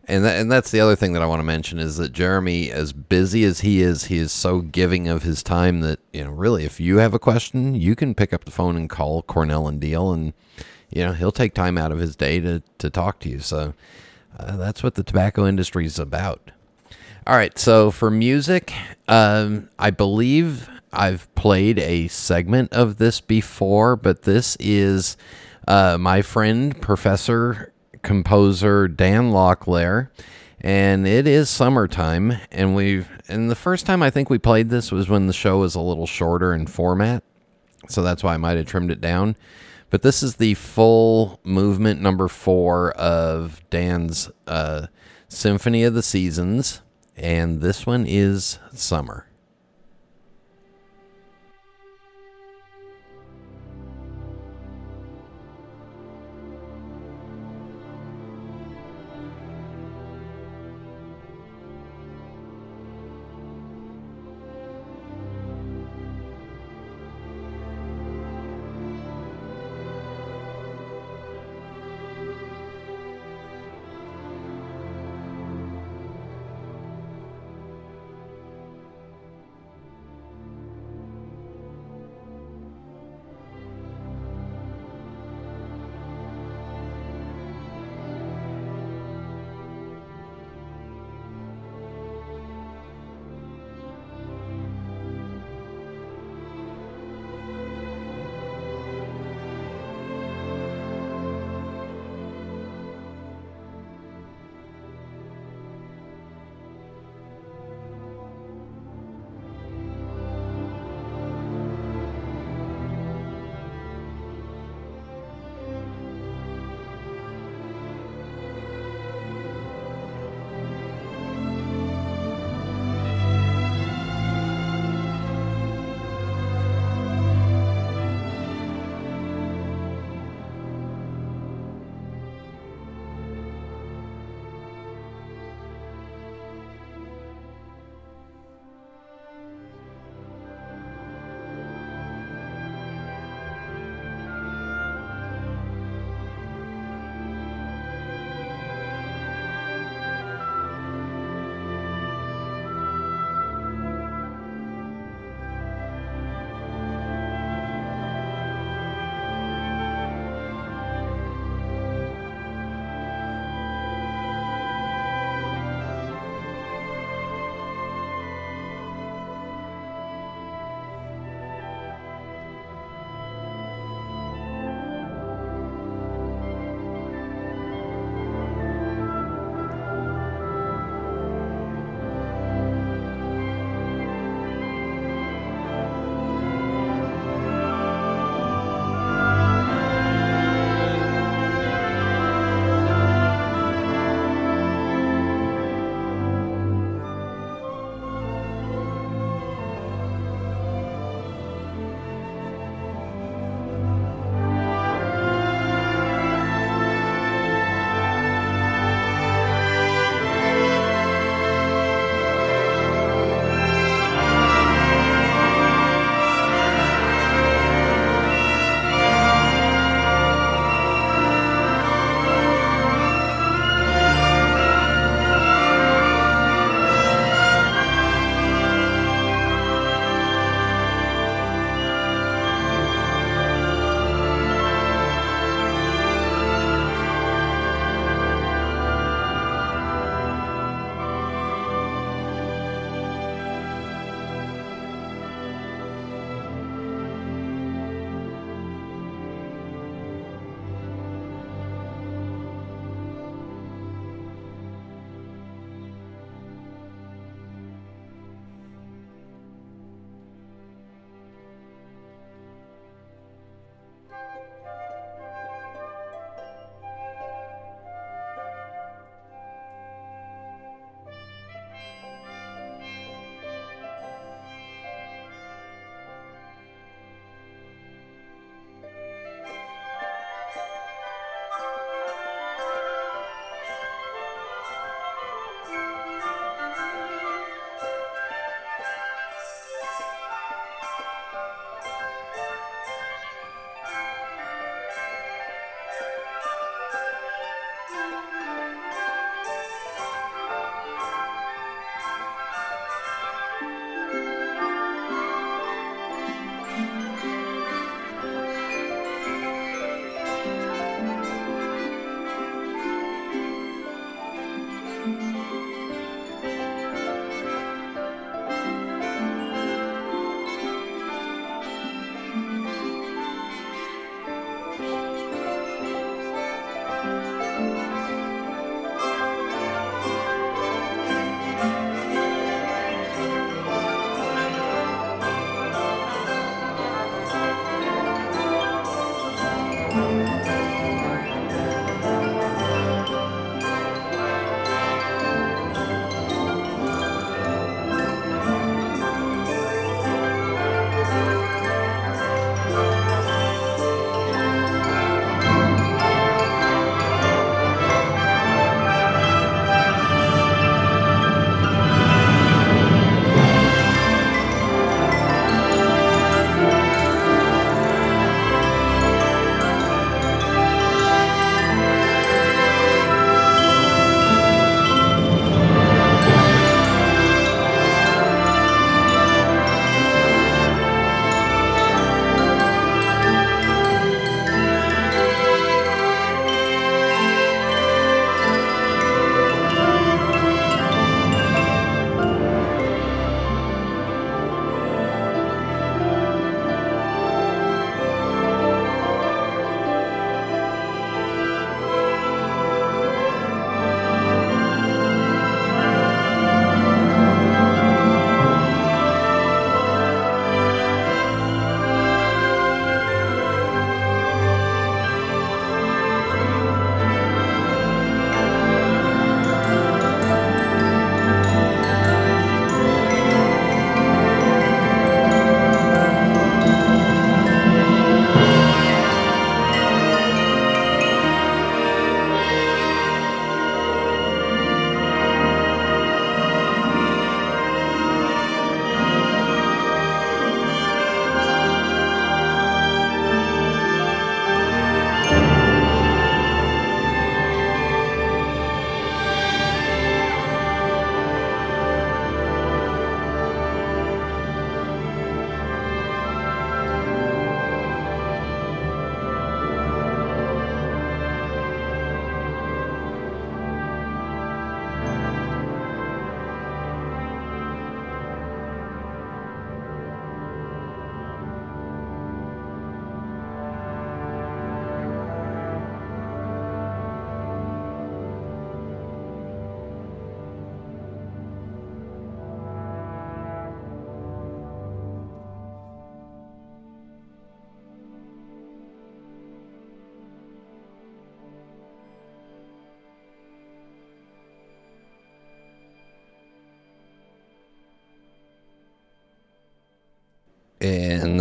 And, 0.05 0.23
that, 0.23 0.39
and 0.39 0.51
that's 0.51 0.71
the 0.71 0.79
other 0.79 0.95
thing 0.95 1.13
that 1.13 1.21
I 1.21 1.25
want 1.25 1.39
to 1.39 1.45
mention 1.45 1.79
is 1.79 1.97
that 1.97 2.11
Jeremy, 2.13 2.71
as 2.71 2.93
busy 2.93 3.43
as 3.43 3.61
he 3.61 3.81
is, 3.81 4.05
he 4.05 4.17
is 4.17 4.31
so 4.31 4.59
giving 4.59 5.07
of 5.07 5.23
his 5.23 5.43
time 5.43 5.79
that, 5.81 5.99
you 6.11 6.23
know, 6.23 6.31
really, 6.31 6.65
if 6.65 6.79
you 6.79 6.97
have 6.97 7.13
a 7.13 7.19
question, 7.19 7.75
you 7.75 7.95
can 7.95 8.13
pick 8.13 8.33
up 8.33 8.43
the 8.43 8.51
phone 8.51 8.75
and 8.75 8.89
call 8.89 9.21
Cornell 9.23 9.67
and 9.67 9.81
Diehl 9.81 10.13
and, 10.13 10.33
you 10.89 11.05
know, 11.05 11.13
he'll 11.13 11.31
take 11.31 11.53
time 11.53 11.77
out 11.77 11.91
of 11.91 11.99
his 11.99 12.17
day 12.17 12.41
to, 12.41 12.61
to 12.79 12.89
talk 12.89 13.19
to 13.21 13.29
you. 13.29 13.39
So, 13.39 13.73
uh, 14.37 14.57
that's 14.57 14.83
what 14.83 14.95
the 14.95 15.03
tobacco 15.03 15.45
industry 15.45 15.85
is 15.85 15.99
about. 15.99 16.51
All 17.25 17.35
right, 17.35 17.57
so 17.57 17.89
for 17.89 18.11
music, 18.11 18.73
um, 19.07 19.69
I 19.79 19.91
believe 19.91 20.69
I've 20.91 21.33
played 21.35 21.79
a 21.79 22.07
segment 22.09 22.73
of 22.73 22.97
this 22.97 23.21
before, 23.21 23.95
but 23.95 24.23
this 24.23 24.57
is 24.59 25.15
uh, 25.67 25.97
my 25.97 26.21
friend, 26.21 26.79
Professor 26.81 27.71
Composer 28.01 28.87
Dan 28.87 29.31
Locklair, 29.31 30.09
and 30.59 31.07
it 31.07 31.25
is 31.25 31.49
summertime. 31.49 32.33
And 32.51 32.75
we've 32.75 33.07
and 33.27 33.49
the 33.49 33.55
first 33.55 33.85
time 33.85 34.03
I 34.03 34.09
think 34.09 34.29
we 34.29 34.37
played 34.37 34.69
this 34.69 34.91
was 34.91 35.09
when 35.09 35.27
the 35.27 35.33
show 35.33 35.59
was 35.59 35.75
a 35.75 35.81
little 35.81 36.07
shorter 36.07 36.53
in 36.53 36.67
format, 36.67 37.23
so 37.87 38.03
that's 38.03 38.21
why 38.21 38.33
I 38.33 38.37
might 38.37 38.57
have 38.57 38.67
trimmed 38.67 38.91
it 38.91 39.01
down. 39.01 39.35
But 39.93 40.01
this 40.01 40.23
is 40.23 40.37
the 40.37 40.55
full 40.55 41.39
movement 41.43 42.01
number 42.01 42.27
four 42.27 42.93
of 42.93 43.61
Dan's 43.69 44.27
uh, 44.47 44.87
Symphony 45.29 45.83
of 45.83 45.93
the 45.93 46.01
Seasons, 46.01 46.81
and 47.15 47.61
this 47.61 47.85
one 47.85 48.07
is 48.07 48.57
Summer. 48.73 49.27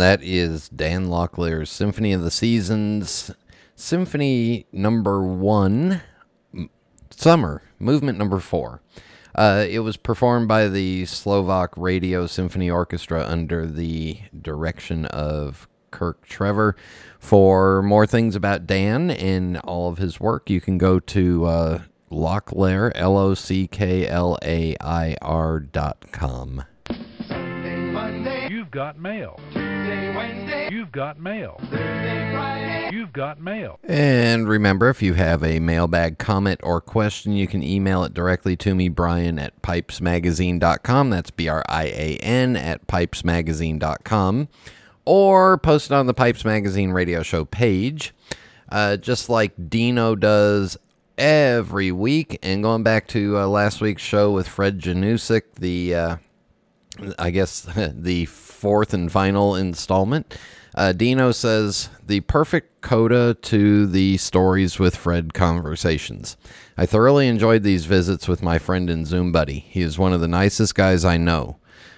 That 0.03 0.21
is 0.21 0.67
Dan 0.67 1.05
Locklair's 1.05 1.69
Symphony 1.69 2.11
of 2.11 2.23
the 2.23 2.29
Seasons, 2.29 3.31
Symphony 3.73 4.65
number 4.73 5.23
one, 5.23 6.01
Summer, 7.09 7.61
movement 7.79 8.17
number 8.17 8.39
four. 8.39 8.81
Uh, 9.33 9.65
it 9.65 9.79
was 9.79 9.95
performed 9.95 10.49
by 10.49 10.67
the 10.67 11.05
Slovak 11.05 11.77
Radio 11.77 12.27
Symphony 12.27 12.69
Orchestra 12.69 13.25
under 13.25 13.65
the 13.65 14.19
direction 14.41 15.05
of 15.05 15.69
Kirk 15.89 16.27
Trevor. 16.27 16.75
For 17.17 17.81
more 17.81 18.05
things 18.05 18.35
about 18.35 18.67
Dan 18.67 19.09
and 19.09 19.57
all 19.59 19.87
of 19.87 19.99
his 19.99 20.19
work, 20.19 20.49
you 20.49 20.59
can 20.59 20.77
go 20.77 20.99
to 20.99 21.45
uh, 21.45 21.81
Locklair, 22.11 22.91
L 22.93 23.17
O 23.17 23.35
C 23.35 23.67
K 23.67 24.05
L 24.05 24.37
A 24.43 24.75
I 24.81 25.15
R 25.21 25.61
dot 25.61 26.11
com. 26.11 26.65
You've 28.49 28.69
got 28.69 28.99
mail. 28.99 29.39
You've 30.71 30.91
got 30.91 31.19
mail. 31.19 31.59
You've 32.91 33.13
got 33.13 33.39
mail. 33.39 33.79
And 33.83 34.47
remember, 34.47 34.89
if 34.89 35.01
you 35.01 35.15
have 35.15 35.43
a 35.43 35.59
mailbag 35.59 36.19
comment 36.19 36.59
or 36.63 36.79
question, 36.79 37.33
you 37.33 37.47
can 37.47 37.63
email 37.63 38.03
it 38.03 38.13
directly 38.13 38.55
to 38.57 38.75
me, 38.75 38.89
Brian 38.89 39.39
at 39.39 39.61
pipesmagazine.com. 39.61 41.09
That's 41.09 41.31
B 41.31 41.47
R 41.47 41.63
I 41.67 41.85
A 41.85 42.17
N 42.17 42.55
at 42.55 42.85
pipesmagazine.com. 42.87 44.47
Or 45.05 45.57
post 45.57 45.91
it 45.91 45.93
on 45.93 46.05
the 46.05 46.13
Pipes 46.13 46.45
Magazine 46.45 46.91
radio 46.91 47.23
show 47.23 47.45
page, 47.45 48.13
uh, 48.69 48.97
just 48.97 49.29
like 49.29 49.69
Dino 49.69 50.15
does 50.15 50.77
every 51.17 51.91
week. 51.91 52.39
And 52.41 52.63
going 52.63 52.83
back 52.83 53.07
to 53.09 53.37
uh, 53.37 53.47
last 53.47 53.81
week's 53.81 54.03
show 54.03 54.31
with 54.31 54.47
Fred 54.47 54.79
Janusik, 54.79 55.55
the 55.55 55.95
uh, 55.95 56.15
I 57.19 57.31
guess 57.31 57.61
the 57.77 58.25
fourth 58.63 58.93
and 58.93 59.11
final 59.11 59.57
installment. 59.57 60.37
Uh, 60.73 60.93
Dino 60.93 61.33
says 61.33 61.89
the 62.07 62.21
perfect 62.21 62.79
coda 62.79 63.33
to 63.41 63.85
the 63.85 64.15
stories 64.15 64.79
with 64.79 64.95
Fred 64.95 65.33
conversations. 65.33 66.37
I 66.77 66.85
thoroughly 66.85 67.27
enjoyed 67.27 67.63
these 67.63 67.83
visits 67.83 68.25
with 68.25 68.41
my 68.41 68.59
friend 68.59 68.89
and 68.89 69.05
Zoom 69.05 69.33
buddy. 69.33 69.65
He 69.67 69.81
is 69.81 69.99
one 69.99 70.13
of 70.13 70.21
the 70.21 70.29
nicest 70.29 70.75
guys 70.75 71.03
I 71.03 71.17
know. 71.17 71.57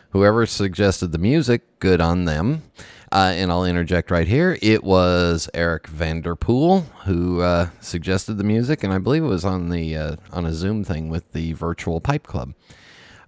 Whoever 0.09 0.47
suggested 0.47 1.11
the 1.11 1.19
music, 1.19 1.61
good 1.77 2.01
on 2.01 2.25
them. 2.25 2.63
Uh, 3.11 3.33
and 3.35 3.51
I'll 3.51 3.63
interject 3.63 4.09
right 4.09 4.27
here. 4.27 4.57
It 4.59 4.83
was 4.83 5.47
Eric 5.53 5.85
Vanderpool 5.85 6.81
who 7.05 7.41
uh, 7.41 7.69
suggested 7.79 8.39
the 8.39 8.43
music, 8.43 8.83
and 8.83 8.91
I 8.91 8.97
believe 8.97 9.23
it 9.23 9.27
was 9.27 9.45
on 9.45 9.69
the 9.69 9.95
uh, 9.95 10.15
on 10.31 10.47
a 10.47 10.51
Zoom 10.51 10.83
thing 10.83 11.09
with 11.09 11.31
the 11.33 11.53
Virtual 11.53 12.01
Pipe 12.01 12.25
Club. 12.25 12.55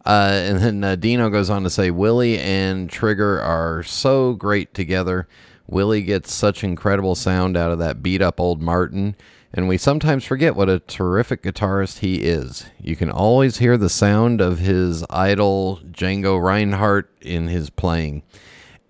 Uh, 0.08 0.32
and 0.32 0.60
then 0.60 0.84
uh, 0.86 0.95
Dino 0.95 1.30
goes 1.30 1.49
on 1.49 1.64
to 1.64 1.70
say, 1.70 1.91
Willie 1.91 2.39
and 2.39 2.89
Trigger 2.89 3.41
are 3.41 3.84
so 3.84 4.36
great 4.36 4.74
together. 4.74 5.28
Willie 5.68 6.01
gets 6.01 6.34
such 6.34 6.64
incredible 6.64 7.14
sound 7.14 7.58
out 7.58 7.74
of 7.74 7.80
that 7.80 8.01
beat 8.01 8.22
up 8.22 8.39
old 8.39 8.62
Martin, 8.62 9.18
and 9.53 9.68
we 9.68 9.78
sometimes 9.78 10.24
forget 10.24 10.55
what 10.55 10.70
a 10.70 10.80
terrific 10.80 11.43
guitarist 11.43 11.99
he 11.99 12.24
is. 12.24 12.68
You 12.80 12.95
can 12.95 13.12
always 13.12 13.58
hear 13.58 13.78
the 13.78 13.89
sound 13.89 14.39
of 14.39 14.60
his 14.60 15.03
idol, 15.10 15.82
Django 15.91 16.41
Reinhardt, 16.41 17.10
in 17.20 17.49
his 17.49 17.70
playing. 17.70 18.24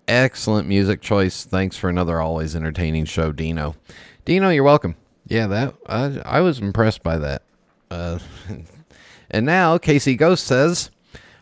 Excellent 0.06 0.68
music 0.68 1.00
choice. 1.00 1.44
Thanks 1.44 1.76
for 1.76 1.90
another 1.90 2.20
always 2.20 2.54
entertaining 2.54 3.06
show, 3.06 3.32
Dino. 3.32 3.74
Dino, 4.24 4.50
you're 4.50 4.62
welcome. 4.62 4.94
Yeah, 5.26 5.48
that 5.48 5.74
I, 5.84 6.20
I 6.24 6.40
was 6.42 6.60
impressed 6.60 7.02
by 7.02 7.18
that. 7.18 7.42
Uh, 7.90 8.20
and 9.32 9.44
now 9.44 9.78
Casey 9.78 10.14
Ghost 10.14 10.46
says, 10.46 10.92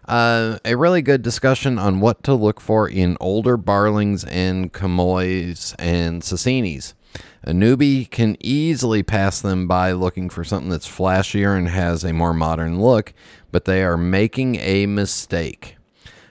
uh, 0.09 0.59
a 0.65 0.77
really 0.77 1.03
good 1.03 1.23
discussion 1.23 1.79
on 1.79 2.01
what 2.01 2.23
to 2.25 2.35
look 2.35 2.61
for 2.61 2.89
in 2.89 3.17
older 3.21 3.57
Barlings 3.57 4.25
and 4.25 4.73
Comoys 4.73 5.75
and 5.79 6.23
Sasienis. 6.23 6.95
A 7.43 7.53
newbie 7.53 8.11
can 8.11 8.37
easily 8.41 9.03
pass 9.03 9.41
them 9.41 9.67
by 9.67 9.93
looking 9.93 10.29
for 10.29 10.45
something 10.45 10.71
that's 10.71 10.89
flashier 10.89 11.57
and 11.57 11.69
has 11.69 12.05
a 12.05 12.13
more 12.13 12.35
modern 12.35 12.81
look, 12.81 13.15
but 13.53 13.65
they 13.65 13.83
are 13.83 13.97
making 13.97 14.57
a 14.57 14.87
mistake. 14.87 15.77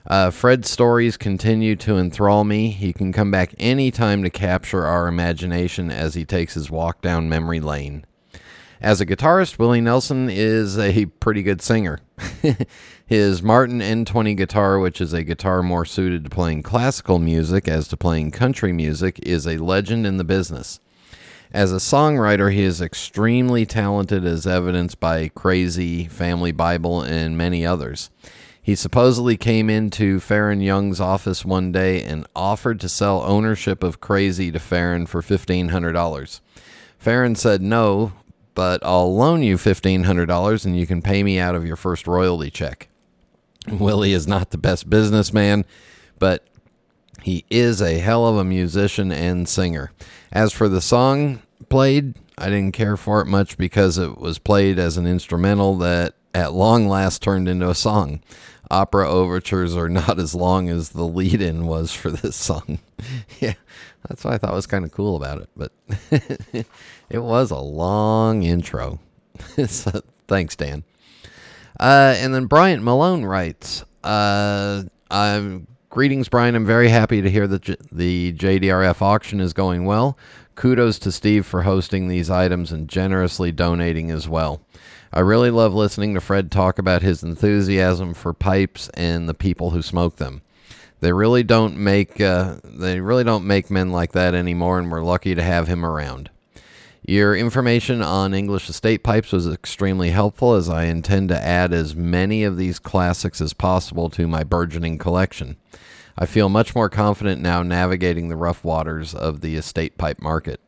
Uh, 0.08 0.30
Fred's 0.30 0.70
stories 0.70 1.18
continue 1.18 1.76
to 1.78 1.98
enthrall 1.98 2.44
me. 2.44 2.70
He 2.70 2.94
can 2.94 3.12
come 3.12 3.32
back 3.32 3.56
any 3.58 3.90
time 3.90 4.22
to 4.24 4.30
capture 4.30 4.86
our 4.86 5.08
imagination 5.08 5.90
as 5.90 6.14
he 6.14 6.26
takes 6.26 6.54
his 6.54 6.70
walk 6.70 7.02
down 7.02 7.28
memory 7.28 7.60
lane. 7.60 8.06
As 8.82 9.00
a 9.00 9.06
guitarist, 9.06 9.58
Willie 9.58 9.82
Nelson 9.82 10.30
is 10.30 10.78
a 10.78 11.06
pretty 11.06 11.44
good 11.44 11.62
singer. 11.62 12.00
His 13.06 13.42
Martin 13.42 13.80
N20 13.80 14.36
guitar, 14.36 14.80
which 14.80 15.00
is 15.00 15.14
a 15.14 15.24
guitar 15.24 15.64
more 15.64 15.86
suited 15.86 16.24
to 16.26 16.30
playing 16.30 16.64
classical 16.64 17.18
music 17.18 17.68
as 17.68 17.88
to 17.90 17.98
playing 17.98 18.32
country 18.32 18.74
music, 18.74 19.20
is 19.24 19.48
a 19.48 19.58
legend 19.58 20.06
in 20.06 20.18
the 20.18 20.24
business. 20.24 20.80
As 21.54 21.72
a 21.72 21.78
songwriter, 21.78 22.52
he 22.52 22.64
is 22.64 22.82
extremely 22.82 23.66
talented, 23.66 24.26
as 24.26 24.46
evidenced 24.46 25.00
by 25.00 25.30
Crazy, 25.30 26.06
Family 26.06 26.52
Bible, 26.52 27.02
and 27.02 27.38
many 27.38 27.66
others. 27.66 28.10
He 28.62 28.76
supposedly 28.76 29.38
came 29.38 29.70
into 29.70 30.20
Faron 30.20 30.62
Young's 30.62 31.00
office 31.00 31.46
one 31.46 31.72
day 31.72 32.04
and 32.04 32.28
offered 32.36 32.80
to 32.82 32.90
sell 32.90 33.22
ownership 33.22 33.84
of 33.84 34.02
Crazy 34.02 34.52
to 34.52 34.60
Faron 34.60 35.08
for 35.08 35.22
$1,500. 35.22 36.42
Faron 37.02 37.38
said 37.38 37.62
no, 37.62 38.12
but 38.56 38.80
I'll 38.84 39.14
loan 39.14 39.44
you 39.44 39.58
$1,500 39.58 40.66
and 40.66 40.80
you 40.80 40.88
can 40.88 41.02
pay 41.02 41.22
me 41.22 41.38
out 41.40 41.56
of 41.56 41.66
your 41.66 41.76
first 41.76 42.08
royalty 42.08 42.50
check. 42.50 42.88
Willie 43.68 44.14
is 44.14 44.28
not 44.28 44.52
the 44.52 44.58
best 44.58 44.90
businessman, 44.90 45.66
but 46.20 46.48
he 47.22 47.46
is 47.50 47.82
a 47.82 48.00
hell 48.00 48.28
of 48.28 48.38
a 48.38 48.44
musician 48.44 49.12
and 49.12 49.48
singer. 49.48 49.92
As 50.32 50.54
for 50.54 50.70
the 50.70 50.82
song 50.82 51.42
played, 51.70 52.16
I 52.38 52.50
didn't 52.50 52.74
care 52.74 52.98
for 52.98 53.22
it 53.22 53.26
much 53.26 53.58
because 53.58 53.98
it 53.98 54.18
was 54.18 54.40
played 54.40 54.78
as 54.80 54.98
an 54.98 55.08
instrumental 55.08 55.78
that 55.80 56.16
at 56.34 56.54
long 56.54 56.88
last 56.88 57.22
turned 57.22 57.48
into 57.48 57.70
a 57.70 57.76
song. 57.76 58.22
Opera 58.70 59.10
overtures 59.10 59.76
are 59.76 59.90
not 59.90 60.20
as 60.20 60.36
long 60.36 60.70
as 60.70 60.90
the 60.90 61.06
lead 61.06 61.42
in 61.42 61.66
was 61.66 61.94
for 61.94 62.12
this 62.12 62.36
song. 62.36 62.80
yeah, 63.40 63.54
that's 64.08 64.24
what 64.24 64.34
I 64.34 64.38
thought 64.38 64.54
was 64.54 64.68
kind 64.68 64.86
of 64.86 64.92
cool 64.92 65.16
about 65.16 65.42
it, 65.42 65.50
but 65.56 65.72
it 67.10 67.20
was 67.20 67.52
a 67.52 67.58
long 67.58 68.44
intro. 68.44 69.00
so, 69.68 70.02
thanks, 70.28 70.56
Dan. 70.56 70.84
Uh, 71.80 72.16
and 72.18 72.34
then 72.34 72.46
Bryant 72.46 72.84
Malone 72.84 73.26
writes, 73.26 73.84
uh, 74.04 74.84
Greetings, 75.96 76.28
Brian. 76.28 76.56
I'm 76.56 76.66
very 76.66 76.90
happy 76.90 77.22
to 77.22 77.30
hear 77.30 77.48
that 77.48 77.62
J- 77.62 77.78
the 77.90 78.34
JDRF 78.34 79.02
auction 79.02 79.40
is 79.40 79.54
going 79.54 79.86
well. 79.86 80.18
Kudos 80.56 81.00
to 81.00 81.12
Steve 81.12 81.46
for 81.46 81.62
hosting 81.62 82.10
these 82.10 82.30
items 82.30 82.74
and 82.74 82.90
generously 82.90 83.54
donating 83.54 84.12
as 84.12 84.28
well. 84.28 84.62
I 85.14 85.22
really 85.22 85.52
love 85.52 85.74
listening 85.74 86.14
to 86.14 86.20
Fred 86.20 86.52
talk 86.52 86.80
about 86.80 87.02
his 87.02 87.24
enthusiasm 87.24 88.14
for 88.14 88.34
pipes 88.34 88.90
and 88.96 89.30
the 89.30 89.34
people 89.34 89.70
who 89.70 89.82
smoke 89.82 90.18
them. 90.18 90.42
They 91.02 91.12
really 91.12 91.44
don't 91.44 91.78
make 91.78 92.20
uh, 92.22 92.58
they 92.64 93.00
really 93.00 93.24
don't 93.24 93.46
make 93.46 93.70
men 93.70 93.92
like 93.92 94.14
that 94.14 94.34
anymore, 94.34 94.80
and 94.80 94.92
we're 94.92 95.04
lucky 95.04 95.36
to 95.36 95.44
have 95.44 95.68
him 95.68 95.86
around. 95.86 96.30
Your 97.08 97.36
information 97.36 98.02
on 98.02 98.34
English 98.34 98.68
estate 98.68 99.04
pipes 99.04 99.32
was 99.32 99.48
extremely 99.48 100.10
helpful 100.10 100.56
as 100.56 100.68
I 100.68 100.86
intend 100.86 101.30
to 101.30 101.40
add 101.40 101.72
as 101.72 101.96
many 101.96 102.44
of 102.44 102.58
these 102.58 102.80
classics 102.80 103.40
as 103.40 103.54
possible 103.54 104.10
to 104.10 104.28
my 104.28 104.44
burgeoning 104.44 104.98
collection. 104.98 105.58
I 106.18 106.26
feel 106.26 106.50
much 106.50 106.74
more 106.74 106.90
confident 106.90 107.42
now 107.42 107.62
navigating 107.62 108.30
the 108.30 108.36
rough 108.36 108.64
waters 108.64 109.14
of 109.14 109.42
the 109.42 109.56
estate 109.56 110.00
pipe 110.00 110.20
market. 110.20 110.60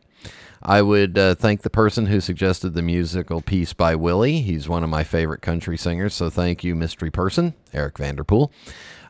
I 0.62 0.82
would 0.82 1.18
uh, 1.18 1.36
thank 1.36 1.62
the 1.62 1.70
person 1.70 2.08
who 2.08 2.20
suggested 2.20 2.74
the 2.74 2.82
musical 2.82 3.42
piece 3.42 3.74
by 3.74 3.96
Willie. 3.96 4.42
He's 4.42 4.68
one 4.68 4.84
of 4.84 4.90
my 4.90 5.04
favorite 5.04 5.42
country 5.42 5.78
singers, 5.78 6.14
so 6.14 6.30
thank 6.30 6.64
you, 6.64 6.76
mystery 6.76 7.10
person, 7.10 7.54
Eric 7.74 7.98
Vanderpool. 7.98 8.52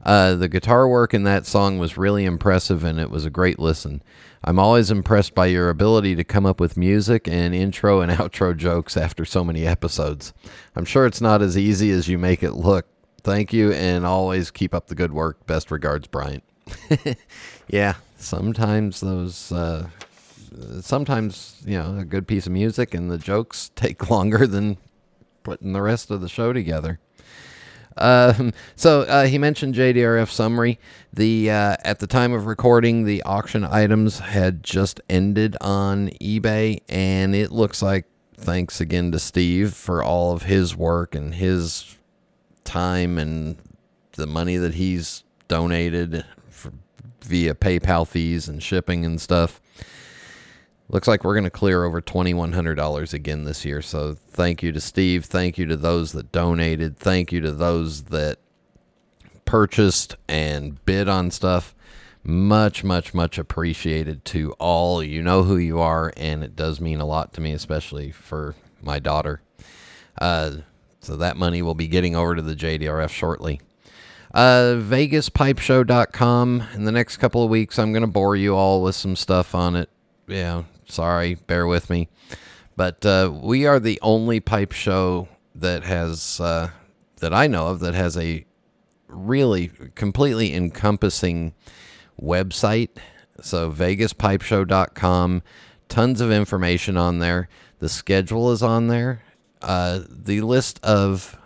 Uh, 0.08 0.36
the 0.36 0.48
guitar 0.48 0.88
work 0.88 1.14
in 1.14 1.24
that 1.24 1.46
song 1.46 1.78
was 1.80 1.98
really 1.98 2.24
impressive 2.24 2.86
and 2.86 2.98
it 2.98 3.12
was 3.12 3.26
a 3.26 3.30
great 3.30 3.60
listen. 3.60 4.02
I'm 4.42 4.58
always 4.58 4.90
impressed 4.90 5.36
by 5.36 5.48
your 5.48 5.70
ability 5.70 6.16
to 6.16 6.24
come 6.24 6.46
up 6.46 6.62
with 6.62 6.78
music 6.78 7.28
and 7.28 7.54
intro 7.54 8.00
and 8.00 8.10
outro 8.14 8.56
jokes 8.56 8.96
after 8.96 9.26
so 9.26 9.44
many 9.44 9.68
episodes. 9.68 10.34
I'm 10.78 10.86
sure 10.86 11.06
it's 11.06 11.20
not 11.20 11.42
as 11.42 11.58
easy 11.58 11.92
as 11.92 12.08
you 12.08 12.18
make 12.18 12.42
it 12.42 12.54
look. 12.54 12.88
Thank 13.22 13.52
you 13.52 13.74
and 13.74 14.06
always 14.06 14.50
keep 14.50 14.74
up 14.74 14.88
the 14.88 14.96
good 14.96 15.12
work. 15.12 15.46
Best 15.46 15.72
regards, 15.72 16.08
Bryant. 16.08 16.46
yeah, 17.68 17.96
sometimes 18.16 19.02
those. 19.02 19.52
Uh, 19.52 19.90
sometimes 20.80 21.62
you 21.66 21.78
know 21.78 21.98
a 21.98 22.06
good 22.06 22.28
piece 22.28 22.46
of 22.46 22.54
music 22.54 22.94
and 22.94 23.12
the 23.12 23.18
jokes 23.18 23.72
take 23.76 24.10
longer 24.10 24.48
than 24.48 24.78
putting 25.44 25.74
the 25.74 25.82
rest 25.82 26.10
of 26.12 26.22
the 26.22 26.30
show 26.30 26.54
together. 26.54 27.00
Um, 27.98 28.54
so 28.76 29.02
uh, 29.02 29.26
he 29.26 29.38
mentioned 29.38 29.76
JDRF 29.76 30.30
summary. 30.30 30.80
The 31.14 31.52
uh, 31.52 31.78
at 31.84 32.00
the 32.00 32.08
time 32.08 32.34
of 32.34 32.46
recording, 32.46 33.06
the 33.06 33.24
auction 33.24 33.64
items 33.64 34.20
had 34.20 34.64
just 34.64 35.02
ended 35.10 35.56
on 35.62 36.10
eBay, 36.22 36.82
and 36.90 37.36
it 37.36 37.52
looks 37.52 37.82
like 37.82 38.06
thanks 38.36 38.80
again 38.80 39.12
to 39.12 39.20
Steve 39.20 39.74
for 39.74 40.04
all 40.04 40.34
of 40.34 40.44
his 40.44 40.76
work 40.76 41.16
and 41.16 41.36
his 41.36 41.96
time 42.64 43.18
and 43.18 43.58
the 44.14 44.28
money 44.28 44.58
that 44.58 44.76
he's 44.76 45.24
donated 45.48 46.26
for 46.50 46.72
via 47.22 47.56
PayPal 47.56 48.08
fees 48.08 48.48
and 48.48 48.62
shipping 48.62 49.06
and 49.06 49.20
stuff. 49.20 49.62
Looks 50.90 51.08
like 51.08 51.24
we're 51.24 51.34
going 51.34 51.44
to 51.44 51.50
clear 51.50 51.84
over 51.84 52.02
$2,100 52.02 53.14
again 53.14 53.44
this 53.44 53.66
year. 53.66 53.82
So 53.82 54.16
thank 54.16 54.64
you 54.64 54.72
to 54.72 54.80
Steve. 54.80 55.26
Thank 55.26 55.58
you 55.58 55.66
to 55.66 55.76
those 55.76 56.14
that 56.14 56.32
donated. 56.32 56.98
Thank 56.98 57.34
you 57.34 57.42
to 57.42 57.52
those 57.52 58.04
that 58.04 58.38
purchased 59.44 60.16
and 60.30 60.84
bid 60.86 61.10
on 61.10 61.32
stuff. 61.32 61.76
Much, 62.24 62.84
much, 62.84 63.14
much 63.14 63.38
appreciated 63.38 64.24
to 64.26 64.54
all. 64.54 65.04
You 65.04 65.22
know 65.22 65.44
who 65.44 65.58
you 65.58 65.80
are, 65.80 66.14
and 66.16 66.44
it 66.44 66.56
does 66.56 66.80
mean 66.80 67.00
a 67.00 67.06
lot 67.06 67.34
to 67.34 67.42
me, 67.42 67.52
especially 67.54 68.12
for 68.12 68.56
my 68.82 69.00
daughter. 69.00 69.42
Uh, 70.20 70.58
so 71.00 71.18
that 71.18 71.38
money 71.38 71.62
will 71.62 71.76
be 71.76 71.88
getting 71.88 72.16
over 72.16 72.36
to 72.36 72.42
the 72.42 72.56
JDRF 72.56 73.10
shortly. 73.10 73.62
Uh, 74.34 74.76
VegasPipeShow.com. 74.80 76.64
In 76.74 76.84
the 76.84 76.92
next 76.92 77.18
couple 77.18 77.44
of 77.44 77.50
weeks, 77.50 77.80
I'm 77.80 77.94
going 77.94 78.02
to 78.02 78.08
bore 78.08 78.36
you 78.36 78.56
all 78.56 78.84
with 78.84 78.96
some 78.96 79.16
stuff 79.16 79.56
on 79.56 79.76
it. 79.76 79.90
Yeah, 80.28 80.64
sorry, 80.88 81.36
bear 81.36 81.68
with 81.68 81.90
me. 81.90 82.10
But 82.76 83.06
uh, 83.06 83.32
we 83.34 83.66
are 83.66 83.80
the 83.80 84.00
only 84.02 84.40
pipe 84.40 84.72
show 84.72 85.28
that 85.56 85.84
has, 85.84 86.40
uh, 86.40 86.70
that 87.18 87.34
I 87.34 87.48
know 87.48 87.68
of, 87.68 87.80
that 87.80 87.96
has 87.96 88.16
a 88.18 88.46
really 89.08 89.72
completely 89.96 90.54
encompassing 90.54 91.54
website. 92.22 92.90
So, 93.42 93.72
VegasPipeShow.com. 93.72 95.42
Tons 95.90 96.22
of 96.22 96.32
information 96.32 96.98
on 96.98 97.20
there. 97.20 97.50
The 97.80 97.90
schedule 97.90 98.52
is 98.52 98.62
on 98.62 98.88
there. 98.88 99.24
Uh, 99.62 100.02
the 100.10 100.42
list 100.42 100.80
of 100.84 101.38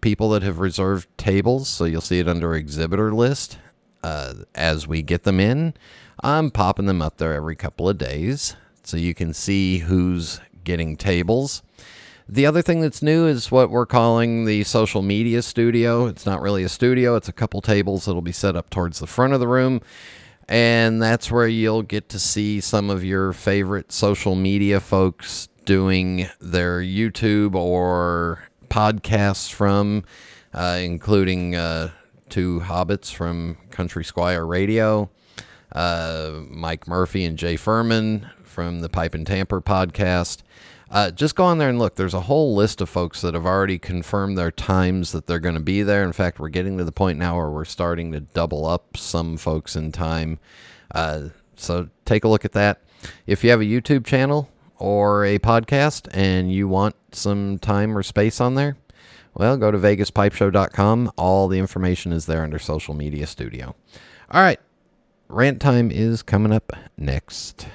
people 0.00 0.28
that 0.30 0.42
have 0.42 0.58
reserved 0.58 1.08
tables, 1.16 1.68
so 1.68 1.84
you'll 1.86 2.00
see 2.02 2.18
it 2.18 2.28
under 2.28 2.54
exhibitor 2.54 3.14
list 3.14 3.58
uh, 4.02 4.34
as 4.54 4.86
we 4.86 5.00
get 5.00 5.22
them 5.22 5.40
in. 5.40 5.72
I'm 6.22 6.50
popping 6.50 6.86
them 6.86 7.00
up 7.00 7.16
there 7.16 7.32
every 7.32 7.56
couple 7.56 7.88
of 7.88 7.96
days 7.96 8.54
so 8.86 8.96
you 8.96 9.14
can 9.14 9.32
see 9.34 9.78
who's 9.78 10.40
getting 10.64 10.96
tables. 10.96 11.62
The 12.28 12.46
other 12.46 12.62
thing 12.62 12.80
that's 12.80 13.02
new 13.02 13.26
is 13.26 13.50
what 13.50 13.70
we're 13.70 13.84
calling 13.84 14.46
the 14.46 14.64
social 14.64 15.02
media 15.02 15.42
studio. 15.42 16.06
It's 16.06 16.24
not 16.24 16.40
really 16.40 16.62
a 16.62 16.68
studio, 16.68 17.16
it's 17.16 17.28
a 17.28 17.32
couple 17.32 17.60
tables 17.60 18.06
that'll 18.06 18.22
be 18.22 18.32
set 18.32 18.56
up 18.56 18.70
towards 18.70 18.98
the 18.98 19.06
front 19.06 19.34
of 19.34 19.40
the 19.40 19.48
room. 19.48 19.80
And 20.48 21.02
that's 21.02 21.30
where 21.30 21.46
you'll 21.46 21.82
get 21.82 22.08
to 22.10 22.18
see 22.18 22.60
some 22.60 22.90
of 22.90 23.04
your 23.04 23.32
favorite 23.32 23.92
social 23.92 24.34
media 24.34 24.80
folks 24.80 25.48
doing 25.64 26.28
their 26.40 26.80
YouTube 26.80 27.54
or 27.54 28.44
podcasts 28.68 29.50
from, 29.50 30.04
uh, 30.52 30.78
including 30.82 31.54
uh, 31.54 31.90
two 32.28 32.60
hobbits 32.60 33.12
from 33.12 33.56
Country 33.70 34.04
Squire 34.04 34.44
Radio, 34.46 35.10
uh, 35.72 36.32
Mike 36.48 36.86
Murphy 36.86 37.24
and 37.24 37.38
Jay 37.38 37.56
Furman 37.56 38.28
from 38.54 38.80
the 38.80 38.88
Pipe 38.88 39.14
and 39.14 39.26
Tamper 39.26 39.60
podcast. 39.60 40.42
Uh, 40.88 41.10
just 41.10 41.34
go 41.34 41.42
on 41.42 41.58
there 41.58 41.68
and 41.68 41.78
look. 41.80 41.96
There's 41.96 42.14
a 42.14 42.20
whole 42.20 42.54
list 42.54 42.80
of 42.80 42.88
folks 42.88 43.20
that 43.22 43.34
have 43.34 43.46
already 43.46 43.80
confirmed 43.80 44.38
their 44.38 44.52
times 44.52 45.10
that 45.10 45.26
they're 45.26 45.40
going 45.40 45.56
to 45.56 45.60
be 45.60 45.82
there. 45.82 46.04
In 46.04 46.12
fact, 46.12 46.38
we're 46.38 46.50
getting 46.50 46.78
to 46.78 46.84
the 46.84 46.92
point 46.92 47.18
now 47.18 47.36
where 47.36 47.50
we're 47.50 47.64
starting 47.64 48.12
to 48.12 48.20
double 48.20 48.64
up 48.64 48.96
some 48.96 49.36
folks 49.36 49.74
in 49.74 49.90
time. 49.90 50.38
Uh, 50.94 51.30
so 51.56 51.88
take 52.04 52.22
a 52.22 52.28
look 52.28 52.44
at 52.44 52.52
that. 52.52 52.80
If 53.26 53.42
you 53.42 53.50
have 53.50 53.60
a 53.60 53.64
YouTube 53.64 54.06
channel 54.06 54.48
or 54.76 55.24
a 55.24 55.40
podcast 55.40 56.08
and 56.12 56.52
you 56.52 56.68
want 56.68 56.94
some 57.10 57.58
time 57.58 57.98
or 57.98 58.04
space 58.04 58.40
on 58.40 58.54
there, 58.54 58.76
well, 59.34 59.56
go 59.56 59.72
to 59.72 59.78
vegaspipeshow.com. 59.78 61.10
All 61.18 61.48
the 61.48 61.58
information 61.58 62.12
is 62.12 62.26
there 62.26 62.44
under 62.44 62.60
social 62.60 62.94
media 62.94 63.26
studio. 63.26 63.74
All 64.30 64.40
right. 64.40 64.60
Rant 65.28 65.60
time 65.60 65.90
is 65.90 66.22
coming 66.22 66.52
up 66.52 66.72
next. 66.96 67.66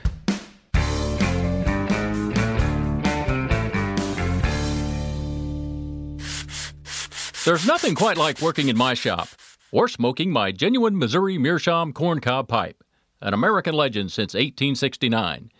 There's 7.49 7.65
nothing 7.65 7.95
quite 7.95 8.15
like 8.15 8.41
working 8.41 8.69
in 8.69 8.77
my 8.77 8.93
shop 8.93 9.27
or 9.71 9.87
smoking 9.87 10.29
my 10.29 10.51
genuine 10.51 10.95
Missouri 10.95 11.39
Meerschaum 11.39 11.93
corncob 11.93 12.47
pipe, 12.47 12.83
an 13.21 13.33
American 13.33 13.73
legend 13.73 14.11
since 14.11 14.35
1869. 14.35 15.51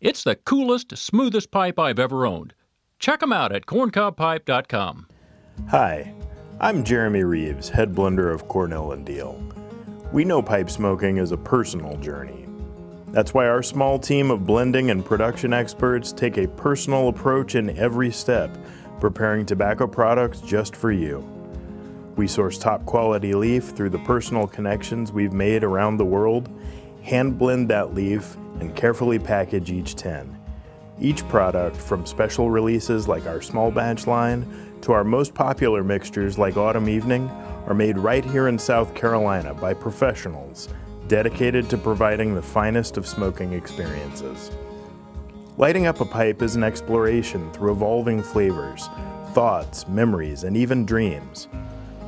It's 0.00 0.24
the 0.24 0.34
coolest, 0.34 0.98
smoothest 0.98 1.52
pipe 1.52 1.78
I've 1.78 2.00
ever 2.00 2.26
owned. 2.26 2.52
Check 2.98 3.20
them 3.20 3.32
out 3.32 3.54
at 3.54 3.64
corncobpipe.com. 3.64 5.06
Hi, 5.70 6.12
I'm 6.58 6.82
Jeremy 6.82 7.22
Reeves, 7.22 7.68
head 7.68 7.94
blender 7.94 8.34
of 8.34 8.48
Cornell 8.48 8.90
and 8.90 9.06
Diehl. 9.06 9.40
We 10.12 10.24
know 10.24 10.42
pipe 10.42 10.68
smoking 10.68 11.18
is 11.18 11.30
a 11.30 11.36
personal 11.36 11.96
journey. 11.98 12.48
That's 13.12 13.34
why 13.34 13.46
our 13.46 13.62
small 13.62 14.00
team 14.00 14.32
of 14.32 14.44
blending 14.44 14.90
and 14.90 15.04
production 15.04 15.52
experts 15.52 16.12
take 16.12 16.38
a 16.38 16.48
personal 16.48 17.06
approach 17.06 17.54
in 17.54 17.78
every 17.78 18.10
step, 18.10 18.50
preparing 18.98 19.46
tobacco 19.46 19.86
products 19.86 20.40
just 20.40 20.74
for 20.74 20.90
you. 20.90 21.35
We 22.16 22.26
source 22.26 22.56
top 22.56 22.86
quality 22.86 23.34
leaf 23.34 23.64
through 23.64 23.90
the 23.90 23.98
personal 23.98 24.46
connections 24.46 25.12
we've 25.12 25.34
made 25.34 25.62
around 25.62 25.98
the 25.98 26.04
world, 26.06 26.48
hand 27.02 27.38
blend 27.38 27.68
that 27.68 27.94
leaf, 27.94 28.36
and 28.58 28.74
carefully 28.74 29.18
package 29.18 29.70
each 29.70 29.96
10. 29.96 30.34
Each 30.98 31.28
product, 31.28 31.76
from 31.76 32.06
special 32.06 32.50
releases 32.50 33.06
like 33.06 33.26
our 33.26 33.42
small 33.42 33.70
batch 33.70 34.06
line 34.06 34.46
to 34.80 34.92
our 34.92 35.04
most 35.04 35.34
popular 35.34 35.84
mixtures 35.84 36.38
like 36.38 36.56
Autumn 36.56 36.88
Evening, 36.88 37.28
are 37.66 37.74
made 37.74 37.98
right 37.98 38.24
here 38.24 38.48
in 38.48 38.58
South 38.58 38.94
Carolina 38.94 39.52
by 39.52 39.74
professionals 39.74 40.70
dedicated 41.08 41.68
to 41.68 41.76
providing 41.76 42.34
the 42.34 42.40
finest 42.40 42.96
of 42.96 43.06
smoking 43.06 43.52
experiences. 43.52 44.50
Lighting 45.58 45.86
up 45.86 46.00
a 46.00 46.04
pipe 46.06 46.40
is 46.40 46.56
an 46.56 46.64
exploration 46.64 47.52
through 47.52 47.72
evolving 47.72 48.22
flavors, 48.22 48.88
thoughts, 49.32 49.86
memories, 49.86 50.44
and 50.44 50.56
even 50.56 50.86
dreams. 50.86 51.48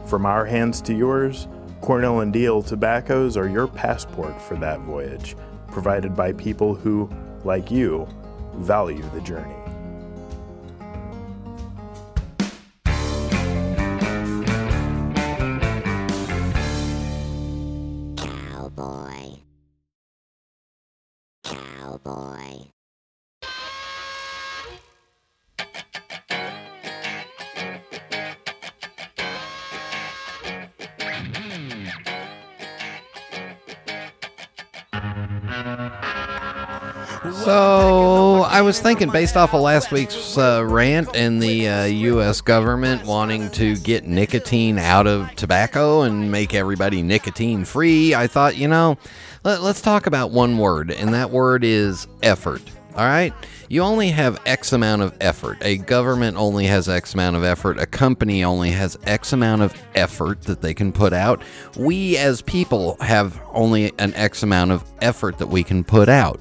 From 0.08 0.24
our 0.24 0.46
hands 0.46 0.80
to 0.82 0.94
yours, 0.94 1.48
Cornell 1.82 2.20
and 2.20 2.32
Diehl 2.32 2.66
tobaccos 2.66 3.36
are 3.36 3.46
your 3.46 3.66
passport 3.66 4.40
for 4.40 4.56
that 4.56 4.80
voyage, 4.80 5.36
provided 5.66 6.16
by 6.16 6.32
people 6.32 6.74
who, 6.74 7.10
like 7.44 7.70
you, 7.70 8.08
value 8.54 9.02
the 9.12 9.20
journey. 9.20 9.57
So 37.44 38.42
I 38.48 38.62
was 38.62 38.80
thinking, 38.80 39.10
based 39.10 39.36
off 39.36 39.54
of 39.54 39.62
last 39.62 39.92
week's 39.92 40.36
uh, 40.36 40.64
rant 40.66 41.14
and 41.14 41.40
the 41.40 41.68
uh, 41.68 41.84
U.S. 41.84 42.40
government 42.40 43.06
wanting 43.06 43.48
to 43.52 43.76
get 43.76 44.06
nicotine 44.06 44.76
out 44.76 45.06
of 45.06 45.34
tobacco 45.36 46.02
and 46.02 46.32
make 46.32 46.52
everybody 46.52 47.00
nicotine 47.00 47.64
free, 47.64 48.14
I 48.14 48.26
thought, 48.26 48.56
you 48.56 48.66
know, 48.66 48.98
let, 49.44 49.62
let's 49.62 49.80
talk 49.80 50.06
about 50.06 50.30
one 50.32 50.58
word, 50.58 50.90
and 50.90 51.14
that 51.14 51.30
word 51.30 51.62
is 51.62 52.08
effort. 52.22 52.62
All 52.96 53.04
right? 53.04 53.32
You 53.68 53.82
only 53.82 54.08
have 54.08 54.40
X 54.44 54.72
amount 54.72 55.02
of 55.02 55.16
effort. 55.20 55.58
A 55.60 55.76
government 55.76 56.36
only 56.36 56.66
has 56.66 56.88
X 56.88 57.14
amount 57.14 57.36
of 57.36 57.44
effort. 57.44 57.78
A 57.78 57.86
company 57.86 58.42
only 58.42 58.72
has 58.72 58.98
X 59.04 59.32
amount 59.32 59.62
of 59.62 59.72
effort 59.94 60.42
that 60.42 60.62
they 60.62 60.74
can 60.74 60.90
put 60.90 61.12
out. 61.12 61.40
We 61.76 62.16
as 62.16 62.42
people 62.42 62.96
have 63.00 63.40
only 63.52 63.92
an 63.98 64.14
X 64.14 64.42
amount 64.42 64.72
of 64.72 64.82
effort 65.00 65.38
that 65.38 65.46
we 65.46 65.62
can 65.62 65.84
put 65.84 66.08
out. 66.08 66.40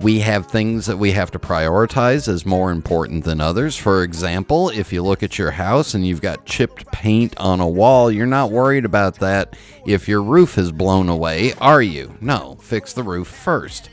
We 0.00 0.20
have 0.20 0.46
things 0.46 0.86
that 0.86 0.98
we 0.98 1.12
have 1.12 1.30
to 1.30 1.38
prioritize 1.38 2.28
as 2.28 2.44
more 2.44 2.70
important 2.70 3.24
than 3.24 3.40
others. 3.40 3.76
For 3.76 4.02
example, 4.02 4.68
if 4.68 4.92
you 4.92 5.02
look 5.02 5.22
at 5.22 5.38
your 5.38 5.52
house 5.52 5.94
and 5.94 6.06
you've 6.06 6.20
got 6.20 6.44
chipped 6.44 6.90
paint 6.92 7.34
on 7.38 7.60
a 7.60 7.68
wall, 7.68 8.10
you're 8.10 8.26
not 8.26 8.50
worried 8.50 8.84
about 8.84 9.20
that 9.20 9.56
if 9.86 10.08
your 10.08 10.22
roof 10.22 10.58
is 10.58 10.72
blown 10.72 11.08
away, 11.08 11.52
are 11.54 11.82
you? 11.82 12.16
No, 12.20 12.56
fix 12.60 12.92
the 12.92 13.02
roof 13.02 13.28
first. 13.28 13.88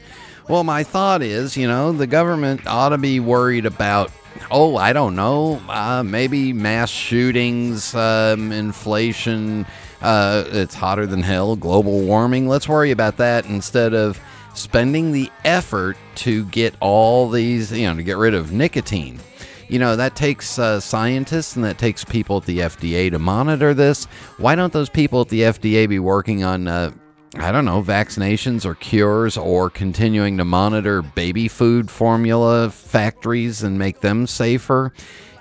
Well, 0.49 0.63
my 0.63 0.83
thought 0.83 1.21
is, 1.21 1.55
you 1.55 1.67
know, 1.67 1.91
the 1.91 2.07
government 2.07 2.65
ought 2.65 2.89
to 2.89 2.97
be 2.97 3.19
worried 3.19 3.65
about, 3.65 4.11
oh, 4.49 4.75
I 4.75 4.91
don't 4.91 5.15
know, 5.15 5.61
uh, 5.69 6.03
maybe 6.03 6.51
mass 6.51 6.89
shootings, 6.89 7.93
um, 7.95 8.51
inflation, 8.51 9.65
uh, 10.01 10.43
it's 10.47 10.73
hotter 10.73 11.05
than 11.05 11.21
hell, 11.21 11.55
global 11.55 12.01
warming. 12.01 12.47
Let's 12.47 12.67
worry 12.67 12.91
about 12.91 13.17
that 13.17 13.45
instead 13.45 13.93
of 13.93 14.19
spending 14.53 15.11
the 15.11 15.29
effort 15.45 15.97
to 16.15 16.45
get 16.45 16.75
all 16.79 17.29
these, 17.29 17.71
you 17.71 17.87
know, 17.87 17.95
to 17.95 18.03
get 18.03 18.17
rid 18.17 18.33
of 18.33 18.51
nicotine. 18.51 19.19
You 19.67 19.79
know, 19.79 19.95
that 19.95 20.15
takes 20.15 20.59
uh, 20.59 20.81
scientists 20.81 21.55
and 21.55 21.63
that 21.63 21.77
takes 21.77 22.03
people 22.03 22.37
at 22.37 22.45
the 22.45 22.59
FDA 22.59 23.09
to 23.09 23.19
monitor 23.19 23.73
this. 23.73 24.05
Why 24.37 24.55
don't 24.55 24.73
those 24.73 24.89
people 24.89 25.21
at 25.21 25.29
the 25.29 25.41
FDA 25.41 25.87
be 25.87 25.99
working 25.99 26.43
on 26.43 26.67
uh, 26.67 26.91
I 27.35 27.53
don't 27.53 27.63
know, 27.63 27.81
vaccinations 27.81 28.65
or 28.65 28.75
cures 28.75 29.37
or 29.37 29.69
continuing 29.69 30.37
to 30.37 30.43
monitor 30.43 31.01
baby 31.01 31.47
food 31.47 31.89
formula 31.89 32.69
factories 32.69 33.63
and 33.63 33.79
make 33.79 34.01
them 34.01 34.27
safer. 34.27 34.91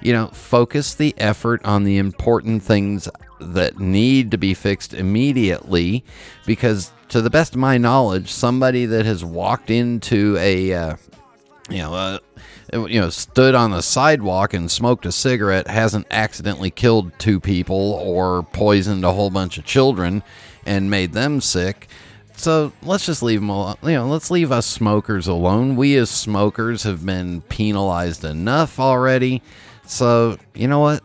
You 0.00 0.12
know, 0.12 0.28
focus 0.28 0.94
the 0.94 1.14
effort 1.18 1.64
on 1.64 1.82
the 1.82 1.98
important 1.98 2.62
things 2.62 3.08
that 3.40 3.80
need 3.80 4.30
to 4.30 4.38
be 4.38 4.54
fixed 4.54 4.94
immediately 4.94 6.04
because 6.46 6.92
to 7.10 7.20
the 7.20 7.30
best 7.30 7.54
of 7.54 7.60
my 7.60 7.78
knowledge, 7.78 8.30
somebody 8.30 8.86
that 8.86 9.04
has 9.04 9.24
walked 9.24 9.70
into 9.70 10.36
a 10.38 10.72
uh, 10.72 10.96
you 11.70 11.78
know, 11.78 11.94
uh, 11.94 12.18
you 12.72 13.00
know, 13.00 13.10
stood 13.10 13.54
on 13.54 13.70
the 13.70 13.82
sidewalk 13.82 14.54
and 14.54 14.70
smoked 14.70 15.06
a 15.06 15.12
cigarette 15.12 15.68
hasn't 15.68 16.06
accidentally 16.10 16.70
killed 16.70 17.12
two 17.18 17.40
people 17.40 17.92
or 17.94 18.42
poisoned 18.42 19.04
a 19.04 19.12
whole 19.12 19.30
bunch 19.30 19.56
of 19.56 19.64
children 19.64 20.22
and 20.66 20.90
made 20.90 21.12
them 21.12 21.40
sick. 21.40 21.88
So 22.36 22.72
let's 22.82 23.06
just 23.06 23.22
leave 23.22 23.40
them 23.40 23.50
alone. 23.50 23.76
You 23.82 23.92
know, 23.92 24.08
let's 24.08 24.30
leave 24.30 24.50
us 24.50 24.66
smokers 24.66 25.28
alone. 25.28 25.76
We 25.76 25.96
as 25.96 26.10
smokers 26.10 26.82
have 26.84 27.04
been 27.04 27.42
penalized 27.42 28.24
enough 28.24 28.80
already. 28.80 29.42
So 29.86 30.38
you 30.54 30.66
know 30.66 30.80
what? 30.80 31.02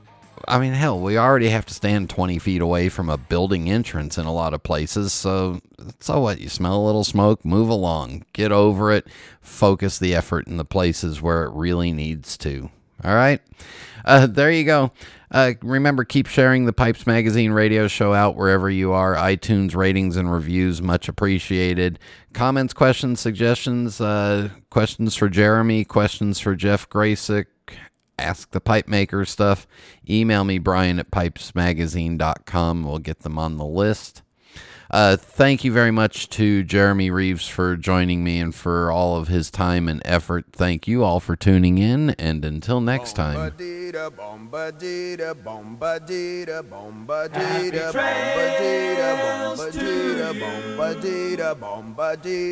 I 0.47 0.59
mean, 0.59 0.73
hell, 0.73 0.99
we 0.99 1.17
already 1.17 1.49
have 1.49 1.65
to 1.67 1.73
stand 1.73 2.09
20 2.09 2.39
feet 2.39 2.61
away 2.61 2.89
from 2.89 3.09
a 3.09 3.17
building 3.17 3.69
entrance 3.69 4.17
in 4.17 4.25
a 4.25 4.33
lot 4.33 4.53
of 4.53 4.63
places. 4.63 5.13
So, 5.13 5.59
so 5.99 6.19
what? 6.21 6.39
You 6.39 6.49
smell 6.49 6.77
a 6.77 6.85
little 6.85 7.03
smoke, 7.03 7.43
move 7.43 7.69
along, 7.69 8.25
get 8.33 8.51
over 8.51 8.91
it, 8.91 9.07
focus 9.41 9.99
the 9.99 10.15
effort 10.15 10.47
in 10.47 10.57
the 10.57 10.65
places 10.65 11.21
where 11.21 11.43
it 11.43 11.53
really 11.53 11.91
needs 11.91 12.37
to. 12.37 12.69
All 13.03 13.15
right? 13.15 13.41
Uh, 14.05 14.27
there 14.27 14.51
you 14.51 14.63
go. 14.63 14.91
Uh, 15.31 15.53
remember, 15.61 16.05
keep 16.05 16.27
sharing 16.27 16.65
the 16.65 16.73
Pipes 16.73 17.05
Magazine 17.07 17.51
radio 17.51 17.87
show 17.87 18.13
out 18.13 18.35
wherever 18.35 18.69
you 18.69 18.93
are. 18.93 19.15
iTunes 19.15 19.75
ratings 19.75 20.15
and 20.15 20.31
reviews, 20.31 20.81
much 20.81 21.09
appreciated. 21.09 21.99
Comments, 22.33 22.71
questions, 22.71 23.19
suggestions, 23.19 23.99
uh, 23.99 24.49
questions 24.69 25.15
for 25.15 25.27
Jeremy, 25.27 25.83
questions 25.83 26.39
for 26.39 26.55
Jeff 26.55 26.87
Gracik, 26.87 27.47
ask 28.17 28.51
the 28.51 28.61
pipe 28.61 28.87
maker 28.87 29.25
stuff, 29.25 29.67
email 30.09 30.43
me, 30.43 30.57
Brian 30.57 30.99
at 30.99 31.11
pipesmagazine.com. 31.11 32.83
We'll 32.83 32.99
get 32.99 33.19
them 33.19 33.37
on 33.37 33.57
the 33.57 33.65
list. 33.65 34.21
Uh, 34.91 35.17
thank 35.17 35.63
you 35.63 35.71
very 35.71 35.91
much 35.91 36.29
to 36.29 36.63
Jeremy 36.63 37.09
Reeves 37.09 37.47
for 37.47 37.75
joining 37.75 38.23
me 38.23 38.39
and 38.39 38.53
for 38.53 38.91
all 38.91 39.17
of 39.17 39.27
his 39.27 39.49
time 39.49 39.87
and 39.87 40.01
effort. 40.05 40.45
Thank 40.51 40.87
you 40.87 41.03
all 41.03 41.19
for 41.19 41.35
tuning 41.35 41.77
in, 41.77 42.11
and 42.11 42.45
until 42.45 42.81
next 42.81 43.13
time. 43.13 43.35
Happy 43.35 43.91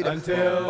Until 0.06 0.64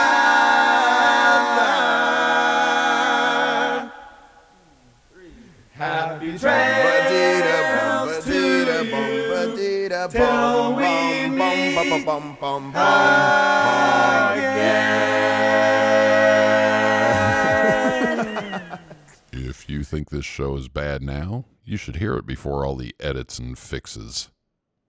Happy 5.73 6.39
trails 6.39 7.09
to 8.25 8.35
you 8.35 8.75
till 12.03 12.61
we 12.61 12.67
meet 12.67 12.77
again. 14.39 15.05
If 19.33 19.69
you 19.69 19.85
think 19.85 20.11
this 20.11 20.25
show 20.25 20.57
is 20.57 20.69
bad 20.69 21.03
now, 21.03 21.45
you 21.65 21.77
should 21.77 21.97
hear 21.97 22.15
it 22.17 22.27
before 22.27 22.65
all 22.67 22.77
the 22.77 22.95
edits 23.01 23.39
and 23.39 23.59
fixes. 23.59 24.31